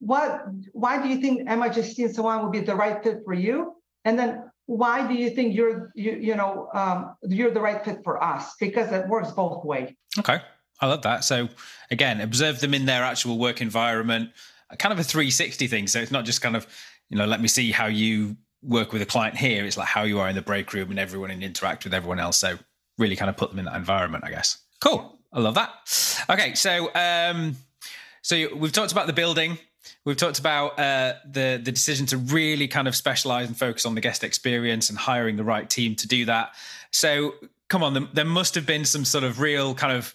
what 0.00 0.42
why 0.72 1.00
do 1.02 1.08
you 1.08 1.20
think 1.20 1.48
Emma 1.48 1.72
Justine 1.72 2.12
Salon 2.12 2.42
would 2.42 2.52
be 2.52 2.60
the 2.60 2.74
right 2.74 3.02
fit 3.02 3.18
for 3.24 3.34
you? 3.34 3.74
And 4.04 4.18
then 4.18 4.50
why 4.66 5.06
do 5.06 5.14
you 5.14 5.30
think 5.30 5.54
you're 5.54 5.92
you, 5.94 6.12
you 6.12 6.34
know 6.34 6.68
um, 6.74 7.16
you're 7.22 7.52
the 7.52 7.60
right 7.60 7.84
fit 7.84 7.98
for 8.02 8.22
us? 8.22 8.54
Because 8.58 8.92
it 8.92 9.08
works 9.08 9.30
both 9.30 9.64
way 9.64 9.96
Okay. 10.18 10.40
I 10.80 10.86
love 10.86 11.02
that. 11.02 11.24
So 11.24 11.48
again, 11.90 12.20
observe 12.20 12.60
them 12.60 12.74
in 12.74 12.86
their 12.86 13.02
actual 13.02 13.38
work 13.38 13.60
environment, 13.60 14.30
kind 14.78 14.92
of 14.92 14.98
a 14.98 15.04
360 15.04 15.66
thing. 15.68 15.86
So 15.86 16.00
it's 16.00 16.12
not 16.12 16.24
just 16.24 16.42
kind 16.42 16.56
of, 16.56 16.66
you 17.08 17.16
know, 17.16 17.26
let 17.26 17.40
me 17.40 17.48
see 17.48 17.72
how 17.72 17.86
you 17.86 18.36
work 18.62 18.92
with 18.92 19.02
a 19.02 19.06
client 19.06 19.36
here. 19.36 19.64
It's 19.64 19.76
like 19.76 19.88
how 19.88 20.02
you 20.02 20.18
are 20.18 20.28
in 20.28 20.34
the 20.34 20.42
break 20.42 20.72
room 20.72 20.90
and 20.90 20.98
everyone 20.98 21.30
and 21.30 21.42
interact 21.42 21.84
with 21.84 21.94
everyone 21.94 22.18
else. 22.18 22.36
So 22.36 22.58
really 22.98 23.16
kind 23.16 23.28
of 23.28 23.36
put 23.36 23.50
them 23.50 23.58
in 23.58 23.66
that 23.66 23.76
environment, 23.76 24.24
I 24.24 24.30
guess. 24.30 24.58
Cool. 24.80 25.18
I 25.32 25.40
love 25.40 25.54
that. 25.54 25.70
Okay, 26.30 26.54
so 26.54 26.90
um, 26.94 27.56
so 28.22 28.54
we've 28.54 28.72
talked 28.72 28.92
about 28.92 29.06
the 29.06 29.12
building. 29.12 29.58
We've 30.04 30.16
talked 30.16 30.38
about 30.38 30.78
uh, 30.78 31.14
the 31.30 31.60
the 31.62 31.72
decision 31.72 32.06
to 32.06 32.16
really 32.16 32.68
kind 32.68 32.88
of 32.88 32.96
specialize 32.96 33.46
and 33.46 33.56
focus 33.56 33.84
on 33.86 33.94
the 33.94 34.00
guest 34.00 34.24
experience 34.24 34.88
and 34.88 34.98
hiring 34.98 35.36
the 35.36 35.44
right 35.44 35.68
team 35.68 35.94
to 35.96 36.08
do 36.08 36.24
that. 36.24 36.54
So 36.90 37.34
come 37.68 37.82
on, 37.82 38.08
there 38.12 38.24
must 38.24 38.54
have 38.54 38.66
been 38.66 38.84
some 38.84 39.04
sort 39.04 39.24
of 39.24 39.40
real 39.40 39.74
kind 39.74 39.92
of 39.92 40.14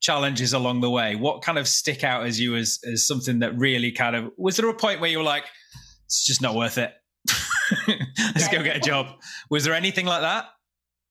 challenges 0.00 0.52
along 0.52 0.80
the 0.80 0.90
way. 0.90 1.16
What 1.16 1.42
kind 1.42 1.58
of 1.58 1.68
stick 1.68 2.04
out 2.04 2.24
as 2.24 2.40
you 2.40 2.56
as 2.56 2.80
as 2.90 3.06
something 3.06 3.40
that 3.40 3.56
really 3.56 3.92
kind 3.92 4.16
of 4.16 4.32
was 4.36 4.56
there 4.56 4.68
a 4.68 4.74
point 4.74 5.00
where 5.00 5.10
you 5.10 5.18
were 5.18 5.24
like, 5.24 5.44
it's 6.06 6.24
just 6.24 6.40
not 6.40 6.54
worth 6.54 6.78
it. 6.78 6.92
Let's 7.88 8.48
go 8.48 8.62
get 8.62 8.76
a 8.76 8.80
job. 8.80 9.20
Was 9.50 9.64
there 9.64 9.74
anything 9.74 10.06
like 10.06 10.22
that? 10.22 10.46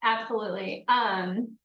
Absolutely. 0.04 0.86
Um, 0.88 1.58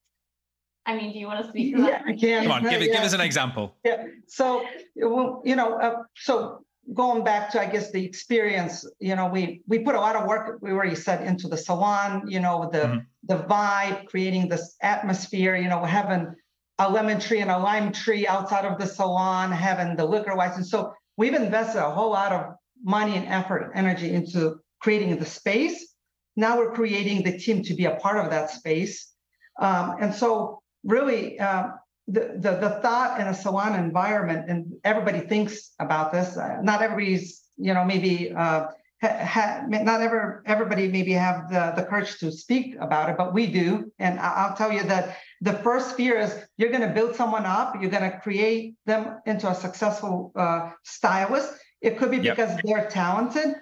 I 0.84 0.96
mean, 0.96 1.12
do 1.12 1.18
you 1.18 1.26
want 1.26 1.44
to 1.44 1.48
speak 1.50 1.74
to 1.74 1.82
that? 1.82 2.02
Yeah, 2.06 2.12
I 2.12 2.16
can. 2.16 2.42
Come 2.44 2.52
on, 2.52 2.62
give, 2.62 2.80
it, 2.80 2.88
yeah. 2.88 2.94
give 2.94 3.02
us 3.02 3.12
an 3.12 3.20
example. 3.20 3.76
Yeah. 3.84 4.04
So, 4.28 4.64
you 4.94 5.56
know, 5.56 5.78
uh, 5.80 6.02
so 6.14 6.64
going 6.94 7.24
back 7.24 7.50
to, 7.50 7.60
I 7.60 7.66
guess, 7.66 7.90
the 7.90 8.04
experience, 8.04 8.86
you 9.00 9.16
know, 9.16 9.26
we 9.28 9.62
we 9.66 9.80
put 9.80 9.94
a 9.94 10.00
lot 10.00 10.14
of 10.14 10.26
work, 10.26 10.58
we 10.62 10.70
already 10.70 10.94
said, 10.94 11.26
into 11.26 11.48
the 11.48 11.56
salon, 11.56 12.28
you 12.28 12.40
know, 12.40 12.70
the 12.72 12.78
mm-hmm. 12.78 12.98
the 13.24 13.38
vibe, 13.44 14.06
creating 14.06 14.48
this 14.48 14.76
atmosphere, 14.82 15.56
you 15.56 15.68
know, 15.68 15.84
having 15.84 16.34
a 16.78 16.90
lemon 16.90 17.18
tree 17.18 17.40
and 17.40 17.50
a 17.50 17.58
lime 17.58 17.90
tree 17.90 18.26
outside 18.26 18.64
of 18.64 18.78
the 18.78 18.86
salon, 18.86 19.50
having 19.50 19.96
the 19.96 20.04
liquor 20.04 20.34
license. 20.36 20.70
So 20.70 20.92
we've 21.16 21.34
invested 21.34 21.80
a 21.80 21.90
whole 21.90 22.10
lot 22.10 22.32
of 22.32 22.54
money 22.84 23.16
and 23.16 23.26
effort 23.26 23.62
and 23.62 23.72
energy 23.74 24.12
into 24.12 24.60
creating 24.80 25.16
the 25.18 25.26
space. 25.26 25.94
Now 26.36 26.58
we're 26.58 26.72
creating 26.72 27.22
the 27.22 27.38
team 27.38 27.62
to 27.64 27.74
be 27.74 27.86
a 27.86 27.96
part 27.96 28.22
of 28.22 28.30
that 28.30 28.50
space. 28.50 29.12
Um, 29.58 29.96
and 30.00 30.14
so 30.14 30.60
really 30.84 31.38
uh, 31.40 31.68
the, 32.08 32.36
the, 32.38 32.52
the 32.56 32.80
thought 32.82 33.20
in 33.20 33.26
a 33.26 33.34
salon 33.34 33.74
environment, 33.74 34.48
and 34.48 34.72
everybody 34.84 35.20
thinks 35.20 35.72
about 35.78 36.12
this. 36.12 36.36
Uh, 36.36 36.58
not 36.62 36.82
everybody's, 36.82 37.42
you 37.56 37.74
know, 37.74 37.84
maybe 37.84 38.32
uh, 38.32 38.66
ha, 39.02 39.64
not 39.68 40.00
ever 40.00 40.42
everybody 40.46 40.88
maybe 40.88 41.12
have 41.12 41.48
the, 41.50 41.72
the 41.76 41.82
courage 41.82 42.18
to 42.18 42.30
speak 42.30 42.76
about 42.80 43.08
it, 43.10 43.16
but 43.16 43.34
we 43.34 43.46
do. 43.46 43.90
And 43.98 44.20
I'll 44.20 44.56
tell 44.56 44.72
you 44.72 44.82
that 44.84 45.18
the 45.40 45.54
first 45.54 45.96
fear 45.96 46.18
is 46.18 46.34
you're 46.56 46.70
going 46.70 46.86
to 46.86 46.94
build 46.94 47.16
someone 47.16 47.44
up, 47.44 47.80
you're 47.80 47.90
going 47.90 48.10
to 48.10 48.18
create 48.20 48.74
them 48.86 49.20
into 49.26 49.48
a 49.50 49.54
successful 49.54 50.32
uh, 50.36 50.70
stylist. 50.84 51.52
It 51.82 51.98
could 51.98 52.10
be 52.10 52.18
yep. 52.18 52.36
because 52.36 52.58
they're 52.64 52.88
talented, 52.88 53.56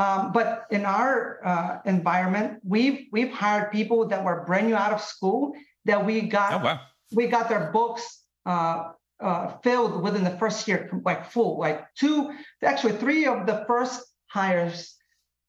um, 0.00 0.32
but 0.32 0.64
in 0.70 0.86
our 0.86 1.40
uh, 1.44 1.78
environment, 1.84 2.60
we've 2.64 3.06
we've 3.12 3.32
hired 3.32 3.70
people 3.70 4.08
that 4.08 4.24
were 4.24 4.44
brand 4.46 4.66
new 4.68 4.76
out 4.76 4.92
of 4.92 5.00
school 5.00 5.52
that 5.84 6.04
we 6.04 6.22
got 6.22 6.54
oh, 6.54 6.64
wow. 6.64 6.80
we 7.12 7.26
got 7.26 7.48
their 7.48 7.70
books 7.70 8.24
uh, 8.46 8.92
uh, 9.20 9.58
filled 9.62 10.02
within 10.02 10.24
the 10.24 10.36
first 10.38 10.66
year, 10.66 10.88
like 11.04 11.30
full, 11.30 11.58
like 11.58 11.84
two, 11.94 12.30
actually 12.62 12.94
three 12.94 13.26
of 13.26 13.46
the 13.46 13.64
first 13.66 14.00
hires, 14.28 14.96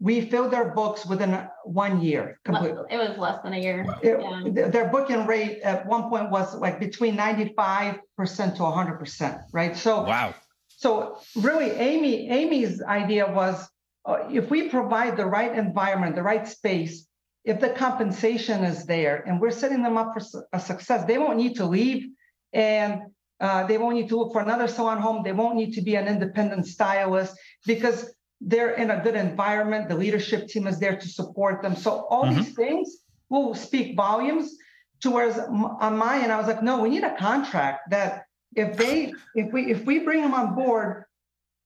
we 0.02 0.20
filled 0.20 0.52
their 0.52 0.74
books 0.74 1.06
within 1.06 1.48
one 1.64 2.02
year 2.02 2.38
completely. 2.44 2.84
It 2.90 2.98
was 2.98 3.18
less 3.18 3.40
than 3.44 3.54
a 3.54 3.58
year. 3.58 3.86
It, 4.04 4.20
yeah. 4.20 4.68
Their 4.68 4.90
booking 4.90 5.26
rate 5.28 5.62
at 5.62 5.86
one 5.86 6.10
point 6.10 6.30
was 6.30 6.56
like 6.56 6.80
between 6.80 7.16
95% 7.16 8.00
to 8.20 8.20
100%, 8.20 9.44
right? 9.54 9.78
So 9.78 10.04
wow. 10.04 10.34
So 10.68 11.20
really, 11.36 11.72
Amie, 11.72 12.30
Amie's 12.32 12.82
idea 12.82 13.32
was 13.32 13.56
uh, 13.56 13.68
if 14.30 14.50
we 14.50 14.70
provide 14.70 15.18
the 15.18 15.26
right 15.26 15.56
environment, 15.56 16.16
the 16.16 16.24
right 16.24 16.48
space, 16.48 17.08
if 17.44 17.60
the 17.60 17.70
compensation 17.70 18.64
is 18.64 18.86
there 18.86 19.24
and 19.28 19.40
we're 19.40 19.52
setting 19.52 19.82
them 19.84 19.98
up 19.98 20.14
for 20.14 20.46
a 20.54 20.60
success, 20.60 21.06
they 21.06 21.18
won't 21.18 21.38
need 21.38 21.56
to 21.56 21.66
leave 21.66 22.10
and 22.54 23.02
uh, 23.40 23.66
they 23.66 23.78
won't 23.78 23.96
need 23.96 24.10
to 24.10 24.18
look 24.18 24.32
for 24.32 24.42
another 24.42 24.68
salon 24.68 25.00
home. 25.00 25.24
They 25.24 25.32
won't 25.32 25.56
need 25.56 25.74
to 25.74 25.82
be 25.82 25.96
an 25.96 26.08
independent 26.08 26.68
stylist 26.68 27.36
because 27.66 28.14
they're 28.40 28.76
in 28.76 28.92
a 28.92 29.02
good 29.02 29.16
environment. 29.16 29.90
The 29.90 29.96
leadership 29.96 30.48
team 30.48 30.68
is 30.68 30.80
there 30.80 30.96
to 30.96 31.08
support 31.08 31.64
them. 31.64 31.76
So 31.76 32.06
all 32.10 32.26
mm-hmm. 32.26 32.42
these 32.42 32.56
things 32.56 32.98
will 33.30 33.56
speak 33.56 33.96
volumes. 33.96 34.56
To 35.02 35.10
whereas 35.10 35.40
on 35.40 35.98
my 35.98 36.22
end, 36.22 36.32
I 36.32 36.38
was 36.38 36.46
like, 36.46 36.62
no, 36.62 36.80
we 36.80 36.90
need 36.90 37.04
a 37.04 37.16
contract 37.18 37.90
that 37.90 38.26
if 38.56 38.78
they 38.78 39.14
if 39.34 39.52
we 39.52 39.72
if 39.72 39.84
we 39.86 40.00
bring 40.00 40.22
them 40.22 40.36
on 40.36 40.54
board, 40.54 41.06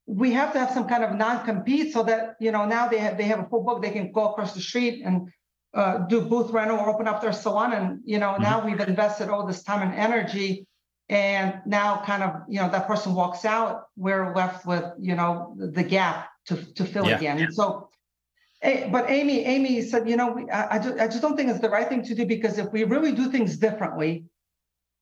we 0.07 0.31
have 0.31 0.53
to 0.53 0.59
have 0.59 0.71
some 0.71 0.87
kind 0.87 1.03
of 1.03 1.15
non-compete 1.15 1.91
so 1.91 2.03
that 2.03 2.35
you 2.39 2.51
know 2.51 2.65
now 2.65 2.87
they 2.87 2.97
have 2.97 3.17
they 3.17 3.23
have 3.23 3.39
a 3.39 3.45
full 3.45 3.63
book 3.63 3.81
they 3.81 3.89
can 3.89 4.11
go 4.11 4.29
across 4.29 4.53
the 4.53 4.61
street 4.61 5.01
and 5.03 5.29
uh, 5.73 5.99
do 6.07 6.21
booth 6.21 6.51
rental 6.51 6.77
or 6.77 6.89
open 6.89 7.07
up 7.07 7.21
their 7.21 7.33
salon 7.33 7.73
and 7.73 7.99
you 8.05 8.19
know 8.19 8.33
mm-hmm. 8.33 8.43
now 8.43 8.65
we've 8.65 8.79
invested 8.79 9.29
all 9.29 9.45
this 9.45 9.63
time 9.63 9.87
and 9.87 9.97
energy 9.99 10.65
and 11.09 11.59
now 11.65 12.01
kind 12.05 12.23
of 12.23 12.41
you 12.47 12.59
know 12.59 12.69
that 12.69 12.87
person 12.87 13.13
walks 13.13 13.45
out 13.45 13.85
we're 13.95 14.33
left 14.35 14.65
with 14.65 14.85
you 14.99 15.15
know 15.15 15.55
the 15.57 15.83
gap 15.83 16.29
to, 16.45 16.55
to 16.73 16.85
fill 16.85 17.05
yeah. 17.05 17.17
again 17.17 17.39
and 17.39 17.53
so 17.53 17.89
but 18.91 19.09
Amie 19.09 19.45
Amie 19.45 19.81
said 19.81 20.07
you 20.07 20.15
know 20.15 20.47
I, 20.51 20.77
I, 20.77 20.79
just, 20.79 20.99
I 20.99 21.07
just 21.07 21.21
don't 21.21 21.35
think 21.35 21.49
it's 21.49 21.59
the 21.59 21.69
right 21.69 21.87
thing 21.87 22.03
to 22.03 22.15
do 22.15 22.25
because 22.25 22.57
if 22.57 22.71
we 22.71 22.83
really 22.83 23.11
do 23.11 23.31
things 23.31 23.57
differently 23.57 24.25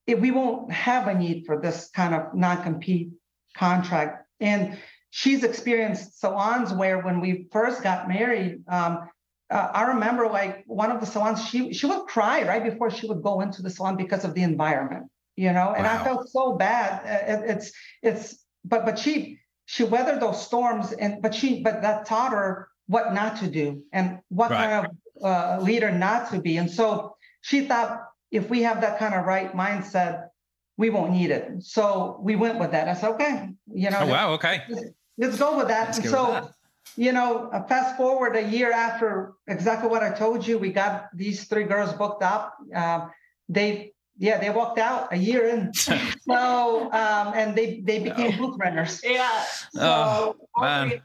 if 0.06 0.18
we 0.18 0.30
won't 0.30 0.70
have 0.72 1.08
a 1.08 1.14
need 1.14 1.46
for 1.46 1.60
this 1.60 1.88
kind 1.94 2.14
of 2.14 2.34
non-compete 2.34 3.10
contract 3.56 4.26
and 4.40 4.76
she's 5.16 5.44
experienced 5.44 6.18
salons 6.18 6.72
where 6.72 6.98
when 6.98 7.20
we 7.20 7.46
first 7.52 7.84
got 7.84 8.08
married 8.08 8.60
um, 8.66 9.08
uh, 9.50 9.70
I 9.72 9.82
remember 9.82 10.26
like 10.26 10.64
one 10.66 10.90
of 10.90 10.98
the 11.00 11.06
salons, 11.06 11.46
she 11.48 11.72
she 11.72 11.86
would 11.86 12.06
cry 12.06 12.42
right 12.42 12.64
before 12.64 12.90
she 12.90 13.06
would 13.06 13.22
go 13.22 13.40
into 13.40 13.62
the 13.62 13.70
salon 13.70 13.96
because 13.96 14.24
of 14.24 14.34
the 14.34 14.42
environment, 14.42 15.04
you 15.36 15.52
know. 15.52 15.72
And 15.76 15.84
wow. 15.84 16.00
I 16.00 16.04
felt 16.04 16.28
so 16.28 16.54
bad. 16.54 16.90
Uh, 17.04 17.32
it, 17.32 17.50
it's 17.50 17.72
it's 18.02 18.44
but 18.64 18.84
but 18.84 18.98
she 18.98 19.38
she 19.66 19.84
weathered 19.84 20.20
those 20.20 20.44
storms, 20.44 20.92
and 20.92 21.22
but 21.22 21.34
she 21.34 21.62
but 21.62 21.82
that 21.82 22.06
taught 22.06 22.32
her 22.32 22.68
what 22.86 23.14
not 23.14 23.36
to 23.36 23.46
do 23.46 23.82
and 23.92 24.18
what 24.28 24.50
right. 24.50 24.66
kind 24.66 24.86
of 24.86 25.24
uh, 25.24 25.62
leader 25.62 25.92
not 25.92 26.30
to 26.32 26.40
be. 26.40 26.56
And 26.56 26.70
so 26.70 27.16
she 27.42 27.66
thought 27.66 28.02
if 28.32 28.50
we 28.50 28.62
have 28.62 28.80
that 28.80 28.98
kind 28.98 29.14
of 29.14 29.24
right 29.24 29.52
mindset, 29.52 30.28
we 30.76 30.90
won't 30.90 31.12
need 31.12 31.30
it. 31.30 31.62
So 31.62 32.18
we 32.20 32.34
went 32.34 32.58
with 32.58 32.72
that. 32.72 32.88
I 32.88 32.94
said, 32.94 33.10
okay, 33.10 33.50
you 33.72 33.90
know. 33.90 34.00
Oh 34.00 34.06
wow, 34.06 34.32
okay. 34.32 34.62
Let's, 35.16 35.38
let's 35.38 35.38
go 35.38 35.56
with 35.58 35.68
that. 35.68 35.86
Let's 35.86 35.98
and 35.98 36.08
so. 36.08 36.24
With 36.24 36.44
that 36.44 36.54
you 36.96 37.12
know, 37.12 37.50
fast 37.68 37.96
forward 37.96 38.36
a 38.36 38.42
year 38.42 38.70
after 38.72 39.32
exactly 39.48 39.88
what 39.88 40.02
I 40.02 40.10
told 40.10 40.46
you, 40.46 40.58
we 40.58 40.70
got 40.70 41.08
these 41.14 41.44
three 41.44 41.64
girls 41.64 41.92
booked 41.92 42.22
up. 42.22 42.56
Uh, 42.74 43.08
they, 43.48 43.92
yeah, 44.16 44.38
they 44.38 44.50
walked 44.50 44.78
out 44.78 45.12
a 45.12 45.16
year 45.16 45.48
in. 45.48 45.74
so, 45.74 46.92
um, 46.92 47.32
and 47.34 47.56
they 47.56 47.80
they 47.80 47.98
became 47.98 48.38
booth 48.38 48.56
runners. 48.58 49.00
Yeah. 49.02 49.42
So, 49.72 50.36
oh, 50.56 50.60
man. 50.60 51.02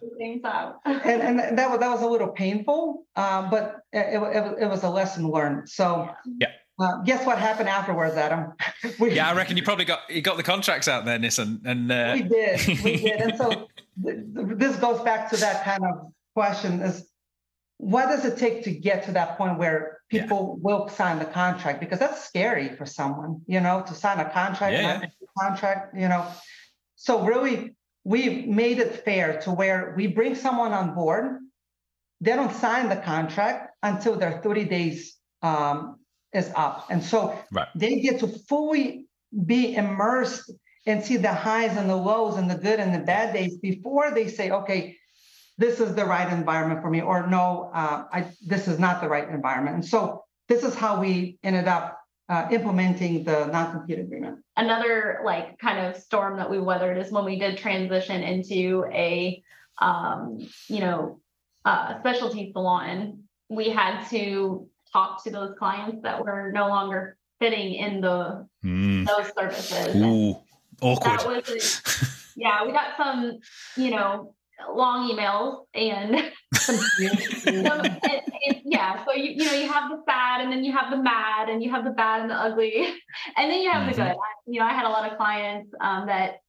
and 0.85 1.39
and 1.39 1.57
that 1.57 1.69
was 1.71 1.79
that 1.79 1.89
was 1.89 2.03
a 2.03 2.07
little 2.07 2.29
painful, 2.29 3.05
um, 3.15 3.49
but 3.49 3.77
it, 3.91 4.21
it, 4.21 4.63
it 4.63 4.69
was 4.69 4.83
a 4.83 4.89
lesson 4.89 5.31
learned. 5.31 5.69
So 5.69 6.09
yeah. 6.39 6.49
Uh, 6.79 7.01
guess 7.03 7.25
what 7.25 7.37
happened 7.37 7.67
afterwards, 7.67 8.15
Adam? 8.15 8.53
we, 8.99 9.13
yeah, 9.13 9.29
I 9.29 9.35
reckon 9.35 9.57
you 9.57 9.63
probably 9.63 9.85
got 9.85 10.09
you 10.09 10.21
got 10.21 10.37
the 10.37 10.43
contracts 10.43 10.87
out 10.87 11.03
there, 11.03 11.19
Nison, 11.19 11.61
and 11.65 11.91
uh... 11.91 12.11
we 12.13 12.21
did, 12.21 12.67
we 12.83 12.97
did, 12.97 13.21
and 13.21 13.37
so 13.37 13.67
th- 14.03 14.17
this 14.33 14.77
goes 14.77 15.01
back 15.01 15.29
to 15.31 15.37
that 15.37 15.65
kind 15.65 15.83
of 15.83 16.13
question: 16.33 16.81
is 16.81 17.09
what 17.77 18.07
does 18.07 18.23
it 18.23 18.37
take 18.37 18.63
to 18.63 18.71
get 18.71 19.03
to 19.03 19.11
that 19.11 19.37
point 19.37 19.57
where 19.57 19.99
people 20.09 20.57
yeah. 20.57 20.63
will 20.63 20.87
sign 20.87 21.19
the 21.19 21.25
contract? 21.25 21.79
Because 21.81 21.99
that's 21.99 22.23
scary 22.23 22.75
for 22.75 22.85
someone, 22.85 23.41
you 23.45 23.59
know, 23.59 23.83
to 23.87 23.93
sign 23.93 24.19
a 24.19 24.29
contract, 24.29 24.73
yeah, 24.73 25.01
yeah. 25.01 25.07
contract, 25.37 25.95
you 25.97 26.07
know. 26.07 26.25
So 26.95 27.23
really, 27.25 27.75
we 28.03 28.45
made 28.45 28.79
it 28.79 29.03
fair 29.03 29.39
to 29.41 29.51
where 29.51 29.93
we 29.97 30.07
bring 30.07 30.35
someone 30.35 30.73
on 30.73 30.95
board, 30.95 31.39
they 32.21 32.35
don't 32.35 32.53
sign 32.53 32.89
the 32.89 32.97
contract 32.97 33.75
until 33.83 34.15
they're 34.15 34.41
30 34.41 34.65
days 34.65 35.17
um, 35.41 35.98
is 36.33 36.51
up. 36.55 36.87
And 36.89 37.03
so 37.03 37.37
right. 37.51 37.67
they 37.75 37.99
get 37.99 38.19
to 38.19 38.27
fully 38.27 39.05
be 39.45 39.75
immersed 39.75 40.51
and 40.85 41.03
see 41.03 41.17
the 41.17 41.33
highs 41.33 41.77
and 41.77 41.89
the 41.89 41.95
lows 41.95 42.37
and 42.37 42.49
the 42.49 42.55
good 42.55 42.79
and 42.79 42.93
the 42.93 42.99
bad 42.99 43.33
days 43.33 43.57
before 43.57 44.11
they 44.11 44.27
say, 44.27 44.51
okay, 44.51 44.97
this 45.57 45.79
is 45.79 45.93
the 45.93 46.05
right 46.05 46.31
environment 46.31 46.81
for 46.81 46.89
me, 46.89 47.01
or 47.01 47.27
no, 47.27 47.69
uh, 47.73 48.05
I, 48.13 48.31
this 48.47 48.67
is 48.67 48.79
not 48.79 49.01
the 49.01 49.09
right 49.09 49.27
environment. 49.27 49.75
And 49.75 49.85
so 49.85 50.23
this 50.47 50.63
is 50.63 50.73
how 50.73 51.01
we 51.01 51.37
ended 51.43 51.67
up 51.67 51.99
uh, 52.29 52.47
implementing 52.49 53.23
the 53.25 53.47
non-compete 53.47 53.99
agreement. 53.99 54.39
Another 54.55 55.19
like 55.25 55.59
kind 55.59 55.85
of 55.85 56.01
storm 56.01 56.37
that 56.37 56.49
we 56.49 56.59
weathered 56.59 56.97
is 56.97 57.11
when 57.11 57.25
we 57.25 57.37
did 57.37 57.57
transition 57.57 58.23
into 58.23 58.85
a, 58.91 59.43
um, 59.81 60.47
you 60.69 60.79
know, 60.79 61.19
uh, 61.65 61.99
specialty 61.99 62.51
salon. 62.53 63.23
We 63.49 63.69
had 63.69 64.07
to 64.09 64.67
talk 64.91 65.23
to 65.23 65.31
those 65.31 65.55
clients 65.57 66.01
that 66.03 66.23
were 66.23 66.51
no 66.53 66.67
longer 66.67 67.17
fitting 67.39 67.73
in 67.75 68.01
the 68.01 68.47
mm. 68.63 69.05
those 69.05 69.31
services. 69.37 69.95
Ooh, 69.95 70.35
awkward. 70.81 71.47
Was, 71.47 71.81
yeah, 72.35 72.65
we 72.65 72.71
got 72.71 72.97
some, 72.97 73.39
you 73.75 73.91
know, 73.91 74.35
long 74.73 75.09
emails 75.09 75.65
and, 75.73 76.31
some, 76.55 76.79
and, 77.01 78.01
and, 78.03 78.61
yeah. 78.65 79.05
So 79.05 79.13
you 79.13 79.31
you 79.31 79.45
know 79.45 79.53
you 79.53 79.67
have 79.71 79.89
the 79.89 80.01
sad 80.07 80.41
and 80.41 80.51
then 80.51 80.63
you 80.63 80.71
have 80.73 80.91
the 80.91 80.97
mad 80.97 81.49
and 81.49 81.63
you 81.63 81.71
have 81.71 81.83
the 81.83 81.91
bad 81.91 82.21
and 82.21 82.29
the 82.29 82.35
ugly 82.35 82.85
and 83.37 83.51
then 83.51 83.61
you 83.61 83.71
have 83.71 83.83
mm-hmm. 83.83 83.91
the 83.91 83.97
good. 83.97 84.07
I, 84.07 84.15
you 84.47 84.59
know, 84.59 84.65
I 84.65 84.73
had 84.73 84.85
a 84.85 84.89
lot 84.89 85.09
of 85.09 85.17
clients 85.17 85.73
um, 85.81 86.07
that 86.07 86.39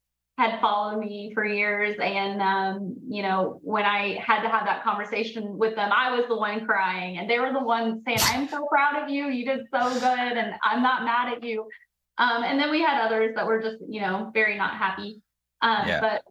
had 0.41 0.59
followed 0.59 0.99
me 0.99 1.33
for 1.35 1.45
years. 1.45 1.97
And, 2.03 2.41
um, 2.41 2.97
you 3.07 3.23
know, 3.23 3.61
when 3.63 3.85
I 3.85 4.19
had 4.27 4.41
to 4.43 4.49
have 4.49 4.65
that 4.65 4.83
conversation 4.83 5.59
with 5.59 5.77
them, 5.77 5.91
I 5.93 6.17
was 6.17 6.27
the 6.29 6.37
one 6.37 6.65
crying 6.65 7.19
and 7.19 7.29
they 7.29 7.39
were 7.39 7.53
the 7.53 7.63
ones 7.63 8.03
saying, 8.07 8.19
I'm 8.23 8.49
so 8.49 8.67
proud 8.67 9.03
of 9.03 9.11
you. 9.11 9.29
You 9.29 9.45
did 9.45 9.67
so 9.71 9.93
good. 9.93 10.39
And 10.39 10.55
I'm 10.65 10.83
not 10.83 11.05
mad 11.05 11.35
at 11.35 11.45
you. 11.45 11.69
Um, 12.17 12.43
and 12.43 12.59
then 12.59 12.71
we 12.71 12.81
had 12.81 13.05
others 13.05 13.35
that 13.37 13.47
were 13.47 13.61
just, 13.61 13.77
you 13.87 14.01
know, 14.01 14.31
very 14.33 14.57
not 14.57 14.77
happy. 14.79 15.21
Um, 15.61 15.87
yeah. 15.87 16.01
But 16.01 16.23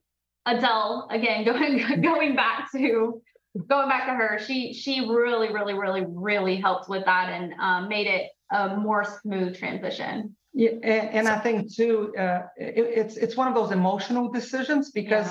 Adele, 0.48 1.08
again, 1.12 1.46
going, 1.46 2.02
going 2.02 2.36
back 2.36 2.72
to, 2.72 3.22
going 3.68 3.90
back 3.90 4.08
to 4.08 4.14
her, 4.14 4.40
she, 4.44 4.74
she 4.74 5.02
really, 5.02 5.54
really, 5.54 5.76
really, 5.76 6.04
really 6.08 6.56
helped 6.56 6.90
with 6.90 7.06
that 7.06 7.30
and 7.30 7.54
um, 7.60 7.88
made 7.88 8.08
it 8.08 8.32
a 8.52 8.76
more 8.76 9.06
smooth 9.22 9.56
transition. 9.56 10.36
Yeah, 10.54 10.72
and, 10.84 11.10
and 11.10 11.28
I 11.28 11.40
think 11.40 11.74
too, 11.74 12.14
uh, 12.18 12.42
it, 12.58 12.86
it's 13.02 13.18
it's 13.18 13.38
one 13.38 13.48
of 13.48 13.54
those 13.54 13.72
emotional 13.72 14.30
decisions 14.30 14.92
because 14.92 15.28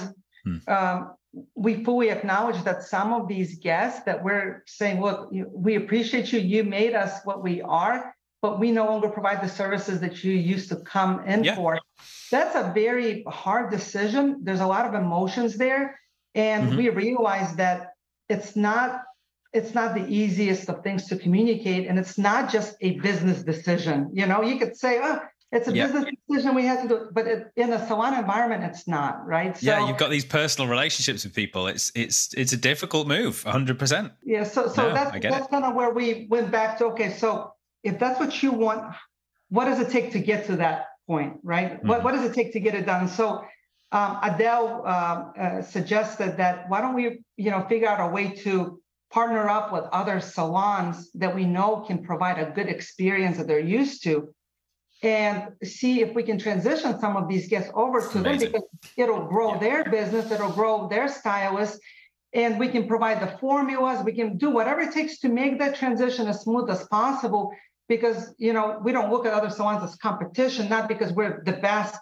yeah. 0.47 0.59
Hmm. 0.67 0.71
um, 0.73 1.11
we 1.55 1.85
fully 1.85 2.11
acknowledge 2.11 2.63
that 2.65 2.83
some 2.83 3.13
of 3.13 3.29
these 3.29 3.59
guests 3.59 4.03
that 4.05 4.23
we're 4.23 4.63
saying, 4.67 5.01
look, 5.01 5.31
we 5.53 5.75
appreciate 5.75 6.33
you, 6.33 6.41
you 6.41 6.65
made 6.65 6.95
us 6.95 7.21
what 7.25 7.43
we 7.43 7.61
are, 7.63 8.15
but 8.41 8.59
we 8.59 8.71
no 8.71 8.87
longer 8.87 9.09
provide 9.09 9.43
the 9.43 9.49
services 9.49 10.01
that 10.01 10.25
you 10.25 10.33
used 10.33 10.69
to 10.71 10.77
come 10.77 11.25
in 11.27 11.45
yeah. 11.45 11.55
for. 11.55 11.79
That's 12.31 12.55
a 12.55 12.73
very 12.73 13.25
hard 13.27 13.71
decision. 13.71 14.41
There's 14.43 14.61
a 14.61 14.67
lot 14.67 14.87
of 14.87 14.95
emotions 14.95 15.57
there, 15.57 16.01
and 16.35 16.69
mm-hmm. 16.69 16.79
we 16.79 16.89
realize 16.91 17.57
that 17.57 17.93
it's 18.29 18.57
not 18.57 19.03
it's 19.53 19.75
not 19.75 19.95
the 19.95 20.07
easiest 20.07 20.69
of 20.69 20.83
things 20.83 21.07
to 21.07 21.17
communicate 21.17 21.87
and 21.89 21.99
it's 21.99 22.19
not 22.19 22.51
just 22.51 22.77
a 22.81 22.99
business 23.01 23.43
decision. 23.43 24.11
You 24.13 24.27
know 24.27 24.43
you 24.43 24.59
could 24.59 24.77
say 24.77 25.01
oh 25.03 25.21
it's 25.51 25.67
a 25.67 25.73
business 25.73 26.05
decision 26.29 26.55
we 26.55 26.65
had 26.65 26.83
to 26.83 26.89
do 26.89 27.09
but 27.13 27.27
it, 27.27 27.47
in 27.57 27.73
a 27.73 27.87
salon 27.87 28.15
environment 28.15 28.63
it's 28.65 28.87
not 28.87 29.27
right? 29.27 29.57
So, 29.57 29.67
yeah 29.67 29.87
you've 29.87 29.97
got 29.97 30.11
these 30.11 30.25
personal 30.25 30.69
relationships 30.69 31.25
with 31.25 31.35
people. 31.35 31.67
It's 31.67 31.91
it's 31.95 32.35
it's 32.35 32.53
a 32.53 32.57
difficult 32.57 33.09
move 33.09 33.45
100% 33.45 34.13
yeah 34.25 34.45
so 34.45 34.69
so 34.69 34.89
no, 34.89 34.95
that's 34.95 35.23
that's 35.23 35.47
kind 35.49 35.65
of 35.65 35.75
where 35.75 35.91
we 35.91 36.27
went 36.29 36.51
back 36.51 36.79
to 36.79 36.87
okay 36.87 37.13
so 37.13 37.53
if 37.83 37.99
that's 37.99 38.21
what 38.21 38.43
you 38.43 38.53
want 38.53 38.95
what 39.51 39.65
does 39.65 39.81
it 39.81 39.91
take 39.91 40.13
to 40.13 40.19
get 40.19 40.47
to 40.47 40.57
that 40.57 40.87
point 41.07 41.39
right? 41.43 41.73
Mm-hmm. 41.73 41.89
what, 41.89 42.05
what 42.05 42.13
does 42.13 42.25
it 42.25 42.35
take 42.35 42.53
to 42.53 42.61
get 42.61 42.75
it 42.75 42.87
done? 42.87 43.09
So 43.09 43.43
um, 43.91 44.19
adele 44.23 44.87
um, 44.87 45.33
uh, 45.41 45.63
suggested 45.63 46.37
that 46.37 46.69
why 46.69 46.83
don't 46.83 46.95
we 46.95 47.21
you 47.37 47.51
know 47.51 47.65
figure 47.69 47.89
out 47.89 48.01
a 48.07 48.13
way 48.13 48.29
to 48.45 48.81
partner 49.11 49.49
up 49.49 49.73
with 49.73 49.85
other 49.93 50.21
salons 50.21 51.11
that 51.15 51.35
we 51.35 51.45
know 51.45 51.85
can 51.87 52.03
provide 52.05 52.39
a 52.39 52.51
good 52.51 52.69
experience 52.69 53.39
that 53.39 53.47
they're 53.47 53.59
used 53.59 54.03
to 54.05 54.35
and 55.03 55.53
see 55.63 56.01
if 56.01 56.15
we 56.15 56.23
can 56.23 56.39
transition 56.39 56.99
some 56.99 57.17
of 57.17 57.29
these 57.29 57.49
guests 57.49 57.71
over 57.75 58.01
to 58.01 58.19
them 58.19 58.39
because 58.39 58.63
it'll 58.97 59.27
grow 59.27 59.53
yeah. 59.55 59.59
their 59.59 59.85
business, 59.85 60.31
it'll 60.31 60.51
grow 60.51 60.89
their 60.89 61.09
stylists, 61.09 61.79
and 62.33 62.59
we 62.59 62.69
can 62.69 62.87
provide 62.87 63.21
the 63.21 63.39
formulas, 63.39 64.05
we 64.05 64.13
can 64.13 64.37
do 64.37 64.51
whatever 64.51 64.81
it 64.81 64.93
takes 64.93 65.19
to 65.21 65.29
make 65.29 65.59
that 65.59 65.77
transition 65.77 66.27
as 66.27 66.43
smooth 66.43 66.69
as 66.69 66.87
possible. 66.89 67.53
Because 67.89 68.35
you 68.39 68.53
know, 68.53 68.81
we 68.85 68.93
don't 68.93 69.11
look 69.11 69.25
at 69.25 69.33
other 69.33 69.49
salons 69.49 69.83
as 69.83 69.97
competition, 69.97 70.69
not 70.69 70.89
because 70.89 71.11
we're 71.13 71.43
the 71.47 71.53
best, 71.53 71.99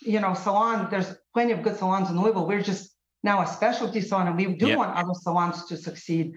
you 0.00 0.18
know, 0.18 0.34
salon. 0.34 0.88
There's 0.90 1.14
plenty 1.34 1.52
of 1.52 1.62
good 1.62 1.76
salons 1.76 2.10
in 2.10 2.20
Louisville. 2.20 2.48
We're 2.48 2.62
just 2.62 2.90
now 3.22 3.42
a 3.42 3.46
specialty 3.46 4.00
salon, 4.00 4.28
and 4.28 4.36
we 4.36 4.46
do 4.46 4.68
yep. 4.68 4.78
want 4.78 4.96
other 4.96 5.14
salons 5.14 5.66
to 5.66 5.76
succeed 5.76 6.34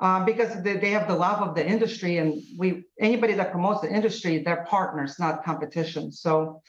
um, 0.00 0.24
because 0.24 0.62
they, 0.62 0.76
they 0.76 0.90
have 0.90 1.06
the 1.06 1.14
love 1.14 1.40
of 1.46 1.54
the 1.54 1.66
industry, 1.66 2.18
and 2.18 2.42
we 2.58 2.84
anybody 2.98 3.34
that 3.34 3.52
promotes 3.52 3.80
the 3.80 3.92
industry, 3.92 4.42
they're 4.42 4.64
partners, 4.68 5.18
not 5.18 5.44
competition. 5.44 6.10
So, 6.12 6.62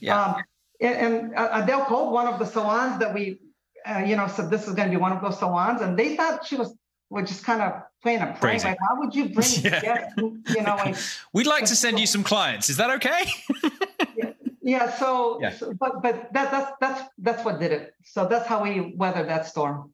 yeah. 0.00 0.22
Um, 0.22 0.42
and, 0.80 0.96
and 0.96 1.34
uh, 1.34 1.62
Adele 1.62 1.84
called 1.84 2.12
one 2.12 2.26
of 2.26 2.38
the 2.38 2.46
salons 2.46 2.98
that 3.00 3.12
we, 3.12 3.38
uh, 3.86 3.98
you 3.98 4.16
know, 4.16 4.26
said 4.26 4.50
this 4.50 4.66
is 4.66 4.74
going 4.74 4.88
to 4.88 4.96
be 4.96 5.00
one 5.00 5.12
of 5.12 5.22
those 5.22 5.38
salons, 5.38 5.82
and 5.82 5.98
they 5.98 6.16
thought 6.16 6.46
she 6.46 6.56
was 6.56 6.74
was 7.10 7.28
just 7.28 7.44
kind 7.44 7.60
of 7.60 7.82
playing 8.02 8.20
a 8.20 8.36
prank. 8.40 8.64
Like, 8.64 8.78
how 8.88 8.98
would 8.98 9.14
you 9.14 9.28
bring, 9.28 9.48
yeah. 9.62 9.80
guests, 9.80 10.14
you 10.16 10.62
know, 10.62 10.76
like, 10.76 10.96
we'd 11.32 11.46
like 11.46 11.64
to 11.66 11.76
send 11.76 11.98
you 11.98 12.06
some 12.06 12.22
clients. 12.22 12.70
Is 12.70 12.76
that 12.78 12.90
okay? 12.90 13.24
Yeah. 14.16 14.29
So, 14.78 15.38
yeah. 15.40 15.50
so, 15.50 15.72
but 15.78 16.02
but 16.02 16.32
that 16.32 16.50
that's 16.50 16.72
that's 16.80 17.02
that's 17.18 17.44
what 17.44 17.58
did 17.58 17.72
it. 17.72 17.94
So 18.04 18.26
that's 18.26 18.46
how 18.46 18.62
we 18.62 18.94
weathered 18.96 19.28
that 19.28 19.46
storm. 19.46 19.92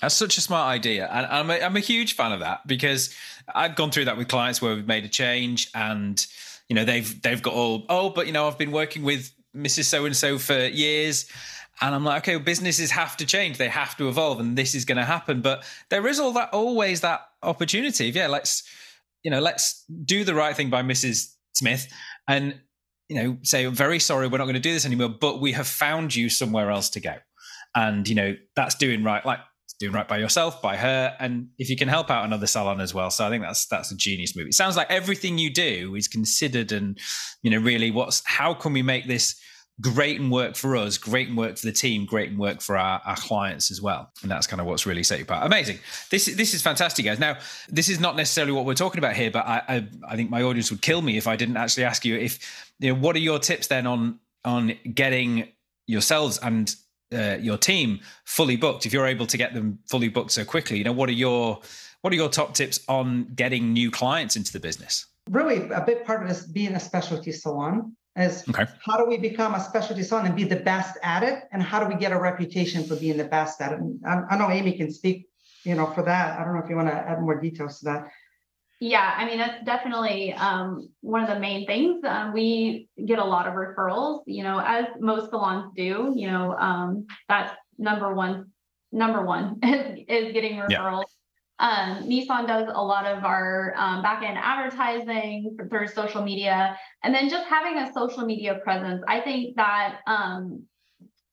That's 0.00 0.14
such 0.14 0.38
a 0.38 0.40
smart 0.40 0.68
idea, 0.68 1.08
and 1.10 1.26
I'm 1.26 1.50
a, 1.50 1.60
I'm 1.60 1.76
a 1.76 1.80
huge 1.80 2.14
fan 2.14 2.32
of 2.32 2.40
that 2.40 2.66
because 2.66 3.14
I've 3.54 3.76
gone 3.76 3.90
through 3.90 4.06
that 4.06 4.16
with 4.16 4.28
clients 4.28 4.60
where 4.60 4.74
we've 4.74 4.86
made 4.86 5.04
a 5.04 5.08
change, 5.08 5.70
and 5.74 6.24
you 6.68 6.74
know 6.74 6.84
they've 6.84 7.20
they've 7.22 7.42
got 7.42 7.54
all 7.54 7.86
oh, 7.88 8.10
but 8.10 8.26
you 8.26 8.32
know 8.32 8.46
I've 8.46 8.58
been 8.58 8.72
working 8.72 9.02
with 9.02 9.32
Mrs. 9.56 9.84
So 9.84 10.04
and 10.04 10.16
So 10.16 10.38
for 10.38 10.58
years, 10.66 11.26
and 11.80 11.94
I'm 11.94 12.04
like 12.04 12.22
okay, 12.22 12.36
well, 12.36 12.44
businesses 12.44 12.90
have 12.90 13.16
to 13.18 13.26
change, 13.26 13.58
they 13.58 13.68
have 13.68 13.96
to 13.96 14.08
evolve, 14.08 14.40
and 14.40 14.56
this 14.56 14.74
is 14.74 14.84
going 14.84 14.98
to 14.98 15.04
happen. 15.04 15.40
But 15.40 15.64
there 15.90 16.06
is 16.06 16.18
all 16.20 16.32
that 16.32 16.50
always 16.52 17.00
that 17.00 17.22
opportunity. 17.42 18.10
Yeah, 18.10 18.26
let's 18.26 18.64
you 19.22 19.30
know 19.30 19.40
let's 19.40 19.84
do 20.04 20.24
the 20.24 20.34
right 20.34 20.56
thing 20.56 20.70
by 20.70 20.82
Mrs. 20.82 21.34
Smith, 21.54 21.88
and 22.26 22.60
you 23.08 23.16
know, 23.16 23.36
say, 23.42 23.66
very 23.66 23.98
sorry, 23.98 24.26
we're 24.26 24.38
not 24.38 24.44
going 24.44 24.54
to 24.54 24.60
do 24.60 24.72
this 24.72 24.86
anymore, 24.86 25.08
but 25.08 25.40
we 25.40 25.52
have 25.52 25.66
found 25.66 26.14
you 26.14 26.28
somewhere 26.28 26.70
else 26.70 26.90
to 26.90 27.00
go. 27.00 27.14
And, 27.74 28.08
you 28.08 28.14
know, 28.14 28.36
that's 28.56 28.74
doing 28.76 29.04
right, 29.04 29.24
like 29.26 29.40
doing 29.80 29.92
right 29.92 30.06
by 30.06 30.18
yourself, 30.18 30.62
by 30.62 30.76
her. 30.76 31.16
And 31.18 31.48
if 31.58 31.68
you 31.68 31.76
can 31.76 31.88
help 31.88 32.10
out 32.10 32.24
another 32.24 32.46
salon 32.46 32.80
as 32.80 32.94
well. 32.94 33.10
So 33.10 33.26
I 33.26 33.30
think 33.30 33.42
that's, 33.42 33.66
that's 33.66 33.90
a 33.90 33.96
genius 33.96 34.36
move. 34.36 34.46
It 34.46 34.54
sounds 34.54 34.76
like 34.76 34.90
everything 34.90 35.38
you 35.38 35.50
do 35.52 35.94
is 35.96 36.08
considered 36.08 36.72
and, 36.72 36.98
you 37.42 37.50
know, 37.50 37.58
really 37.58 37.90
what's, 37.90 38.22
how 38.24 38.54
can 38.54 38.72
we 38.72 38.82
make 38.82 39.06
this 39.06 39.38
great 39.80 40.20
and 40.20 40.30
work 40.30 40.54
for 40.54 40.76
us, 40.76 40.96
great 40.96 41.26
and 41.26 41.36
work 41.36 41.58
for 41.58 41.66
the 41.66 41.72
team, 41.72 42.06
great 42.06 42.30
and 42.30 42.38
work 42.38 42.60
for 42.60 42.78
our, 42.78 43.02
our 43.04 43.16
clients 43.16 43.72
as 43.72 43.82
well. 43.82 44.08
And 44.22 44.30
that's 44.30 44.46
kind 44.46 44.60
of 44.60 44.66
what's 44.66 44.86
really 44.86 45.02
set 45.02 45.18
you 45.18 45.24
apart. 45.24 45.44
Amazing. 45.44 45.80
This 46.10 46.26
this 46.26 46.54
is 46.54 46.62
fantastic, 46.62 47.04
guys. 47.04 47.18
Now, 47.18 47.38
this 47.68 47.88
is 47.88 47.98
not 47.98 48.14
necessarily 48.14 48.52
what 48.52 48.66
we're 48.66 48.74
talking 48.74 48.98
about 48.98 49.16
here, 49.16 49.32
but 49.32 49.44
I, 49.44 49.62
I, 49.68 49.88
I 50.10 50.16
think 50.16 50.30
my 50.30 50.42
audience 50.42 50.70
would 50.70 50.80
kill 50.80 51.02
me 51.02 51.16
if 51.16 51.26
I 51.26 51.34
didn't 51.34 51.56
actually 51.56 51.84
ask 51.84 52.04
you 52.04 52.16
if 52.16 52.63
you 52.78 52.92
know 52.92 52.98
what 52.98 53.16
are 53.16 53.20
your 53.20 53.38
tips 53.38 53.66
then 53.66 53.86
on 53.86 54.18
on 54.44 54.72
getting 54.94 55.48
yourselves 55.86 56.38
and 56.38 56.74
uh, 57.14 57.36
your 57.40 57.56
team 57.56 58.00
fully 58.24 58.56
booked, 58.56 58.86
if 58.86 58.92
you're 58.92 59.06
able 59.06 59.26
to 59.26 59.36
get 59.36 59.54
them 59.54 59.78
fully 59.88 60.08
booked 60.08 60.32
so 60.32 60.44
quickly, 60.44 60.78
you 60.78 60.84
know, 60.84 60.92
what 60.92 61.08
are 61.08 61.12
your 61.12 61.60
what 62.00 62.12
are 62.12 62.16
your 62.16 62.28
top 62.28 62.54
tips 62.54 62.80
on 62.88 63.24
getting 63.34 63.72
new 63.72 63.90
clients 63.90 64.36
into 64.36 64.52
the 64.52 64.60
business? 64.60 65.06
Really, 65.30 65.70
a 65.70 65.80
big 65.80 66.04
part 66.04 66.22
of 66.22 66.28
this 66.28 66.46
being 66.46 66.74
a 66.74 66.80
specialty 66.80 67.32
salon 67.32 67.96
is 68.16 68.44
okay. 68.48 68.66
how 68.84 68.96
do 68.96 69.06
we 69.06 69.16
become 69.16 69.54
a 69.54 69.60
specialty 69.60 70.02
salon 70.02 70.26
and 70.26 70.36
be 70.36 70.44
the 70.44 70.56
best 70.56 70.98
at 71.02 71.22
it, 71.22 71.44
and 71.52 71.62
how 71.62 71.82
do 71.82 71.86
we 71.86 71.98
get 71.98 72.12
a 72.12 72.18
reputation 72.18 72.84
for 72.84 72.96
being 72.96 73.16
the 73.16 73.24
best 73.24 73.60
at 73.60 73.72
it? 73.72 73.78
And 73.78 74.00
I, 74.06 74.22
I 74.30 74.36
know 74.36 74.50
Amie 74.50 74.76
can 74.76 74.92
speak, 74.92 75.28
you 75.64 75.74
know, 75.74 75.86
for 75.86 76.02
that. 76.02 76.38
I 76.38 76.44
don't 76.44 76.54
know 76.54 76.62
if 76.62 76.68
you 76.68 76.76
want 76.76 76.88
to 76.88 76.94
add 76.94 77.20
more 77.20 77.40
details 77.40 77.78
to 77.78 77.86
that. 77.86 78.08
Yeah, 78.84 79.14
I 79.16 79.24
mean 79.24 79.38
that's 79.38 79.64
definitely 79.64 80.34
um, 80.34 80.90
one 81.00 81.22
of 81.22 81.28
the 81.30 81.40
main 81.40 81.64
things. 81.64 82.04
Um, 82.06 82.34
we 82.34 82.86
get 83.02 83.18
a 83.18 83.24
lot 83.24 83.48
of 83.48 83.54
referrals, 83.54 84.24
you 84.26 84.42
know, 84.42 84.58
as 84.60 84.84
most 85.00 85.30
salons 85.30 85.72
do. 85.74 86.12
You 86.14 86.30
know, 86.30 86.54
um, 86.58 87.06
that's 87.26 87.50
number 87.78 88.12
one. 88.12 88.52
Number 88.92 89.24
one 89.24 89.58
is, 89.62 90.04
is 90.06 90.32
getting 90.34 90.58
referrals. 90.58 91.04
Yeah. 91.58 91.96
Um, 91.96 92.08
Nison 92.10 92.46
does 92.46 92.68
a 92.70 92.84
lot 92.84 93.06
of 93.06 93.24
our 93.24 93.72
um, 93.78 94.02
back 94.02 94.22
end 94.22 94.36
advertising 94.36 95.56
through 95.70 95.88
social 95.88 96.20
media, 96.22 96.76
and 97.02 97.14
then 97.14 97.30
just 97.30 97.46
having 97.48 97.78
a 97.78 97.90
social 97.94 98.26
media 98.26 98.60
presence. 98.62 99.02
I 99.08 99.20
think 99.20 99.56
that 99.56 100.00
um, 100.06 100.64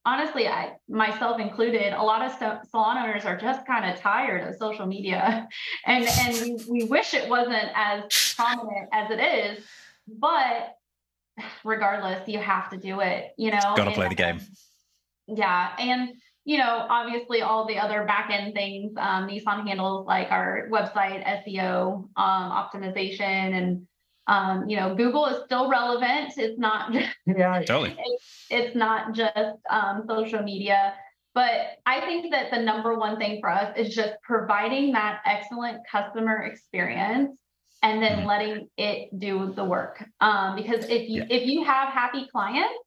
honestly, 0.06 0.48
I 0.48 0.74
myself 0.90 1.40
included, 1.40 1.94
a 1.94 2.02
lot 2.02 2.26
of 2.26 2.32
salon 2.70 2.98
owners 2.98 3.26
are 3.26 3.38
just 3.38 3.66
kind 3.66 3.92
of 3.92 4.00
tired 4.00 4.48
of 4.48 4.56
social 4.56 4.86
media, 4.86 5.48
and 5.86 6.06
and 6.06 6.42
we, 6.42 6.58
we 6.70 6.84
wish 6.86 7.14
it 7.14 7.30
wasn't 7.30 7.70
as 7.76 8.04
prominent 8.36 8.90
as 8.92 9.12
it 9.12 9.20
is, 9.20 9.66
but 10.08 10.76
regardless, 11.64 12.28
you 12.28 12.40
have 12.40 12.70
to 12.70 12.78
do 12.78 13.00
it. 13.02 13.32
You 13.38 13.52
know, 13.52 13.74
got 13.76 13.86
to 13.86 13.92
play 13.92 14.10
the 14.10 14.16
game. 14.16 14.40
Yeah, 15.28 15.72
and 15.80 16.10
you 16.44 16.58
know, 16.58 16.88
obviously 16.90 17.42
all 17.42 17.68
the 17.68 17.78
other 17.78 18.04
back 18.06 18.30
end 18.32 18.56
things 18.56 18.94
um, 18.98 19.28
Nison 19.28 19.66
handles, 19.68 20.08
like 20.08 20.32
our 20.32 20.68
website 20.72 21.24
SEO 21.46 21.94
um, 21.94 22.10
optimization 22.18 23.22
and 23.22 23.88
um, 24.28 24.70
you 24.70 24.78
know, 24.78 24.96
Google 24.96 25.26
is 25.28 25.44
still 25.46 25.70
relevant. 25.70 26.34
It's 26.38 26.60
not 26.60 26.92
just, 26.94 27.10
yeah, 27.26 27.62
totally. 27.64 27.96
It's, 27.98 28.46
it's 28.50 28.76
not 28.76 29.14
just 29.14 29.58
um, 29.70 30.04
social 30.08 30.42
media. 30.44 30.94
But 31.34 31.78
I 31.86 32.02
think 32.02 32.32
that 32.32 32.52
the 32.52 32.60
number 32.60 32.98
one 32.98 33.18
thing 33.18 33.40
for 33.40 33.50
us 33.50 33.74
is 33.78 33.96
just 33.96 34.14
providing 34.22 34.92
that 34.94 35.22
excellent 35.26 35.80
customer 35.90 36.44
experience 36.44 37.38
and 37.82 38.04
then 38.04 38.20
mm-hmm. 38.20 38.28
letting 38.28 38.70
it 38.78 39.18
do 39.18 39.54
the 39.56 39.64
work. 39.64 40.04
Um, 40.20 40.56
because 40.56 40.86
if 40.86 41.10
you 41.10 41.22
yeah. 41.22 41.36
if 41.38 41.48
you 41.48 41.64
have 41.64 41.94
happy 41.94 42.28
clients, 42.32 42.78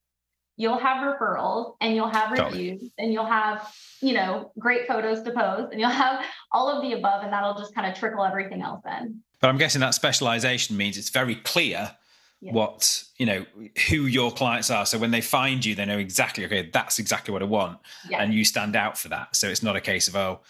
you'll 0.56 0.78
have 0.78 0.98
referrals 0.98 1.74
and 1.80 1.96
you'll 1.96 2.10
have 2.10 2.30
reviews 2.30 2.80
totally. 2.80 2.92
and 2.98 3.12
you'll 3.12 3.26
have 3.26 3.72
you 4.02 4.12
know 4.12 4.52
great 4.58 4.86
photos 4.86 5.22
to 5.22 5.32
post 5.32 5.72
and 5.72 5.80
you'll 5.80 5.88
have 5.88 6.24
all 6.52 6.68
of 6.68 6.82
the 6.82 6.92
above 6.92 7.24
and 7.24 7.32
that'll 7.32 7.58
just 7.58 7.74
kind 7.74 7.90
of 7.90 7.98
trickle 7.98 8.24
everything 8.24 8.62
else 8.62 8.82
in. 9.00 9.23
But 9.44 9.50
I'm 9.50 9.58
guessing 9.58 9.82
that 9.82 9.92
specialization 9.92 10.74
means 10.78 10.96
it's 10.96 11.10
very 11.10 11.34
clear 11.34 11.94
yeah. 12.40 12.52
what 12.52 13.04
you 13.18 13.26
know 13.26 13.44
who 13.90 14.06
your 14.06 14.32
clients 14.32 14.70
are. 14.70 14.86
So 14.86 14.96
when 14.96 15.10
they 15.10 15.20
find 15.20 15.62
you, 15.62 15.74
they 15.74 15.84
know 15.84 15.98
exactly 15.98 16.46
okay, 16.46 16.70
that's 16.72 16.98
exactly 16.98 17.30
what 17.30 17.42
I 17.42 17.44
want, 17.44 17.78
yeah. 18.08 18.22
and 18.22 18.32
you 18.32 18.42
stand 18.46 18.74
out 18.74 18.96
for 18.96 19.10
that. 19.10 19.36
So 19.36 19.48
it's 19.48 19.62
not 19.62 19.76
a 19.76 19.82
case 19.82 20.08
of 20.08 20.16
oh, 20.16 20.40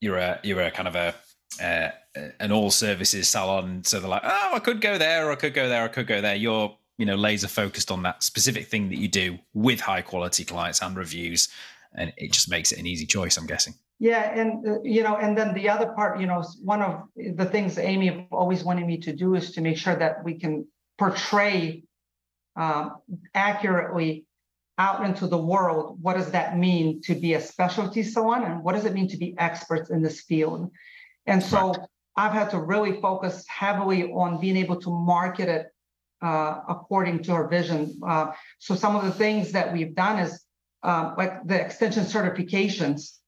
you're 0.00 0.18
a 0.18 0.38
you're 0.44 0.60
a 0.60 0.70
kind 0.70 0.86
of 0.86 0.94
a 0.94 1.14
uh, 1.60 1.90
an 2.38 2.52
all 2.52 2.70
services 2.70 3.28
salon. 3.28 3.82
So 3.82 3.98
they're 3.98 4.08
like, 4.08 4.22
oh, 4.22 4.50
I 4.54 4.60
could 4.60 4.80
go 4.80 4.96
there, 4.96 5.26
or 5.26 5.32
I 5.32 5.34
could 5.34 5.52
go 5.52 5.68
there, 5.68 5.82
I 5.82 5.88
could 5.88 6.06
go 6.06 6.20
there. 6.20 6.36
You're 6.36 6.72
you 6.98 7.04
know 7.04 7.16
laser 7.16 7.48
focused 7.48 7.90
on 7.90 8.04
that 8.04 8.22
specific 8.22 8.68
thing 8.68 8.90
that 8.90 8.98
you 8.98 9.08
do 9.08 9.40
with 9.54 9.80
high 9.80 10.02
quality 10.02 10.44
clients 10.44 10.80
and 10.82 10.96
reviews, 10.96 11.48
and 11.96 12.12
it 12.16 12.30
just 12.30 12.48
makes 12.48 12.70
it 12.70 12.78
an 12.78 12.86
easy 12.86 13.06
choice. 13.06 13.38
I'm 13.38 13.48
guessing. 13.48 13.74
Yeah, 13.98 14.30
and 14.38 14.68
uh, 14.68 14.82
you 14.82 15.02
know, 15.02 15.16
and 15.16 15.36
then 15.36 15.54
the 15.54 15.70
other 15.70 15.86
part, 15.92 16.20
you 16.20 16.26
know, 16.26 16.44
one 16.62 16.82
of 16.82 17.04
the 17.16 17.46
things 17.46 17.78
Amie 17.78 18.28
always 18.30 18.62
wanted 18.62 18.86
me 18.86 18.98
to 18.98 19.12
do 19.14 19.34
is 19.34 19.52
to 19.52 19.62
make 19.62 19.78
sure 19.78 19.96
that 19.96 20.22
we 20.22 20.38
can 20.38 20.66
portray 20.98 21.84
um, 22.56 22.96
accurately 23.34 24.26
out 24.78 25.04
into 25.06 25.26
the 25.26 25.38
world 25.38 25.98
what 26.02 26.16
does 26.16 26.30
that 26.32 26.58
mean 26.58 27.00
to 27.00 27.14
be 27.14 27.32
a 27.32 27.40
specialty 27.40 28.02
salon 28.02 28.44
and 28.44 28.62
what 28.62 28.74
does 28.74 28.84
it 28.84 28.92
mean 28.92 29.08
to 29.08 29.16
be 29.16 29.34
experts 29.38 29.88
in 29.90 30.02
this 30.02 30.20
field? 30.22 30.70
And 31.26 31.42
so 31.42 31.74
i've 32.18 32.32
had 32.32 32.50
to 32.50 32.58
really 32.58 32.98
focus 33.00 33.44
heavily 33.46 34.04
on 34.04 34.40
being 34.40 34.56
able 34.56 34.80
to 34.80 34.90
market 34.90 35.48
it 35.48 35.66
uh, 36.22 36.60
according 36.68 37.22
to 37.22 37.32
our 37.32 37.46
vision. 37.48 37.98
Uh, 38.06 38.32
so 38.58 38.74
some 38.74 38.96
of 38.96 39.04
the 39.04 39.12
things 39.12 39.52
that 39.52 39.72
we've 39.72 39.94
done 39.94 40.18
is 40.18 40.44
uh, 40.82 41.14
like 41.16 41.46
the 41.46 41.58
extension 41.58 42.04
certifications 42.04 43.18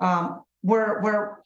um, 0.00 0.42
we're, 0.62 1.02
we're 1.02 1.36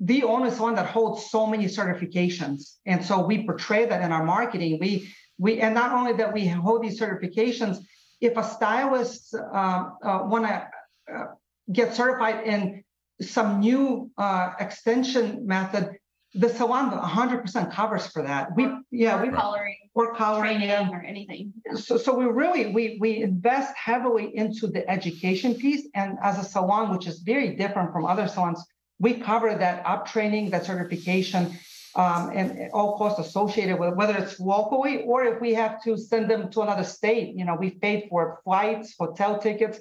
the 0.00 0.24
only 0.24 0.50
one 0.50 0.74
that 0.74 0.86
holds 0.86 1.30
so 1.30 1.46
many 1.46 1.66
certifications. 1.66 2.76
And 2.86 3.04
so 3.04 3.24
we 3.24 3.44
portray 3.44 3.86
that 3.86 4.02
in 4.02 4.10
our 4.12 4.24
marketing. 4.24 4.78
We, 4.80 5.12
we 5.38 5.60
and 5.60 5.74
not 5.74 5.92
only 5.92 6.12
that 6.14 6.32
we 6.32 6.46
hold 6.46 6.82
these 6.82 7.00
certifications, 7.00 7.78
if 8.20 8.36
a 8.36 8.44
stylist 8.44 9.34
uh, 9.34 9.90
uh, 10.02 10.22
want 10.24 10.46
to 10.46 10.68
uh, 11.12 11.24
get 11.70 11.94
certified 11.94 12.46
in 12.46 12.84
some 13.20 13.60
new 13.60 14.10
uh, 14.18 14.52
extension 14.58 15.46
method, 15.46 15.98
the 16.34 16.48
salon 16.48 16.90
100% 16.90 17.72
covers 17.72 18.06
for 18.06 18.22
that. 18.22 18.56
We 18.56 18.70
yeah 18.90 19.22
we 19.22 19.28
coloring 19.30 19.76
or 19.94 20.14
coloring 20.14 20.62
yeah. 20.62 20.88
or 20.90 21.02
anything. 21.02 21.52
So 21.74 21.98
so 21.98 22.14
we 22.14 22.24
really 22.24 22.72
we 22.72 22.96
we 23.00 23.22
invest 23.22 23.76
heavily 23.76 24.34
into 24.34 24.66
the 24.66 24.88
education 24.88 25.54
piece, 25.54 25.88
and 25.94 26.16
as 26.22 26.38
a 26.38 26.44
salon, 26.44 26.90
which 26.90 27.06
is 27.06 27.18
very 27.20 27.56
different 27.56 27.92
from 27.92 28.06
other 28.06 28.28
salons, 28.28 28.64
we 28.98 29.14
cover 29.14 29.54
that 29.54 29.84
up 29.84 30.06
training, 30.06 30.50
that 30.50 30.64
certification. 30.64 31.58
Um, 31.94 32.30
and 32.34 32.70
all 32.72 32.96
costs 32.96 33.20
associated 33.20 33.78
with 33.78 33.92
whether 33.96 34.16
it's 34.16 34.40
locally 34.40 35.02
or 35.02 35.24
if 35.24 35.42
we 35.42 35.52
have 35.52 35.82
to 35.82 35.98
send 35.98 36.30
them 36.30 36.50
to 36.52 36.62
another 36.62 36.84
state, 36.84 37.34
you 37.36 37.44
know, 37.44 37.54
we've 37.54 37.78
paid 37.82 38.06
for 38.08 38.40
flights, 38.44 38.94
hotel 38.98 39.38
tickets, 39.38 39.78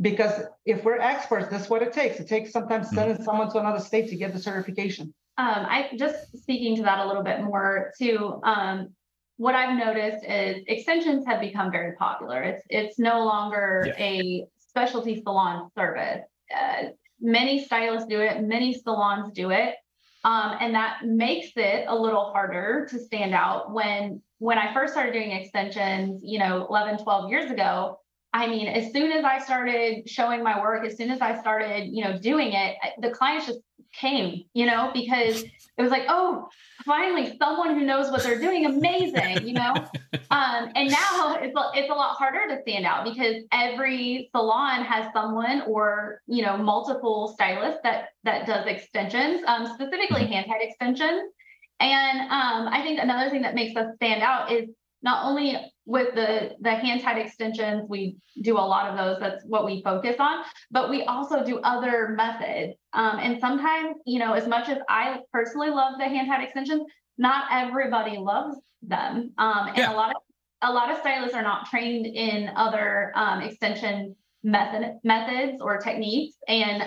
because 0.00 0.44
if 0.64 0.82
we're 0.84 0.98
experts, 0.98 1.48
that's 1.50 1.68
what 1.68 1.82
it 1.82 1.92
takes. 1.92 2.18
It 2.18 2.28
takes 2.28 2.50
sometimes 2.50 2.86
mm-hmm. 2.86 2.96
sending 2.96 3.16
mm-hmm. 3.16 3.24
someone 3.24 3.50
to 3.50 3.58
another 3.58 3.80
state 3.80 4.08
to 4.08 4.16
get 4.16 4.32
the 4.32 4.38
certification. 4.38 5.12
Um, 5.40 5.64
I 5.70 5.88
just 5.96 6.36
speaking 6.36 6.76
to 6.76 6.82
that 6.82 6.98
a 6.98 7.06
little 7.06 7.22
bit 7.22 7.40
more 7.40 7.92
too. 7.98 8.42
Um, 8.44 8.90
what 9.38 9.54
I've 9.54 9.74
noticed 9.78 10.22
is 10.22 10.62
extensions 10.66 11.24
have 11.26 11.40
become 11.40 11.72
very 11.72 11.96
popular. 11.96 12.42
It's 12.42 12.62
it's 12.68 12.98
no 12.98 13.24
longer 13.24 13.84
yeah. 13.86 14.04
a 14.04 14.44
specialty 14.58 15.22
salon 15.22 15.70
service. 15.74 16.26
Uh, 16.54 16.90
many 17.22 17.64
stylists 17.64 18.06
do 18.06 18.20
it, 18.20 18.42
many 18.42 18.74
salons 18.74 19.32
do 19.32 19.48
it, 19.48 19.76
um, 20.24 20.58
and 20.60 20.74
that 20.74 21.06
makes 21.06 21.52
it 21.56 21.86
a 21.88 21.96
little 21.96 22.32
harder 22.32 22.86
to 22.90 22.98
stand 22.98 23.32
out. 23.32 23.72
When 23.72 24.20
when 24.40 24.58
I 24.58 24.74
first 24.74 24.92
started 24.92 25.14
doing 25.14 25.30
extensions, 25.30 26.20
you 26.22 26.38
know, 26.38 26.66
11, 26.68 26.98
12 27.02 27.30
years 27.30 27.50
ago, 27.50 27.98
I 28.34 28.46
mean, 28.46 28.68
as 28.68 28.92
soon 28.92 29.10
as 29.10 29.24
I 29.24 29.38
started 29.38 30.06
showing 30.06 30.42
my 30.42 30.60
work, 30.60 30.84
as 30.84 30.98
soon 30.98 31.10
as 31.10 31.22
I 31.22 31.40
started, 31.40 31.88
you 31.90 32.04
know, 32.04 32.18
doing 32.18 32.52
it, 32.52 32.76
the 33.00 33.10
clients 33.10 33.46
just 33.46 33.60
came, 33.92 34.44
you 34.54 34.66
know, 34.66 34.90
because 34.92 35.42
it 35.42 35.82
was 35.82 35.90
like, 35.90 36.04
oh, 36.08 36.48
finally 36.84 37.36
someone 37.38 37.74
who 37.74 37.84
knows 37.84 38.10
what 38.10 38.22
they're 38.22 38.38
doing, 38.38 38.66
amazing, 38.66 39.46
you 39.46 39.54
know. 39.54 39.72
um, 40.30 40.70
and 40.74 40.90
now 40.90 41.38
it's 41.40 41.56
a, 41.56 41.70
it's 41.74 41.90
a 41.90 41.94
lot 41.94 42.16
harder 42.16 42.54
to 42.54 42.60
stand 42.62 42.84
out 42.84 43.04
because 43.04 43.42
every 43.52 44.28
salon 44.34 44.84
has 44.84 45.06
someone 45.12 45.62
or 45.62 46.20
you 46.26 46.42
know 46.44 46.56
multiple 46.56 47.28
stylists 47.28 47.80
that 47.82 48.08
that 48.24 48.46
does 48.46 48.66
extensions, 48.66 49.42
um, 49.46 49.66
specifically 49.66 50.22
mm-hmm. 50.22 50.32
hand 50.32 50.46
tied 50.48 50.62
extensions. 50.62 51.32
And 51.80 52.20
um, 52.20 52.68
I 52.68 52.82
think 52.82 53.00
another 53.00 53.30
thing 53.30 53.42
that 53.42 53.54
makes 53.54 53.74
us 53.74 53.94
stand 53.96 54.22
out 54.22 54.52
is 54.52 54.68
not 55.02 55.24
only 55.24 55.56
with 55.86 56.14
the 56.14 56.52
the 56.60 56.70
hand 56.70 57.00
tied 57.00 57.18
extensions 57.18 57.84
we 57.88 58.16
do 58.42 58.56
a 58.56 58.60
lot 58.60 58.90
of 58.90 58.96
those 58.96 59.18
that's 59.20 59.44
what 59.44 59.64
we 59.64 59.82
focus 59.82 60.16
on 60.18 60.44
but 60.70 60.90
we 60.90 61.02
also 61.04 61.44
do 61.44 61.58
other 61.60 62.14
methods 62.16 62.74
um, 62.92 63.18
and 63.18 63.40
sometimes 63.40 63.96
you 64.06 64.18
know 64.18 64.32
as 64.34 64.46
much 64.46 64.68
as 64.68 64.78
i 64.88 65.18
personally 65.32 65.70
love 65.70 65.94
the 65.98 66.04
hand 66.04 66.28
tied 66.28 66.42
extensions 66.42 66.82
not 67.20 67.44
everybody 67.50 68.16
loves 68.16 68.56
them. 68.82 69.32
Um, 69.38 69.68
and 69.68 69.76
yeah. 69.76 69.92
a 69.92 69.94
lot 69.94 70.10
of 70.10 70.22
a 70.62 70.72
lot 70.72 70.90
of 70.90 70.98
stylists 70.98 71.34
are 71.34 71.42
not 71.42 71.66
trained 71.66 72.06
in 72.06 72.50
other 72.54 73.12
um, 73.14 73.42
extension 73.42 74.16
method 74.42 74.98
methods 75.04 75.60
or 75.60 75.78
techniques. 75.78 76.36
And 76.48 76.82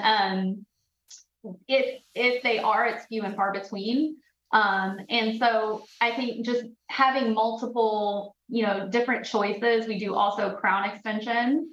um, 1.45 1.55
if 1.67 2.01
if 2.15 2.43
they 2.43 2.59
are 2.59 2.87
it's 2.87 3.05
few 3.05 3.23
and 3.23 3.35
far 3.35 3.53
between 3.53 4.17
um, 4.53 4.99
and 5.09 5.39
so 5.39 5.83
I 5.99 6.11
think 6.11 6.45
just 6.45 6.63
having 6.87 7.33
multiple, 7.33 8.35
you 8.47 8.63
know, 8.63 8.87
different 8.87 9.25
choices. 9.25 9.87
We 9.87 9.97
do 9.97 10.13
also 10.13 10.55
crown 10.55 10.87
extensions. 10.89 11.69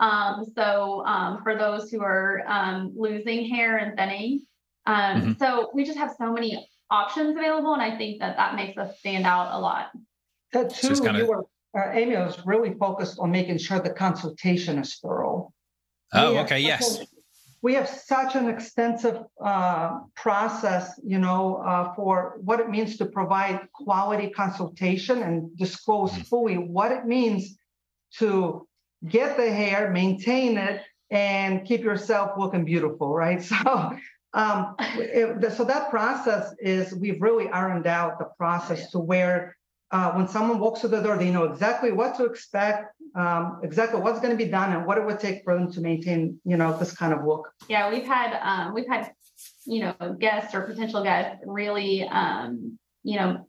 Um, 0.00 0.46
so 0.56 1.04
um, 1.04 1.42
for 1.42 1.56
those 1.56 1.90
who 1.90 2.02
are 2.02 2.42
um, 2.48 2.94
losing 2.96 3.48
hair 3.48 3.76
and 3.76 3.96
thinning, 3.96 4.46
um, 4.86 4.96
mm-hmm. 4.96 5.32
so 5.38 5.70
we 5.74 5.84
just 5.84 5.98
have 5.98 6.14
so 6.18 6.32
many 6.32 6.66
options 6.90 7.36
available, 7.36 7.74
and 7.74 7.82
I 7.82 7.96
think 7.96 8.20
that 8.20 8.36
that 8.38 8.56
makes 8.56 8.76
us 8.78 8.98
stand 8.98 9.26
out 9.26 9.52
a 9.52 9.60
lot. 9.60 9.90
That 10.52 10.70
too, 10.70 10.94
kinda... 10.94 11.18
you 11.18 11.26
were 11.26 11.44
uh, 11.76 11.90
Amie 11.90 12.16
was 12.16 12.38
really 12.46 12.72
focused 12.74 13.18
on 13.18 13.30
making 13.30 13.58
sure 13.58 13.80
the 13.80 13.90
consultation 13.90 14.78
is 14.78 14.94
thorough. 14.96 15.52
Oh, 16.12 16.38
okay, 16.38 16.60
yes. 16.60 17.04
We 17.64 17.72
have 17.76 17.88
such 17.88 18.34
an 18.34 18.50
extensive 18.50 19.22
uh, 19.42 20.00
process, 20.14 21.00
you 21.02 21.18
know, 21.18 21.62
uh, 21.66 21.94
for 21.94 22.36
what 22.42 22.60
it 22.60 22.68
means 22.68 22.98
to 22.98 23.06
provide 23.06 23.68
quality 23.72 24.28
consultation 24.28 25.22
and 25.22 25.56
disclose 25.56 26.10
mm-hmm. 26.12 26.24
fully 26.24 26.58
what 26.58 26.92
it 26.92 27.06
means 27.06 27.56
to 28.18 28.68
get 29.08 29.38
the 29.38 29.50
hair, 29.50 29.90
maintain 29.90 30.58
it, 30.58 30.82
and 31.08 31.64
keep 31.64 31.82
yourself 31.82 32.32
looking 32.38 32.66
beautiful, 32.66 33.14
right? 33.14 33.42
So, 33.64 33.96
um, 34.34 34.74
it, 34.98 35.52
so 35.52 35.64
that 35.64 35.88
process 35.88 36.54
is 36.58 36.94
we've 36.94 37.22
really 37.22 37.48
ironed 37.48 37.86
out 37.86 38.18
the 38.18 38.28
process 38.36 38.90
to 38.90 38.98
where 38.98 39.56
uh, 39.94 40.10
when 40.14 40.26
someone 40.26 40.58
walks 40.58 40.80
through 40.80 40.90
the 40.90 41.00
door, 41.00 41.16
they 41.16 41.30
know 41.30 41.44
exactly 41.44 41.92
what 41.92 42.16
to 42.16 42.24
expect, 42.24 42.92
um, 43.14 43.60
exactly 43.62 44.00
what's 44.00 44.18
going 44.18 44.36
to 44.36 44.44
be 44.44 44.50
done, 44.50 44.72
and 44.72 44.84
what 44.84 44.98
it 44.98 45.06
would 45.06 45.20
take 45.20 45.44
for 45.44 45.54
them 45.54 45.70
to 45.70 45.80
maintain, 45.80 46.36
you 46.44 46.56
know, 46.56 46.76
this 46.76 46.92
kind 46.96 47.12
of 47.12 47.24
look. 47.24 47.48
Yeah, 47.68 47.88
we've 47.88 48.04
had 48.04 48.36
um, 48.42 48.74
we've 48.74 48.88
had, 48.88 49.12
you 49.66 49.82
know, 49.82 50.16
guests 50.18 50.52
or 50.52 50.62
potential 50.62 51.04
guests 51.04 51.44
really, 51.46 52.02
um, 52.08 52.76
you 53.04 53.20
know, 53.20 53.48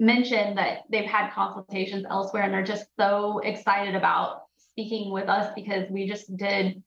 mention 0.00 0.56
that 0.56 0.78
they've 0.90 1.08
had 1.08 1.30
consultations 1.30 2.04
elsewhere, 2.10 2.42
and 2.42 2.52
they're 2.52 2.64
just 2.64 2.86
so 2.98 3.38
excited 3.38 3.94
about 3.94 4.42
speaking 4.72 5.12
with 5.12 5.28
us 5.28 5.52
because 5.54 5.88
we 5.88 6.08
just 6.08 6.36
did 6.36 6.82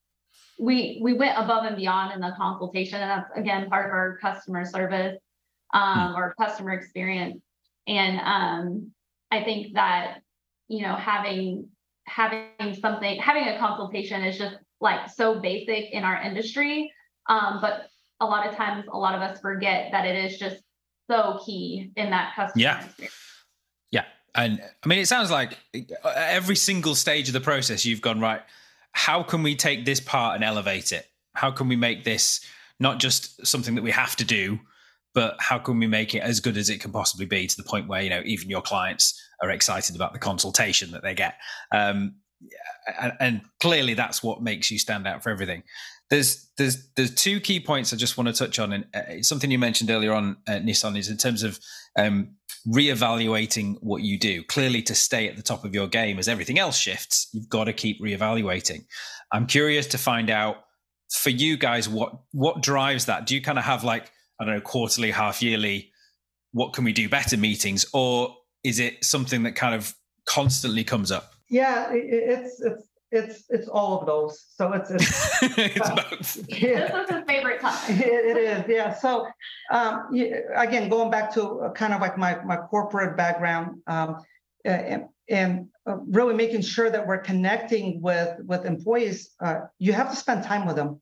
we 0.59 0.99
we 1.01 1.13
went 1.13 1.37
above 1.37 1.63
and 1.63 1.77
beyond 1.77 2.13
in 2.13 2.19
the 2.19 2.33
consultation 2.37 2.99
and 3.01 3.09
that's 3.09 3.31
again 3.37 3.69
part 3.69 3.85
of 3.85 3.91
our 3.91 4.17
customer 4.17 4.65
service 4.65 5.17
um, 5.73 6.09
hmm. 6.09 6.15
or 6.17 6.35
customer 6.37 6.71
experience 6.71 7.41
and 7.89 8.19
um, 8.19 8.91
i 9.31 9.43
think 9.43 9.73
that 9.73 10.19
you 10.67 10.81
know 10.81 10.95
having 10.95 11.67
having 12.05 12.73
something 12.79 13.19
having 13.19 13.47
a 13.47 13.59
consultation 13.59 14.23
is 14.23 14.37
just 14.37 14.55
like 14.81 15.09
so 15.09 15.39
basic 15.39 15.91
in 15.91 16.03
our 16.03 16.21
industry 16.21 16.91
um, 17.27 17.59
but 17.61 17.89
a 18.21 18.25
lot 18.25 18.47
of 18.47 18.55
times 18.55 18.85
a 18.91 18.97
lot 18.97 19.15
of 19.15 19.21
us 19.21 19.39
forget 19.39 19.91
that 19.91 20.05
it 20.05 20.15
is 20.25 20.37
just 20.39 20.63
so 21.09 21.39
key 21.45 21.91
in 21.95 22.09
that 22.09 22.33
customer 22.35 22.61
yeah 22.61 22.85
experience. 22.85 23.15
yeah 23.91 24.05
and 24.35 24.61
i 24.83 24.87
mean 24.87 24.99
it 24.99 25.07
sounds 25.07 25.29
like 25.31 25.57
every 26.05 26.55
single 26.55 26.95
stage 26.95 27.27
of 27.27 27.33
the 27.33 27.41
process 27.41 27.85
you've 27.85 28.01
gone 28.01 28.19
right 28.19 28.41
how 28.91 29.23
can 29.23 29.43
we 29.43 29.55
take 29.55 29.85
this 29.85 29.99
part 29.99 30.35
and 30.35 30.43
elevate 30.43 30.91
it? 30.91 31.07
How 31.33 31.51
can 31.51 31.67
we 31.67 31.75
make 31.75 32.03
this 32.03 32.41
not 32.79 32.99
just 32.99 33.45
something 33.45 33.75
that 33.75 33.81
we 33.81 33.91
have 33.91 34.15
to 34.17 34.25
do, 34.25 34.59
but 35.13 35.35
how 35.39 35.57
can 35.57 35.79
we 35.79 35.87
make 35.87 36.13
it 36.13 36.19
as 36.19 36.39
good 36.39 36.57
as 36.57 36.69
it 36.69 36.79
can 36.79 36.91
possibly 36.91 37.25
be 37.25 37.47
to 37.47 37.57
the 37.57 37.63
point 37.63 37.87
where 37.87 38.01
you 38.01 38.09
know 38.09 38.21
even 38.25 38.49
your 38.49 38.61
clients 38.61 39.19
are 39.41 39.49
excited 39.49 39.95
about 39.95 40.13
the 40.13 40.19
consultation 40.19 40.91
that 40.91 41.03
they 41.03 41.13
get 41.13 41.35
um, 41.73 42.15
and, 43.01 43.13
and, 43.19 43.41
clearly 43.59 43.93
that's 43.93 44.23
what 44.23 44.41
makes 44.41 44.71
you 44.71 44.79
stand 44.79 45.05
out 45.05 45.21
for 45.21 45.29
everything 45.29 45.63
there's 46.09 46.49
there's 46.57 46.89
there's 46.95 47.13
two 47.13 47.39
key 47.39 47.59
points 47.59 47.93
i 47.93 47.97
just 47.97 48.17
want 48.17 48.27
to 48.27 48.33
touch 48.33 48.59
on 48.59 48.73
and 48.73 48.85
uh, 48.93 49.21
something 49.21 49.51
you 49.51 49.59
mentioned 49.59 49.89
earlier 49.89 50.13
on 50.13 50.37
uh, 50.47 50.59
Nison 50.59 50.95
is 50.95 51.09
in 51.09 51.17
terms 51.17 51.43
of 51.43 51.59
um, 51.97 52.35
reevaluating 52.67 53.77
what 53.81 54.01
you 54.01 54.17
do. 54.17 54.43
Clearly, 54.43 54.81
to 54.83 54.95
stay 54.95 55.27
at 55.27 55.37
the 55.37 55.43
top 55.43 55.65
of 55.65 55.73
your 55.73 55.87
game 55.87 56.19
as 56.19 56.27
everything 56.27 56.59
else 56.59 56.77
shifts, 56.77 57.29
you've 57.33 57.49
got 57.49 57.65
to 57.65 57.73
keep 57.73 58.01
reevaluating. 58.01 58.85
I'm 59.31 59.47
curious 59.47 59.87
to 59.87 59.97
find 59.97 60.29
out 60.29 60.57
for 61.11 61.29
you 61.29 61.57
guys 61.57 61.89
what 61.89 62.13
what 62.31 62.61
drives 62.61 63.05
that. 63.05 63.25
Do 63.25 63.35
you 63.35 63.41
kind 63.41 63.57
of 63.57 63.65
have 63.65 63.83
like 63.83 64.11
I 64.39 64.45
don't 64.45 64.55
know 64.55 64.61
quarterly, 64.61 65.11
half 65.11 65.41
yearly? 65.41 65.91
What 66.51 66.73
can 66.73 66.83
we 66.83 66.93
do 66.93 67.09
better 67.09 67.37
meetings, 67.37 67.85
or 67.93 68.35
is 68.63 68.79
it 68.79 69.03
something 69.03 69.43
that 69.43 69.55
kind 69.55 69.75
of 69.75 69.93
constantly 70.25 70.83
comes 70.83 71.11
up? 71.11 71.33
Yeah, 71.49 71.89
it's 71.91 72.61
it's 72.61 72.89
it's 73.11 73.43
it's 73.49 73.67
all 73.67 73.99
of 73.99 74.05
those. 74.05 74.45
So 74.55 74.73
it's 74.73 74.91
it's, 74.91 75.41
it's 75.57 75.89
both. 75.89 76.49
Yeah. 76.61 76.87
This 76.91 77.09
is 77.09 77.15
his 77.15 77.23
favorite 77.27 77.61
time. 77.61 77.77
It, 77.99 78.37
it 78.37 78.37
is, 78.37 78.65
yeah. 78.67 78.93
So 78.93 79.27
um, 79.71 80.09
again, 80.55 80.89
going 80.89 81.11
back 81.11 81.33
to 81.33 81.71
kind 81.75 81.93
of 81.93 82.01
like 82.01 82.17
my 82.17 82.43
my 82.43 82.57
corporate 82.57 83.17
background, 83.17 83.81
um, 83.87 84.17
and, 84.65 85.05
and 85.29 85.67
uh, 85.87 85.97
really 86.07 86.35
making 86.35 86.61
sure 86.61 86.89
that 86.89 87.05
we're 87.05 87.19
connecting 87.19 88.01
with 88.01 88.39
with 88.45 88.65
employees. 88.65 89.31
Uh, 89.39 89.61
you 89.79 89.93
have 89.93 90.09
to 90.09 90.15
spend 90.15 90.43
time 90.43 90.65
with 90.65 90.75
them. 90.75 91.01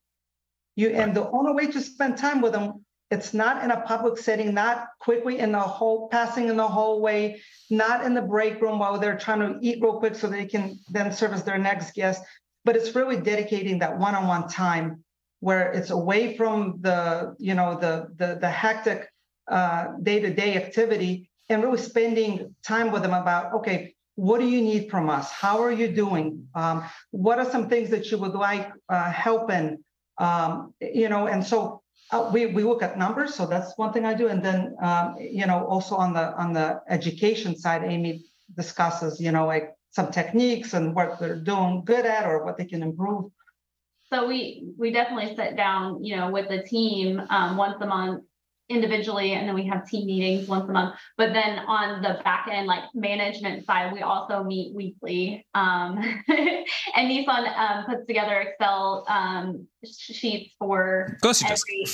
You 0.75 0.89
and 0.89 1.15
the 1.15 1.29
only 1.31 1.53
way 1.53 1.71
to 1.71 1.81
spend 1.81 2.17
time 2.17 2.39
with 2.39 2.53
them 2.53 2.85
it's 3.09 3.33
not 3.33 3.63
in 3.63 3.71
a 3.71 3.81
public 3.81 4.17
setting, 4.17 4.53
not 4.53 4.87
quickly 4.99 5.39
in 5.39 5.51
the 5.51 5.59
whole 5.59 6.09
passing 6.09 6.49
in 6.49 6.57
the 6.57 6.67
hallway, 6.67 7.41
not 7.69 8.03
in 8.05 8.13
the 8.13 8.21
break 8.21 8.61
room 8.61 8.79
while 8.79 8.99
they're 8.99 9.17
trying 9.17 9.39
to 9.39 9.57
eat 9.61 9.81
real 9.81 9.99
quick 9.99 10.15
so 10.15 10.27
they 10.27 10.45
can 10.45 10.77
then 10.89 11.11
service 11.13 11.43
their 11.43 11.57
next 11.57 11.93
guest. 11.93 12.21
But 12.65 12.75
it's 12.75 12.95
really 12.95 13.19
dedicating 13.21 13.79
that 13.79 13.97
one-on-one 13.97 14.49
time 14.49 15.03
where 15.39 15.71
it's 15.71 15.89
away 15.89 16.35
from 16.35 16.79
the, 16.81 17.35
you 17.39 17.53
know, 17.53 17.77
the 17.79 18.07
the, 18.17 18.37
the 18.41 18.49
hectic 18.49 19.07
uh, 19.49 19.93
day-to-day 20.03 20.55
activity 20.55 21.29
and 21.47 21.63
really 21.63 21.77
spending 21.77 22.53
time 22.63 22.91
with 22.91 23.03
them 23.03 23.13
about, 23.13 23.53
okay, 23.53 23.95
what 24.15 24.39
do 24.39 24.47
you 24.47 24.61
need 24.61 24.89
from 24.91 25.09
us? 25.09 25.31
How 25.31 25.61
are 25.61 25.71
you 25.71 25.87
doing? 25.87 26.47
Um, 26.55 26.83
what 27.11 27.39
are 27.39 27.49
some 27.49 27.69
things 27.69 27.89
that 27.91 28.11
you 28.11 28.17
would 28.17 28.33
like 28.33 28.69
uh, 28.89 29.09
help 29.11 29.49
in? 29.49 29.81
Um, 30.17 30.73
you 30.81 31.07
know, 31.07 31.27
and 31.27 31.45
so 31.45 31.81
uh, 32.11 32.29
we, 32.33 32.47
we 32.47 32.63
look 32.63 32.81
at 32.81 32.97
numbers, 32.97 33.35
so 33.35 33.45
that's 33.45 33.77
one 33.77 33.91
thing 33.91 34.05
I 34.05 34.13
do, 34.13 34.27
and 34.27 34.43
then 34.43 34.75
um, 34.81 35.15
you 35.19 35.45
know 35.45 35.65
also 35.65 35.95
on 35.95 36.13
the 36.13 36.33
on 36.37 36.53
the 36.53 36.81
education 36.89 37.57
side, 37.57 37.83
Amie 37.83 38.23
discusses 38.55 39.19
you 39.19 39.31
know 39.31 39.45
like 39.45 39.73
some 39.91 40.11
techniques 40.11 40.73
and 40.73 40.95
what 40.95 41.19
they're 41.19 41.39
doing 41.39 41.83
good 41.83 42.05
at 42.05 42.25
or 42.25 42.45
what 42.45 42.57
they 42.57 42.65
can 42.65 42.81
improve. 42.81 43.31
So 44.09 44.25
we 44.25 44.69
we 44.77 44.91
definitely 44.91 45.35
sit 45.35 45.57
down 45.57 46.03
you 46.03 46.15
know 46.15 46.31
with 46.31 46.47
the 46.47 46.63
team 46.63 47.21
um, 47.29 47.57
once 47.57 47.75
a 47.81 47.87
month 47.87 48.23
individually 48.69 49.33
and 49.33 49.47
then 49.47 49.55
we 49.55 49.65
have 49.67 49.87
team 49.87 50.05
meetings 50.05 50.47
once 50.47 50.69
a 50.69 50.71
month. 50.71 50.95
But 51.17 51.33
then 51.33 51.59
on 51.59 52.01
the 52.01 52.19
back 52.23 52.47
end 52.51 52.67
like 52.67 52.83
management 52.93 53.65
side 53.65 53.93
we 53.93 54.01
also 54.01 54.43
meet 54.43 54.75
weekly. 54.75 55.45
Um, 55.53 55.99
and 56.27 57.07
Nison 57.07 57.45
um, 57.55 57.85
puts 57.85 58.05
together 58.07 58.39
excel 58.41 59.05
um, 59.07 59.67
sheets 59.85 60.53
for 60.59 61.13
of 61.15 61.21
course 61.21 61.43
every, 61.43 61.85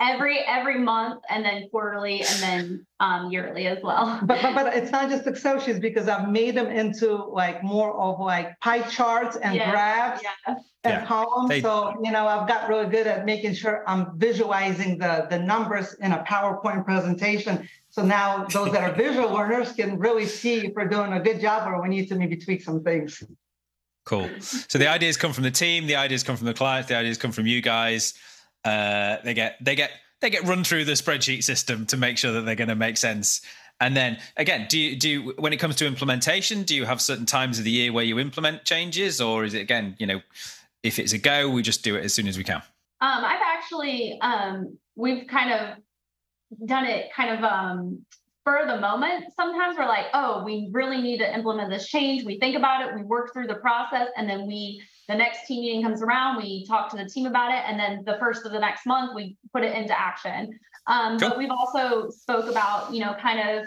every 0.00 0.38
every 0.40 0.78
month 0.78 1.22
and 1.30 1.44
then 1.44 1.68
quarterly 1.70 2.20
and 2.20 2.42
then 2.42 2.86
um, 3.00 3.30
yearly 3.30 3.66
as 3.66 3.78
well. 3.82 4.20
But, 4.26 4.42
but 4.42 4.54
but 4.54 4.74
it's 4.74 4.90
not 4.90 5.08
just 5.08 5.26
excel 5.26 5.60
sheets 5.60 5.78
because 5.78 6.08
i've 6.08 6.28
made 6.28 6.54
them 6.54 6.66
into 6.66 7.14
like 7.14 7.62
more 7.62 7.92
of 7.94 8.20
like 8.20 8.58
pie 8.60 8.82
charts 8.82 9.36
and 9.36 9.54
yes, 9.54 9.70
graphs. 9.70 10.22
Yes 10.22 10.58
yeah. 10.88 11.06
columns. 11.06 11.48
They, 11.48 11.60
so, 11.60 11.94
you 12.02 12.10
know, 12.10 12.26
I've 12.26 12.48
got 12.48 12.68
really 12.68 12.88
good 12.88 13.06
at 13.06 13.24
making 13.24 13.54
sure 13.54 13.82
I'm 13.86 14.18
visualizing 14.18 14.98
the, 14.98 15.26
the 15.30 15.38
numbers 15.38 15.94
in 15.94 16.12
a 16.12 16.24
PowerPoint 16.24 16.84
presentation. 16.84 17.68
So 17.90 18.04
now 18.04 18.44
those 18.46 18.72
that 18.72 18.82
are 18.82 18.94
visual 19.06 19.32
learners 19.32 19.72
can 19.72 19.98
really 19.98 20.26
see 20.26 20.66
if 20.66 20.74
we're 20.74 20.88
doing 20.88 21.12
a 21.12 21.20
good 21.20 21.40
job 21.40 21.66
or 21.66 21.80
we 21.82 21.88
need 21.88 22.08
to 22.08 22.14
maybe 22.14 22.36
tweak 22.36 22.62
some 22.62 22.82
things. 22.82 23.22
Cool. 24.04 24.30
So 24.40 24.78
the 24.78 24.88
ideas 24.88 25.18
come 25.18 25.34
from 25.34 25.44
the 25.44 25.50
team, 25.50 25.86
the 25.86 25.96
ideas 25.96 26.22
come 26.22 26.36
from 26.36 26.46
the 26.46 26.54
clients, 26.54 26.88
the 26.88 26.96
ideas 26.96 27.18
come 27.18 27.30
from 27.30 27.46
you 27.46 27.60
guys. 27.60 28.14
Uh, 28.64 29.18
they 29.22 29.34
get 29.34 29.56
they 29.62 29.76
get 29.76 29.90
they 30.20 30.30
get 30.30 30.44
run 30.44 30.64
through 30.64 30.86
the 30.86 30.92
spreadsheet 30.92 31.44
system 31.44 31.84
to 31.86 31.96
make 31.96 32.16
sure 32.16 32.32
that 32.32 32.42
they're 32.42 32.54
going 32.54 32.68
to 32.68 32.74
make 32.74 32.96
sense. 32.96 33.42
And 33.80 33.96
then 33.96 34.18
again, 34.36 34.66
do 34.68 34.78
you 34.78 34.96
do 34.96 35.08
you, 35.08 35.34
when 35.38 35.52
it 35.52 35.58
comes 35.58 35.76
to 35.76 35.86
implementation, 35.86 36.62
do 36.62 36.74
you 36.74 36.84
have 36.84 37.00
certain 37.00 37.26
times 37.26 37.58
of 37.58 37.64
the 37.64 37.70
year 37.70 37.92
where 37.92 38.04
you 38.04 38.18
implement 38.18 38.64
changes, 38.64 39.20
or 39.20 39.44
is 39.44 39.54
it 39.54 39.60
again, 39.60 39.94
you 39.98 40.06
know, 40.06 40.20
if 40.82 40.98
it's 40.98 41.12
a 41.12 41.18
go, 41.18 41.48
we 41.48 41.62
just 41.62 41.82
do 41.82 41.96
it 41.96 42.04
as 42.04 42.14
soon 42.14 42.28
as 42.28 42.38
we 42.38 42.44
can? 42.44 42.62
Um, 43.00 43.24
I've 43.24 43.40
actually 43.42 44.18
um, 44.20 44.78
we've 44.96 45.26
kind 45.26 45.52
of 45.52 46.66
done 46.66 46.84
it 46.84 47.12
kind 47.14 47.36
of 47.36 47.44
um, 47.44 48.04
for 48.44 48.62
the 48.66 48.80
moment. 48.80 49.26
Sometimes 49.36 49.76
we're 49.78 49.86
like, 49.86 50.06
oh, 50.14 50.42
we 50.44 50.70
really 50.72 51.00
need 51.00 51.18
to 51.18 51.34
implement 51.34 51.70
this 51.70 51.88
change. 51.88 52.24
We 52.24 52.38
think 52.38 52.56
about 52.56 52.86
it, 52.86 52.94
we 52.94 53.02
work 53.02 53.32
through 53.32 53.46
the 53.46 53.56
process, 53.56 54.08
and 54.16 54.28
then 54.28 54.46
we 54.46 54.82
the 55.08 55.14
next 55.14 55.46
team 55.46 55.62
meeting 55.62 55.82
comes 55.82 56.02
around, 56.02 56.36
we 56.36 56.66
talk 56.66 56.90
to 56.90 56.96
the 56.96 57.06
team 57.06 57.26
about 57.26 57.50
it, 57.50 57.62
and 57.66 57.80
then 57.80 58.02
the 58.04 58.18
first 58.18 58.44
of 58.44 58.52
the 58.52 58.58
next 58.58 58.84
month 58.84 59.12
we 59.14 59.36
put 59.54 59.64
it 59.64 59.74
into 59.74 59.98
action. 59.98 60.58
Um, 60.86 61.18
cool. 61.18 61.30
But 61.30 61.38
we've 61.38 61.50
also 61.50 62.10
spoke 62.10 62.50
about 62.50 62.92
you 62.92 63.00
know 63.00 63.14
kind 63.20 63.40
of 63.40 63.66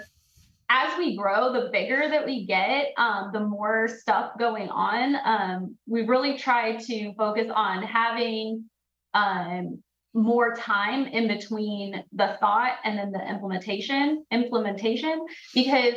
as 0.71 0.97
we 0.97 1.17
grow, 1.17 1.51
the 1.51 1.69
bigger 1.69 2.07
that 2.09 2.25
we 2.25 2.45
get, 2.45 2.93
um, 2.97 3.31
the 3.33 3.41
more 3.41 3.89
stuff 3.89 4.31
going 4.39 4.69
on. 4.69 5.15
Um, 5.25 5.77
we 5.85 6.03
really 6.03 6.37
try 6.37 6.77
to 6.77 7.13
focus 7.15 7.51
on 7.53 7.83
having 7.83 8.69
um, 9.13 9.83
more 10.13 10.55
time 10.55 11.07
in 11.07 11.27
between 11.27 12.01
the 12.13 12.37
thought 12.39 12.77
and 12.85 12.97
then 12.97 13.11
the 13.11 13.29
implementation. 13.29 14.23
Implementation, 14.31 15.25
because 15.53 15.95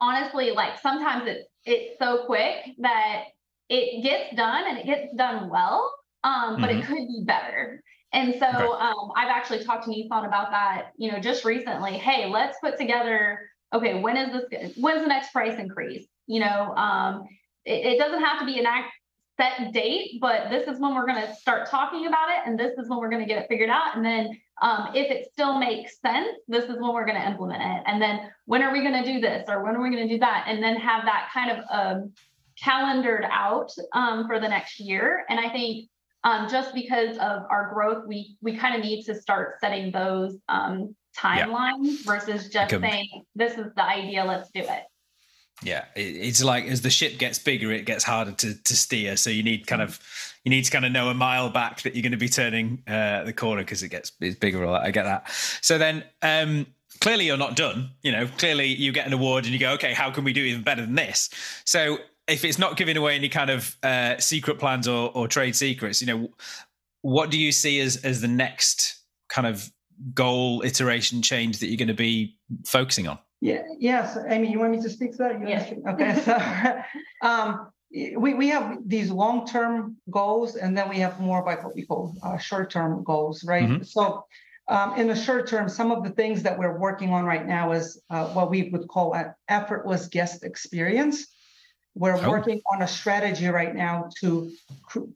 honestly, 0.00 0.50
like 0.50 0.78
sometimes 0.80 1.24
it's 1.26 1.48
it's 1.64 1.98
so 1.98 2.26
quick 2.26 2.56
that 2.78 3.24
it 3.70 4.02
gets 4.02 4.36
done 4.36 4.64
and 4.68 4.78
it 4.78 4.84
gets 4.84 5.14
done 5.16 5.48
well, 5.48 5.90
um, 6.24 6.60
but 6.60 6.68
mm-hmm. 6.68 6.80
it 6.80 6.86
could 6.86 7.06
be 7.08 7.22
better. 7.24 7.82
And 8.12 8.34
so 8.38 8.46
okay. 8.46 8.84
um, 8.84 9.12
I've 9.16 9.30
actually 9.30 9.64
talked 9.64 9.84
to 9.84 9.90
Nison 9.90 10.26
about 10.26 10.50
that, 10.50 10.88
you 10.98 11.10
know, 11.10 11.20
just 11.20 11.46
recently. 11.46 11.92
Hey, 11.92 12.28
let's 12.28 12.58
put 12.62 12.76
together 12.76 13.38
okay, 13.72 14.00
when 14.00 14.16
is 14.16 14.32
this, 14.32 14.72
when's 14.76 15.02
the 15.02 15.08
next 15.08 15.32
price 15.32 15.58
increase? 15.58 16.06
You 16.26 16.40
know, 16.40 16.74
um, 16.76 17.26
it, 17.64 17.94
it 17.94 17.98
doesn't 17.98 18.22
have 18.22 18.40
to 18.40 18.46
be 18.46 18.58
an 18.58 18.66
act 18.66 18.92
set 19.40 19.72
date, 19.72 20.18
but 20.20 20.50
this 20.50 20.68
is 20.68 20.78
when 20.78 20.94
we're 20.94 21.06
going 21.06 21.26
to 21.26 21.34
start 21.34 21.68
talking 21.68 22.06
about 22.06 22.28
it, 22.30 22.46
and 22.46 22.58
this 22.58 22.78
is 22.78 22.88
when 22.88 22.98
we're 22.98 23.10
going 23.10 23.22
to 23.22 23.28
get 23.28 23.42
it 23.42 23.48
figured 23.48 23.70
out. 23.70 23.96
And 23.96 24.04
then 24.04 24.38
um, 24.60 24.90
if 24.94 25.10
it 25.10 25.30
still 25.32 25.58
makes 25.58 26.00
sense, 26.00 26.38
this 26.48 26.64
is 26.64 26.76
when 26.78 26.92
we're 26.92 27.06
going 27.06 27.20
to 27.20 27.26
implement 27.26 27.62
it. 27.62 27.82
And 27.86 28.00
then 28.00 28.30
when 28.44 28.62
are 28.62 28.72
we 28.72 28.80
going 28.80 29.02
to 29.02 29.12
do 29.12 29.20
this, 29.20 29.44
or 29.48 29.64
when 29.64 29.74
are 29.74 29.82
we 29.82 29.90
going 29.90 30.06
to 30.06 30.14
do 30.14 30.20
that? 30.20 30.44
And 30.46 30.62
then 30.62 30.76
have 30.76 31.04
that 31.04 31.30
kind 31.32 31.50
of 31.50 31.64
um, 31.70 32.12
calendared 32.62 33.24
out 33.30 33.72
um, 33.92 34.26
for 34.26 34.38
the 34.38 34.48
next 34.48 34.78
year. 34.78 35.24
And 35.28 35.40
I 35.40 35.48
think 35.48 35.88
um, 36.24 36.48
just 36.48 36.74
because 36.74 37.16
of 37.16 37.42
our 37.50 37.70
growth, 37.72 38.06
we 38.06 38.36
we 38.42 38.56
kind 38.56 38.76
of 38.76 38.82
need 38.82 39.04
to 39.04 39.14
start 39.14 39.56
setting 39.60 39.90
those 39.90 40.36
um, 40.48 40.94
timelines 41.16 41.76
yeah. 41.82 41.96
versus 42.04 42.48
just 42.48 42.70
saying 42.70 43.24
this 43.34 43.58
is 43.58 43.66
the 43.74 43.84
idea, 43.84 44.24
let's 44.24 44.50
do 44.50 44.60
it. 44.60 44.84
Yeah, 45.64 45.84
it's 45.94 46.42
like 46.42 46.64
as 46.64 46.82
the 46.82 46.90
ship 46.90 47.18
gets 47.18 47.38
bigger, 47.38 47.70
it 47.70 47.86
gets 47.86 48.02
harder 48.02 48.32
to 48.32 48.54
to 48.54 48.76
steer. 48.76 49.16
So 49.16 49.30
you 49.30 49.42
need 49.42 49.66
kind 49.66 49.82
of 49.82 50.00
you 50.44 50.50
need 50.50 50.64
to 50.64 50.70
kind 50.70 50.84
of 50.84 50.92
know 50.92 51.08
a 51.08 51.14
mile 51.14 51.50
back 51.50 51.82
that 51.82 51.94
you're 51.94 52.02
going 52.02 52.12
to 52.12 52.18
be 52.18 52.28
turning 52.28 52.82
uh, 52.88 53.22
the 53.22 53.32
corner 53.32 53.62
because 53.62 53.82
it 53.82 53.88
gets 53.88 54.12
it's 54.20 54.36
bigger. 54.36 54.64
All 54.64 54.74
I 54.74 54.90
get 54.90 55.04
that. 55.04 55.30
So 55.60 55.78
then. 55.78 56.04
um 56.22 56.66
clearly 57.00 57.24
you're 57.24 57.38
not 57.38 57.56
done 57.56 57.90
you 58.02 58.12
know 58.12 58.28
clearly 58.36 58.66
you 58.66 58.92
get 58.92 59.06
an 59.06 59.12
award 59.12 59.44
and 59.44 59.52
you 59.52 59.58
go 59.58 59.72
okay 59.72 59.92
how 59.92 60.10
can 60.10 60.24
we 60.24 60.32
do 60.32 60.42
even 60.42 60.62
better 60.62 60.82
than 60.82 60.94
this 60.94 61.30
so 61.64 61.98
if 62.28 62.44
it's 62.44 62.58
not 62.58 62.76
giving 62.76 62.96
away 62.96 63.16
any 63.16 63.28
kind 63.28 63.50
of 63.50 63.76
uh, 63.82 64.16
secret 64.18 64.58
plans 64.58 64.86
or, 64.86 65.10
or 65.14 65.26
trade 65.26 65.56
secrets 65.56 66.00
you 66.00 66.06
know 66.06 66.28
what 67.00 67.30
do 67.30 67.38
you 67.38 67.50
see 67.50 67.80
as 67.80 67.96
as 68.04 68.20
the 68.20 68.28
next 68.28 69.00
kind 69.28 69.46
of 69.46 69.72
goal 70.14 70.62
iteration 70.64 71.22
change 71.22 71.58
that 71.58 71.68
you're 71.68 71.78
going 71.78 71.88
to 71.88 71.94
be 71.94 72.36
focusing 72.64 73.06
on 73.06 73.18
yeah, 73.42 73.64
yes. 73.76 74.16
Amie, 74.16 74.52
you 74.52 74.60
want 74.60 74.70
me 74.70 74.80
to 74.80 74.88
speak 74.88 75.10
to 75.12 75.18
that? 75.18 75.40
You 75.40 75.48
yes. 75.48 75.74
Okay. 75.88 76.20
So 76.22 76.82
um, 77.28 77.72
we, 77.92 78.34
we 78.34 78.48
have 78.48 78.78
these 78.86 79.10
long-term 79.10 79.96
goals, 80.10 80.54
and 80.54 80.78
then 80.78 80.88
we 80.88 80.98
have 81.00 81.20
more 81.20 81.44
like 81.44 81.64
what 81.64 81.74
we 81.74 81.84
call 81.84 82.14
uh, 82.22 82.38
short-term 82.38 83.02
goals, 83.02 83.44
right? 83.44 83.64
Mm-hmm. 83.64 83.82
So 83.82 84.24
um, 84.68 84.94
in 84.94 85.08
the 85.08 85.16
short 85.16 85.48
term, 85.48 85.68
some 85.68 85.90
of 85.90 86.04
the 86.04 86.10
things 86.10 86.44
that 86.44 86.56
we're 86.56 86.78
working 86.78 87.12
on 87.12 87.24
right 87.24 87.44
now 87.44 87.72
is 87.72 88.00
uh, 88.10 88.26
what 88.26 88.48
we 88.48 88.70
would 88.70 88.86
call 88.86 89.12
an 89.14 89.34
effortless 89.48 90.06
guest 90.06 90.44
experience. 90.44 91.26
We're 91.96 92.16
oh. 92.24 92.30
working 92.30 92.60
on 92.72 92.82
a 92.82 92.88
strategy 92.88 93.48
right 93.48 93.74
now 93.74 94.08
to 94.20 94.52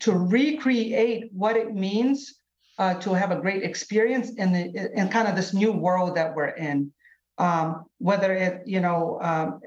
to 0.00 0.12
recreate 0.12 1.30
what 1.32 1.56
it 1.56 1.72
means 1.72 2.34
uh, 2.78 2.94
to 2.94 3.14
have 3.14 3.30
a 3.30 3.40
great 3.40 3.62
experience 3.62 4.30
in 4.34 4.52
the 4.52 4.90
in 4.94 5.08
kind 5.08 5.28
of 5.28 5.36
this 5.36 5.54
new 5.54 5.72
world 5.72 6.16
that 6.16 6.34
we're 6.34 6.48
in. 6.48 6.92
Um, 7.38 7.84
whether 7.98 8.32
it 8.32 8.62
you 8.66 8.80
know 8.80 9.18
um, 9.22 9.60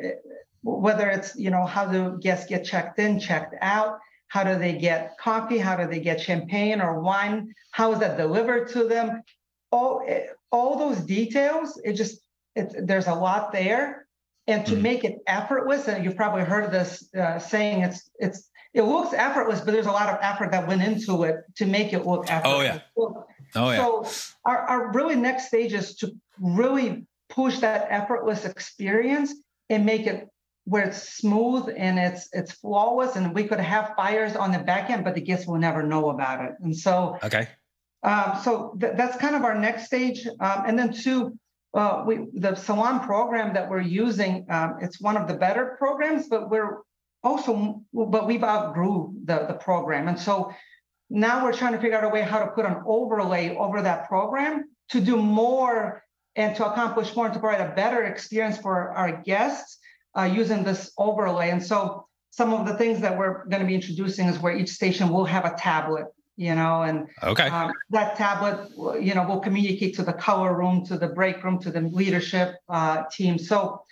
whether 0.63 1.09
it's 1.09 1.35
you 1.35 1.49
know 1.49 1.65
how 1.65 1.85
do 1.85 2.17
guests 2.19 2.47
get 2.47 2.65
checked 2.65 2.99
in 2.99 3.19
checked 3.19 3.55
out? 3.61 3.99
How 4.27 4.43
do 4.43 4.57
they 4.59 4.73
get 4.73 5.17
coffee? 5.17 5.57
How 5.57 5.75
do 5.75 5.87
they 5.87 5.99
get 5.99 6.21
champagne 6.21 6.81
or 6.81 6.99
wine? 7.01 7.53
How 7.71 7.91
is 7.93 7.99
that 7.99 8.17
delivered 8.17 8.69
to 8.69 8.87
them? 8.87 9.23
All 9.71 10.05
all 10.51 10.77
those 10.77 10.99
details 10.99 11.79
it 11.83 11.93
just 11.93 12.21
it's 12.55 12.75
there's 12.79 13.07
a 13.07 13.13
lot 13.13 13.51
there. 13.51 14.05
And 14.47 14.65
to 14.65 14.73
mm-hmm. 14.73 14.81
make 14.81 15.03
it 15.03 15.19
effortless 15.27 15.87
and 15.87 16.03
you've 16.03 16.15
probably 16.15 16.43
heard 16.43 16.71
this 16.71 17.07
uh, 17.13 17.37
saying 17.37 17.83
it's 17.83 18.09
it's 18.19 18.49
it 18.73 18.83
looks 18.83 19.13
effortless 19.13 19.61
but 19.61 19.71
there's 19.71 19.87
a 19.87 19.91
lot 19.91 20.09
of 20.09 20.17
effort 20.21 20.51
that 20.51 20.67
went 20.67 20.81
into 20.81 21.23
it 21.23 21.37
to 21.55 21.65
make 21.65 21.93
it 21.93 22.05
look 22.05 22.29
effortless 22.29 22.57
oh 22.57 22.61
yeah. 22.61 22.79
oh 23.55 23.71
yeah. 23.71 23.77
so 23.77 24.05
our, 24.45 24.57
our 24.57 24.91
really 24.91 25.15
next 25.15 25.47
stage 25.47 25.73
is 25.73 25.95
to 25.95 26.11
really 26.39 27.05
push 27.29 27.59
that 27.59 27.87
effortless 27.89 28.45
experience 28.45 29.33
and 29.69 29.85
make 29.85 30.07
it 30.07 30.27
where 30.69 30.83
it's 30.83 31.15
smooth 31.17 31.73
and 31.75 31.97
it's 31.97 32.29
it's 32.31 32.51
flawless 32.51 33.15
and 33.15 33.33
we 33.33 33.43
could 33.43 33.59
have 33.59 33.93
fires 33.95 34.35
on 34.35 34.51
the 34.51 34.59
back 34.59 34.89
end 34.89 35.03
but 35.03 35.15
the 35.15 35.21
guests 35.21 35.47
will 35.47 35.57
never 35.57 35.81
know 35.81 36.09
about 36.09 36.45
it. 36.45 36.51
And 36.61 36.75
so 36.75 37.17
okay. 37.23 37.47
um, 38.03 38.39
so 38.43 38.77
th- 38.79 38.93
that's 38.95 39.17
kind 39.17 39.35
of 39.35 39.43
our 39.43 39.57
next 39.57 39.85
stage. 39.85 40.27
Um, 40.27 40.63
and 40.67 40.77
then 40.77 40.93
two 40.93 41.37
uh, 41.73 42.03
we 42.05 42.27
the 42.33 42.55
salon 42.55 42.99
program 42.99 43.53
that 43.53 43.69
we're 43.69 43.81
using 43.81 44.45
um, 44.49 44.77
it's 44.81 45.01
one 45.01 45.17
of 45.17 45.27
the 45.27 45.35
better 45.35 45.75
programs 45.77 46.27
but 46.27 46.49
we're 46.49 46.79
also 47.23 47.81
but 47.93 48.27
we've 48.27 48.43
outgrew 48.43 49.13
the 49.25 49.45
the 49.47 49.53
program 49.53 50.07
and 50.07 50.19
so 50.19 50.53
now 51.09 51.43
we're 51.43 51.53
trying 51.53 51.73
to 51.73 51.79
figure 51.79 51.97
out 51.97 52.03
a 52.03 52.09
way 52.09 52.21
how 52.21 52.39
to 52.39 52.47
put 52.51 52.65
an 52.65 52.81
overlay 52.85 53.55
over 53.55 53.81
that 53.81 54.07
program 54.07 54.69
to 54.89 55.01
do 55.01 55.17
more 55.17 56.03
and 56.35 56.55
to 56.55 56.65
accomplish 56.65 57.15
more 57.15 57.25
and 57.25 57.33
to 57.33 57.39
provide 57.39 57.61
a 57.61 57.73
better 57.75 58.03
experience 58.03 58.57
for 58.57 58.91
our 58.91 59.21
guests 59.23 59.79
uh, 60.17 60.23
using 60.23 60.63
this 60.63 60.91
overlay. 60.97 61.49
And 61.49 61.63
so 61.63 62.07
some 62.31 62.53
of 62.53 62.67
the 62.67 62.75
things 62.75 63.01
that 63.01 63.17
we're 63.17 63.45
going 63.45 63.61
to 63.61 63.67
be 63.67 63.75
introducing 63.75 64.27
is 64.27 64.39
where 64.39 64.55
each 64.55 64.69
station 64.69 65.09
will 65.09 65.25
have 65.25 65.45
a 65.45 65.55
tablet, 65.57 66.05
you 66.37 66.53
know, 66.55 66.83
and 66.83 67.07
okay. 67.23 67.47
Um, 67.47 67.71
that 67.89 68.15
tablet, 68.15 68.69
you 69.01 69.15
know, 69.15 69.27
will 69.27 69.39
communicate 69.39 69.95
to 69.95 70.03
the 70.03 70.13
color 70.13 70.55
room, 70.55 70.85
to 70.85 70.97
the 70.97 71.07
break 71.07 71.43
room, 71.43 71.59
to 71.59 71.71
the 71.71 71.81
leadership 71.81 72.55
uh, 72.69 73.03
team. 73.11 73.37
So 73.39 73.83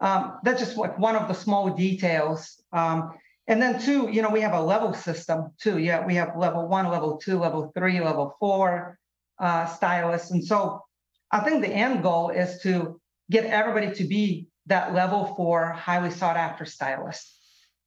um, 0.00 0.38
that's 0.42 0.60
just 0.60 0.76
like 0.76 0.98
one 0.98 1.16
of 1.16 1.28
the 1.28 1.34
small 1.34 1.70
details. 1.70 2.62
Um, 2.72 3.12
and 3.46 3.60
then 3.60 3.80
two, 3.80 4.08
you 4.10 4.22
know, 4.22 4.30
we 4.30 4.40
have 4.40 4.54
a 4.54 4.60
level 4.60 4.94
system 4.94 5.52
too. 5.60 5.78
Yeah, 5.78 6.04
we 6.06 6.14
have 6.14 6.36
level 6.36 6.66
one, 6.66 6.88
level 6.88 7.18
two, 7.18 7.38
level 7.38 7.70
three, 7.76 8.00
level 8.00 8.36
four 8.40 8.98
uh, 9.38 9.66
stylists. 9.66 10.30
And 10.30 10.44
so 10.44 10.82
I 11.30 11.40
think 11.40 11.62
the 11.62 11.68
end 11.68 12.02
goal 12.02 12.30
is 12.30 12.60
to 12.62 13.00
get 13.30 13.44
everybody 13.44 13.92
to 13.94 14.04
be 14.04 14.48
that 14.66 14.94
level 14.94 15.34
for 15.36 15.72
highly 15.72 16.10
sought 16.10 16.36
after 16.36 16.64
stylist. 16.64 17.30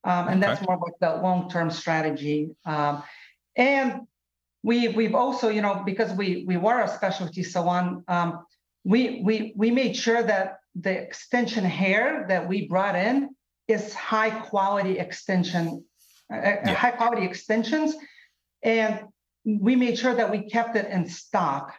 Um, 0.04 0.28
and 0.28 0.44
that's 0.44 0.62
more 0.62 0.78
like 0.78 0.94
the 1.02 1.22
long 1.22 1.50
term 1.50 1.72
strategy. 1.72 2.52
Um, 2.66 3.04
and 3.56 4.02
we, 4.64 4.90
we've 4.90 5.16
also, 5.16 5.50
you 5.50 5.62
know, 5.62 5.82
because 5.86 6.12
we, 6.14 6.46
we 6.48 6.58
were 6.58 6.82
a 6.82 6.88
specialty 6.88 7.44
salon, 7.44 8.04
um, 8.08 8.46
we, 8.88 9.22
we, 9.24 9.54
we 9.56 9.72
made 9.72 9.96
sure 9.96 10.24
that 10.24 10.60
the 10.76 10.92
extension 10.92 11.64
hair 11.64 12.26
that 12.30 12.48
we 12.48 12.68
brought 12.68 12.96
in 12.96 13.30
is 13.68 13.94
high 13.94 14.30
quality 14.30 14.98
extension, 15.00 15.84
uh, 16.32 16.38
uh 16.38 16.42
yeah. 16.42 16.74
high 16.74 16.92
quality 16.92 17.26
extensions. 17.26 17.96
And 18.64 19.02
we 19.46 19.76
made 19.76 19.98
sure 19.98 20.14
that 20.14 20.32
we 20.32 20.50
kept 20.50 20.76
it 20.76 20.90
in 20.90 21.08
stock 21.08 21.74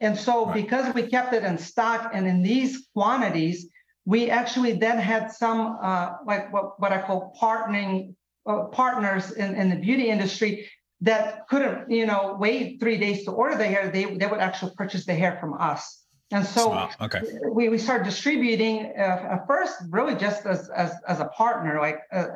and 0.00 0.16
so, 0.16 0.46
right. 0.46 0.54
because 0.54 0.94
we 0.94 1.06
kept 1.06 1.34
it 1.34 1.44
in 1.44 1.58
stock 1.58 2.10
and 2.14 2.26
in 2.26 2.42
these 2.42 2.88
quantities, 2.94 3.68
we 4.04 4.30
actually 4.30 4.72
then 4.72 4.98
had 4.98 5.32
some 5.32 5.78
uh, 5.82 6.16
like 6.24 6.52
what, 6.52 6.80
what 6.80 6.92
I 6.92 7.02
call 7.02 7.36
partnering 7.40 8.14
uh, 8.46 8.64
partners 8.66 9.32
in, 9.32 9.54
in 9.54 9.70
the 9.70 9.76
beauty 9.76 10.08
industry 10.08 10.68
that 11.00 11.46
couldn't, 11.48 11.90
you 11.90 12.06
know, 12.06 12.36
wait 12.38 12.80
three 12.80 12.96
days 12.96 13.24
to 13.24 13.32
order 13.32 13.56
the 13.56 13.66
hair. 13.66 13.90
They 13.90 14.04
they 14.16 14.26
would 14.26 14.40
actually 14.40 14.72
purchase 14.76 15.04
the 15.04 15.14
hair 15.14 15.36
from 15.40 15.54
us. 15.54 16.04
And 16.30 16.44
so 16.44 16.68
wow. 16.68 16.90
okay. 17.00 17.22
we, 17.50 17.68
we 17.70 17.78
started 17.78 18.04
distributing 18.04 18.92
uh, 18.98 19.34
at 19.34 19.46
first 19.46 19.76
really 19.88 20.14
just 20.14 20.44
as, 20.44 20.68
as, 20.68 20.92
as 21.06 21.20
a 21.20 21.26
partner, 21.26 21.80
like, 21.80 22.00
uh, 22.12 22.26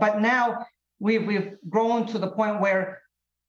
but 0.00 0.20
now 0.20 0.66
we've, 0.98 1.26
we've 1.26 1.56
grown 1.68 2.06
to 2.06 2.18
the 2.18 2.28
point 2.28 2.60
where 2.60 3.02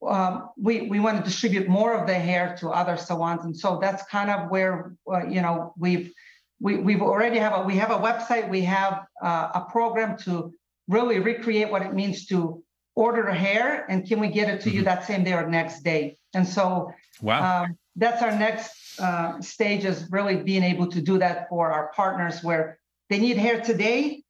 um, 0.07 0.49
we 0.57 0.83
we 0.83 0.99
want 0.99 1.17
to 1.17 1.23
distribute 1.23 1.67
more 1.67 1.93
of 1.93 2.07
the 2.07 2.13
hair 2.13 2.55
to 2.59 2.69
other 2.69 2.95
salons, 2.95 3.43
and 3.43 3.55
so 3.55 3.79
that's 3.81 4.03
kind 4.05 4.29
of 4.29 4.49
where 4.49 4.95
uh, 5.11 5.25
you 5.25 5.41
know 5.41 5.73
we've 5.77 6.13
we 6.61 6.77
we've 6.77 7.01
already 7.01 7.37
have 7.37 7.53
a 7.53 7.63
we 7.63 7.75
have 7.75 7.91
a 7.91 7.97
website, 7.97 8.49
we 8.49 8.61
have 8.61 9.05
uh, 9.21 9.49
a 9.55 9.65
program 9.69 10.17
to 10.19 10.53
really 10.87 11.19
recreate 11.19 11.69
what 11.69 11.81
it 11.81 11.93
means 11.93 12.25
to 12.27 12.63
order 12.95 13.29
hair, 13.31 13.85
and 13.89 14.07
can 14.07 14.19
we 14.19 14.29
get 14.29 14.49
it 14.49 14.61
to 14.61 14.69
mm-hmm. 14.69 14.79
you 14.79 14.83
that 14.85 15.05
same 15.05 15.23
day 15.23 15.33
or 15.33 15.47
next 15.49 15.81
day? 15.81 16.17
And 16.33 16.47
so 16.47 16.93
wow, 17.21 17.63
um, 17.63 17.77
that's 17.95 18.21
our 18.21 18.31
next 18.31 18.78
uh, 18.99 19.41
stage 19.41 19.85
is 19.85 20.07
really 20.11 20.37
being 20.37 20.63
able 20.63 20.87
to 20.87 21.01
do 21.01 21.17
that 21.19 21.49
for 21.49 21.71
our 21.71 21.91
partners 21.95 22.43
where 22.43 22.79
they 23.09 23.19
need 23.19 23.37
hair 23.37 23.61
today, 23.61 24.23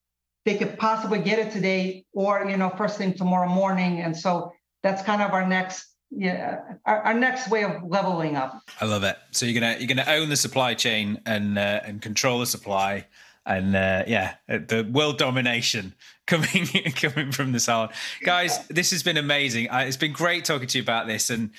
they 0.45 0.55
could 0.57 0.78
possibly 0.78 1.20
get 1.20 1.39
it 1.39 1.51
today, 1.51 2.05
or 2.13 2.45
you 2.49 2.57
know 2.57 2.70
first 2.70 2.97
thing 2.97 3.13
tomorrow 3.13 3.49
morning, 3.49 3.99
and 3.99 4.15
so 4.15 4.53
that's 4.84 5.01
kind 5.03 5.22
of 5.22 5.32
our 5.32 5.47
next 5.47 5.88
yeah 6.11 6.61
our, 6.86 7.01
our, 7.01 7.13
next 7.13 7.49
way 7.49 7.63
of 7.63 7.84
leveling 7.84 8.36
up. 8.36 8.61
I 8.80 8.86
love 8.86 9.03
it. 9.03 9.17
So 9.32 9.45
you're 9.45 9.59
gonna 9.59 9.78
you're 9.78 9.88
gonna 9.88 10.09
own 10.09 10.30
the 10.30 10.38
supply 10.38 10.74
chain 10.74 11.22
and 11.26 11.57
uh, 11.57 11.82
and 11.84 12.01
control 12.01 12.39
the 12.39 12.45
supply 12.45 13.05
and 13.45 13.76
uh, 13.76 14.03
yeah 14.07 14.36
the 14.47 14.89
world 14.91 15.17
domination 15.17 15.93
coming 16.28 16.67
coming 16.95 17.32
from 17.32 17.51
the 17.51 17.59
salon 17.59 17.89
guys 18.24 18.65
this 18.67 18.91
has 18.91 19.03
been 19.03 19.17
amazing. 19.17 19.67
It's 19.72 19.97
been 19.97 20.13
great 20.13 20.45
talking 20.45 20.67
to 20.67 20.78
you 20.78 20.82
about 20.82 21.07
this. 21.07 21.30
And 21.30 21.51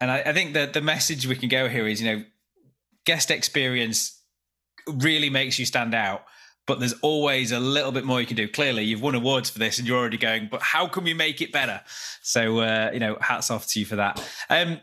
and 0.00 0.10
I, 0.10 0.20
I 0.20 0.32
think 0.32 0.54
that 0.54 0.72
the 0.72 0.80
message 0.80 1.26
we 1.26 1.36
can 1.36 1.48
go 1.48 1.68
here 1.68 1.86
is 1.86 2.00
you 2.00 2.16
know 2.16 2.24
guest 3.04 3.30
experience 3.30 4.20
really 4.88 5.30
makes 5.30 5.58
you 5.58 5.66
stand 5.66 5.94
out 5.94 6.24
but 6.70 6.78
there's 6.78 6.94
always 7.02 7.50
a 7.50 7.58
little 7.58 7.90
bit 7.90 8.04
more 8.04 8.20
you 8.20 8.26
can 8.28 8.36
do. 8.36 8.46
Clearly, 8.46 8.84
you've 8.84 9.02
won 9.02 9.16
awards 9.16 9.50
for 9.50 9.58
this, 9.58 9.78
and 9.78 9.88
you're 9.88 9.98
already 9.98 10.16
going. 10.16 10.46
But 10.48 10.62
how 10.62 10.86
can 10.86 11.02
we 11.02 11.14
make 11.14 11.40
it 11.40 11.50
better? 11.50 11.80
So, 12.22 12.60
uh, 12.60 12.90
you 12.92 13.00
know, 13.00 13.18
hats 13.20 13.50
off 13.50 13.66
to 13.70 13.80
you 13.80 13.86
for 13.86 13.96
that. 13.96 14.24
Um, 14.48 14.78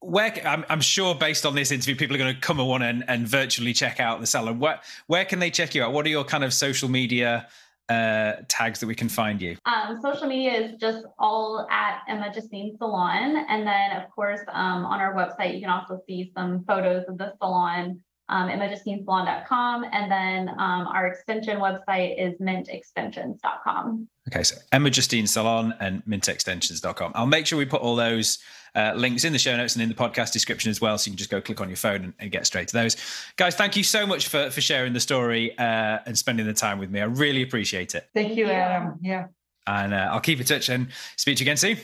where 0.00 0.32
I'm, 0.46 0.64
I'm, 0.70 0.80
sure, 0.80 1.14
based 1.14 1.44
on 1.44 1.54
this 1.54 1.72
interview, 1.72 1.94
people 1.94 2.16
are 2.16 2.18
going 2.18 2.34
to 2.34 2.40
come 2.40 2.58
and 2.58 2.82
and, 2.82 3.04
and 3.06 3.28
virtually 3.28 3.74
check 3.74 4.00
out 4.00 4.20
the 4.20 4.26
salon. 4.26 4.58
Where 4.60 4.80
where 5.08 5.26
can 5.26 5.40
they 5.40 5.50
check 5.50 5.74
you 5.74 5.82
out? 5.82 5.92
What 5.92 6.06
are 6.06 6.08
your 6.08 6.24
kind 6.24 6.42
of 6.42 6.54
social 6.54 6.88
media 6.88 7.48
uh, 7.90 8.42
tags 8.48 8.80
that 8.80 8.86
we 8.86 8.94
can 8.94 9.08
find 9.08 9.42
you? 9.42 9.56
Um, 9.66 10.00
social 10.00 10.26
media 10.26 10.52
is 10.52 10.76
just 10.80 11.04
all 11.18 11.66
at 11.70 12.02
Emma 12.08 12.32
Justine 12.32 12.76
Salon. 12.78 13.44
And 13.48 13.66
then, 13.66 14.00
of 14.00 14.10
course, 14.10 14.40
um, 14.52 14.84
on 14.84 15.00
our 15.00 15.14
website, 15.14 15.54
you 15.54 15.60
can 15.60 15.70
also 15.70 16.00
see 16.06 16.32
some 16.34 16.64
photos 16.64 17.04
of 17.08 17.18
the 17.18 17.34
salon 17.40 18.00
um, 18.30 18.48
emmajustinesalon.com. 18.48 19.84
And 19.92 20.10
then 20.10 20.48
um, 20.50 20.86
our 20.86 21.08
extension 21.08 21.58
website 21.58 22.14
is 22.18 22.38
mintextensions.com. 22.40 24.08
Okay, 24.28 24.42
so 24.44 24.56
Emma 24.72 24.88
Justine 24.90 25.26
Salon 25.26 25.74
and 25.80 26.04
mintextensions.com. 26.06 27.12
I'll 27.14 27.26
make 27.26 27.46
sure 27.46 27.58
we 27.58 27.66
put 27.66 27.82
all 27.82 27.96
those 27.96 28.38
uh, 28.74 28.92
links 28.94 29.24
in 29.24 29.32
the 29.32 29.38
show 29.38 29.56
notes 29.56 29.74
and 29.74 29.82
in 29.82 29.88
the 29.88 29.94
podcast 29.94 30.32
description 30.32 30.70
as 30.70 30.80
well. 30.80 30.98
So 30.98 31.08
you 31.08 31.12
can 31.12 31.18
just 31.18 31.30
go 31.30 31.40
click 31.40 31.60
on 31.60 31.68
your 31.68 31.76
phone 31.76 32.04
and, 32.04 32.14
and 32.18 32.30
get 32.30 32.46
straight 32.46 32.68
to 32.68 32.74
those. 32.74 32.96
Guys, 33.36 33.54
thank 33.54 33.76
you 33.76 33.82
so 33.82 34.06
much 34.06 34.28
for, 34.28 34.50
for 34.50 34.60
sharing 34.60 34.92
the 34.92 35.00
story 35.00 35.56
uh, 35.58 35.98
and 36.06 36.16
spending 36.16 36.46
the 36.46 36.54
time 36.54 36.78
with 36.78 36.90
me. 36.90 37.00
I 37.00 37.04
really 37.04 37.42
appreciate 37.42 37.94
it. 37.94 38.08
Thank 38.14 38.36
you, 38.36 38.46
Adam. 38.46 38.98
Yeah. 39.02 39.26
And 39.66 39.94
uh, 39.94 40.08
I'll 40.10 40.20
keep 40.20 40.40
in 40.40 40.46
touch 40.46 40.68
and 40.68 40.88
speak 41.16 41.36
to 41.38 41.44
you 41.44 41.46
again 41.46 41.56
soon. 41.56 41.78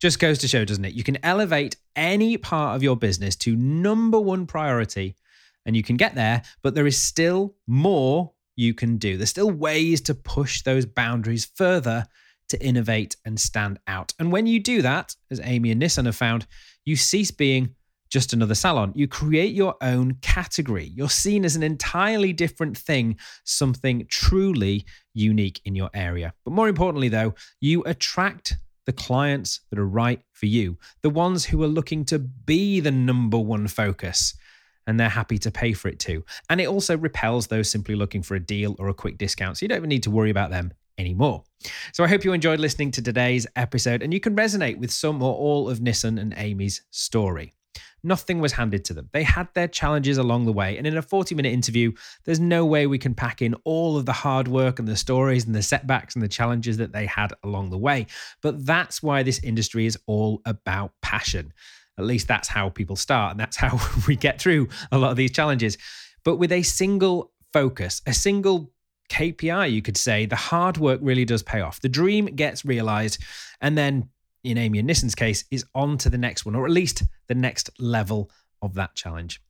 Just 0.00 0.18
goes 0.18 0.38
to 0.38 0.48
show, 0.48 0.64
doesn't 0.64 0.84
it? 0.84 0.92
You 0.92 1.02
can 1.02 1.18
elevate 1.24 1.76
any 1.94 2.36
part 2.36 2.76
of 2.76 2.82
your 2.82 2.96
business 2.96 3.34
to 3.36 3.56
number 3.56 4.20
one 4.20 4.46
priority 4.46 5.16
and 5.64 5.74
you 5.74 5.82
can 5.82 5.96
get 5.96 6.14
there, 6.14 6.42
but 6.62 6.74
there 6.74 6.86
is 6.86 7.00
still 7.00 7.56
more 7.66 8.32
you 8.56 8.72
can 8.72 8.96
do. 8.98 9.16
There's 9.16 9.30
still 9.30 9.50
ways 9.50 10.00
to 10.02 10.14
push 10.14 10.62
those 10.62 10.86
boundaries 10.86 11.44
further 11.54 12.06
to 12.48 12.62
innovate 12.64 13.16
and 13.24 13.38
stand 13.38 13.78
out. 13.86 14.12
And 14.18 14.30
when 14.32 14.46
you 14.46 14.60
do 14.60 14.82
that, 14.82 15.14
as 15.30 15.40
Amie 15.40 15.70
and 15.70 15.80
Nison 15.80 16.06
have 16.06 16.16
found, 16.16 16.46
you 16.84 16.96
cease 16.96 17.30
being 17.30 17.74
just 18.08 18.32
another 18.32 18.54
salon. 18.54 18.92
You 18.94 19.08
create 19.08 19.54
your 19.54 19.74
own 19.80 20.14
category. 20.22 20.84
You're 20.84 21.10
seen 21.10 21.44
as 21.44 21.56
an 21.56 21.62
entirely 21.62 22.32
different 22.32 22.78
thing, 22.78 23.18
something 23.44 24.06
truly 24.08 24.84
unique 25.12 25.60
in 25.64 25.74
your 25.74 25.90
area. 25.92 26.32
But 26.44 26.52
more 26.52 26.68
importantly, 26.68 27.08
though, 27.08 27.34
you 27.60 27.82
attract 27.84 28.56
the 28.86 28.92
clients 28.92 29.60
that 29.70 29.78
are 29.78 29.86
right 29.86 30.22
for 30.32 30.46
you, 30.46 30.78
the 31.02 31.10
ones 31.10 31.44
who 31.44 31.62
are 31.64 31.68
looking 31.68 32.04
to 32.06 32.20
be 32.20 32.78
the 32.78 32.92
number 32.92 33.38
one 33.38 33.66
focus 33.66 34.34
and 34.86 35.00
they're 35.00 35.08
happy 35.08 35.38
to 35.38 35.50
pay 35.50 35.72
for 35.72 35.88
it 35.88 35.98
too. 35.98 36.24
And 36.48 36.60
it 36.60 36.68
also 36.68 36.96
repels 36.96 37.48
those 37.48 37.68
simply 37.68 37.96
looking 37.96 38.22
for 38.22 38.36
a 38.36 38.40
deal 38.40 38.76
or 38.78 38.88
a 38.88 38.94
quick 38.94 39.18
discount. 39.18 39.58
So 39.58 39.64
you 39.64 39.68
don't 39.68 39.78
even 39.78 39.88
need 39.88 40.04
to 40.04 40.10
worry 40.12 40.30
about 40.30 40.50
them 40.50 40.72
anymore. 40.98 41.44
So 41.92 42.04
I 42.04 42.08
hope 42.08 42.24
you 42.24 42.32
enjoyed 42.32 42.60
listening 42.60 42.90
to 42.92 43.02
today's 43.02 43.46
episode 43.56 44.02
and 44.02 44.12
you 44.12 44.20
can 44.20 44.36
resonate 44.36 44.78
with 44.78 44.90
some 44.90 45.22
or 45.22 45.34
all 45.34 45.68
of 45.68 45.80
Nison 45.80 46.18
and 46.18 46.34
Amie's 46.36 46.82
story. 46.90 47.52
Nothing 48.02 48.40
was 48.40 48.52
handed 48.52 48.84
to 48.84 48.94
them. 48.94 49.08
They 49.12 49.24
had 49.24 49.48
their 49.54 49.66
challenges 49.66 50.16
along 50.16 50.44
the 50.44 50.52
way. 50.52 50.78
And 50.78 50.86
in 50.86 50.96
a 50.96 51.02
40 51.02 51.34
minute 51.34 51.52
interview, 51.52 51.92
there's 52.24 52.38
no 52.38 52.64
way 52.64 52.86
we 52.86 52.98
can 52.98 53.14
pack 53.14 53.42
in 53.42 53.54
all 53.64 53.96
of 53.96 54.06
the 54.06 54.12
hard 54.12 54.46
work 54.46 54.78
and 54.78 54.86
the 54.86 54.96
stories 54.96 55.44
and 55.44 55.54
the 55.54 55.62
setbacks 55.62 56.14
and 56.14 56.22
the 56.22 56.28
challenges 56.28 56.76
that 56.76 56.92
they 56.92 57.06
had 57.06 57.32
along 57.42 57.70
the 57.70 57.78
way. 57.78 58.06
But 58.42 58.64
that's 58.64 59.02
why 59.02 59.22
this 59.22 59.40
industry 59.40 59.86
is 59.86 59.98
all 60.06 60.40
about 60.44 60.92
passion. 61.02 61.52
At 61.98 62.04
least 62.04 62.28
that's 62.28 62.48
how 62.48 62.68
people 62.68 62.96
start, 62.96 63.32
and 63.32 63.40
that's 63.40 63.56
how 63.64 63.80
we 64.06 64.16
get 64.16 64.40
through 64.40 64.68
a 64.92 64.98
lot 64.98 65.10
of 65.10 65.16
these 65.16 65.32
challenges. 65.32 65.78
But 66.24 66.36
with 66.36 66.52
a 66.52 66.62
single 66.62 67.32
focus, 67.52 68.02
a 68.06 68.12
single 68.12 68.70
KPI, 69.08 69.70
you 69.70 69.82
could 69.82 69.96
say, 69.96 70.26
the 70.26 70.36
hard 70.36 70.78
work 70.78 71.00
really 71.02 71.24
does 71.24 71.42
pay 71.42 71.60
off. 71.60 71.80
The 71.80 71.88
dream 71.88 72.26
gets 72.26 72.64
realized, 72.64 73.22
and 73.60 73.76
then 73.76 74.08
in 74.44 74.58
Amie 74.58 74.78
and 74.78 74.86
Nison's 74.86 75.14
case, 75.14 75.44
is 75.50 75.64
on 75.74 75.98
to 75.98 76.10
the 76.10 76.18
next 76.18 76.46
one, 76.46 76.54
or 76.54 76.64
at 76.64 76.70
least 76.70 77.02
the 77.26 77.34
next 77.34 77.70
level 77.78 78.30
of 78.62 78.74
that 78.74 78.94
challenge. 78.94 79.40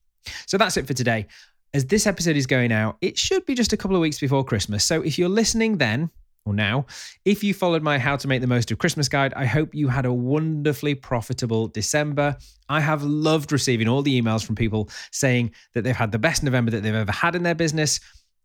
So 0.47 0.59
that's 0.59 0.77
it 0.77 0.87
for 0.87 0.95
today. 0.95 1.27
As 1.75 1.85
this 1.87 2.07
episode 2.07 2.37
is 2.37 2.47
going 2.47 2.73
out, 2.73 2.97
it 3.01 3.19
should 3.19 3.45
be 3.45 3.55
just 3.55 3.73
a 3.73 3.77
couple 3.77 3.97
of 3.97 4.01
weeks 4.01 4.19
before 4.19 4.45
Christmas. 4.45 4.85
So 4.85 5.03
if 5.03 5.19
you're 5.19 5.29
listening 5.29 5.79
then, 5.79 6.11
or 6.47 6.55
now. 6.55 6.87
If 7.25 7.45
you 7.45 7.53
followed 7.53 7.83
my 7.83 7.99
How 7.99 8.17
to 8.17 8.29
Make 8.29 8.41
the 8.41 8.47
Most 8.47 8.71
of 8.71 8.79
Christmas 8.79 9.09
guide, 9.09 9.35
I 9.35 9.45
hope 9.45 9.75
you 9.75 9.89
had 9.89 10.07
a 10.07 10.13
wonderfully 10.13 10.95
profitable 10.95 11.69
December. 11.69 12.37
I 12.69 12.81
have 12.81 13.03
loved 13.03 13.53
receiving 13.53 13.89
all 13.89 14.03
the 14.03 14.21
emails 14.21 14.47
from 14.47 14.55
people 14.55 14.89
saying 15.11 15.53
that 15.75 15.83
they've 15.83 15.95
had 15.97 16.13
the 16.13 16.19
best 16.19 16.43
November 16.43 16.71
that 16.71 16.83
they've 16.83 16.95
ever 16.95 17.13
had 17.13 17.35
in 17.35 17.43
their 17.43 17.55
business. 17.55 18.01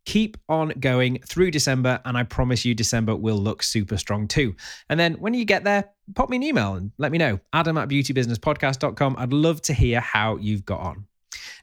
Keep 0.06 0.38
on 0.50 0.70
going 0.80 1.20
through 1.20 1.52
December, 1.52 2.00
and 2.06 2.18
I 2.18 2.24
promise 2.24 2.66
you, 2.66 2.74
December 2.74 3.16
will 3.16 3.38
look 3.38 3.62
super 3.62 3.98
strong 3.98 4.28
too. 4.28 4.56
And 4.90 5.00
then 5.00 5.14
when 5.16 5.34
you 5.34 5.46
get 5.46 5.64
there, 5.64 5.90
pop 6.16 6.30
me 6.30 6.38
an 6.38 6.44
email 6.44 6.74
and 6.74 6.92
let 6.98 7.12
me 7.12 7.18
know. 7.18 7.40
Adam 7.54 7.78
at 7.78 7.88
beautybusinesspodcast.com. 7.90 9.16
I'd 9.18 9.34
love 9.34 9.62
to 9.64 9.74
hear 9.74 10.00
how 10.00 10.38
you've 10.38 10.66
got 10.66 10.80
on. 10.80 11.06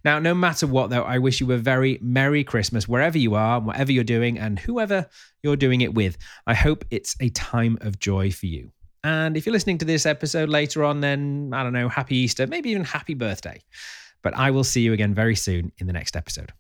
Now, 0.05 0.19
no 0.19 0.35
matter 0.35 0.67
what, 0.67 0.91
though, 0.91 1.03
I 1.03 1.19
wish 1.19 1.41
you 1.41 1.51
a 1.53 1.59
very 1.59 1.99
Merry 2.01 2.45
Christmas 2.45 2.87
wherever 2.87 3.19
you 3.19 3.35
are, 3.35 3.61
whatever 3.61 3.93
you're 3.93 4.05
doing, 4.05 4.39
and 4.39 4.59
whoever 4.59 5.07
you're 5.43 5.57
doing 5.57 5.81
it 5.81 5.95
with. 5.95 6.17
I 6.47 6.55
hope 6.55 6.85
it's 6.91 7.17
a 7.21 7.31
time 7.31 7.79
of 7.81 7.99
joy 7.99 8.31
for 8.31 8.47
you. 8.47 8.71
And 9.05 9.37
if 9.37 9.47
you're 9.47 9.53
listening 9.53 9.79
to 9.79 9.85
this 9.85 10.07
episode 10.07 10.49
later 10.49 10.85
on, 10.85 11.01
then 11.01 11.51
I 11.53 11.63
don't 11.63 11.73
know, 11.73 11.89
happy 11.89 12.17
Easter, 12.17 12.47
maybe 12.47 12.71
even 12.71 12.85
happy 12.85 13.15
birthday. 13.15 13.61
But 14.23 14.35
I 14.35 14.51
will 14.51 14.65
see 14.65 14.81
you 14.81 14.93
again 14.93 15.15
very 15.15 15.37
soon 15.37 15.73
in 15.79 15.87
the 15.87 15.93
next 15.93 16.17
episode. 16.17 16.53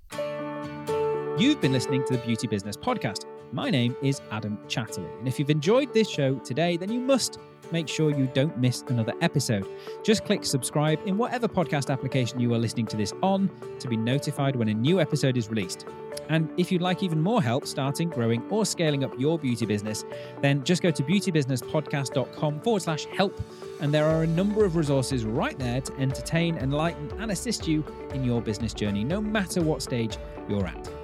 You've 1.38 1.60
been 1.60 1.72
listening 1.72 2.04
to 2.06 2.14
the 2.14 2.18
Beauty 2.18 2.48
Business 2.48 2.76
Podcast. 2.76 3.24
My 3.52 3.70
name 3.70 3.94
is 4.02 4.20
Adam 4.32 4.58
Chatterley. 4.66 5.16
And 5.20 5.28
if 5.28 5.38
you've 5.38 5.50
enjoyed 5.50 5.94
this 5.94 6.10
show 6.10 6.34
today, 6.40 6.76
then 6.76 6.90
you 6.90 6.98
must 6.98 7.38
make 7.70 7.86
sure 7.86 8.10
you 8.10 8.28
don't 8.34 8.58
miss 8.58 8.82
another 8.88 9.12
episode. 9.20 9.64
Just 10.02 10.24
click 10.24 10.44
subscribe 10.44 10.98
in 11.06 11.16
whatever 11.16 11.46
podcast 11.46 11.92
application 11.92 12.40
you 12.40 12.52
are 12.54 12.58
listening 12.58 12.86
to 12.86 12.96
this 12.96 13.12
on 13.22 13.48
to 13.78 13.86
be 13.86 13.96
notified 13.96 14.56
when 14.56 14.68
a 14.68 14.74
new 14.74 15.00
episode 15.00 15.36
is 15.36 15.48
released. 15.48 15.86
And 16.28 16.50
if 16.56 16.72
you'd 16.72 16.82
like 16.82 17.04
even 17.04 17.20
more 17.20 17.40
help 17.40 17.68
starting, 17.68 18.08
growing, 18.08 18.42
or 18.50 18.66
scaling 18.66 19.04
up 19.04 19.12
your 19.16 19.38
beauty 19.38 19.64
business, 19.64 20.04
then 20.42 20.64
just 20.64 20.82
go 20.82 20.90
to 20.90 21.04
beautybusinesspodcast.com 21.04 22.62
forward 22.62 22.82
slash 22.82 23.04
help. 23.04 23.40
And 23.80 23.94
there 23.94 24.06
are 24.06 24.24
a 24.24 24.26
number 24.26 24.64
of 24.64 24.74
resources 24.74 25.24
right 25.24 25.56
there 25.56 25.80
to 25.82 25.96
entertain, 26.00 26.58
enlighten, 26.58 27.12
and 27.20 27.30
assist 27.30 27.68
you 27.68 27.84
in 28.12 28.24
your 28.24 28.42
business 28.42 28.74
journey, 28.74 29.04
no 29.04 29.20
matter 29.20 29.62
what 29.62 29.82
stage 29.82 30.18
you're 30.48 30.66
at. 30.66 30.97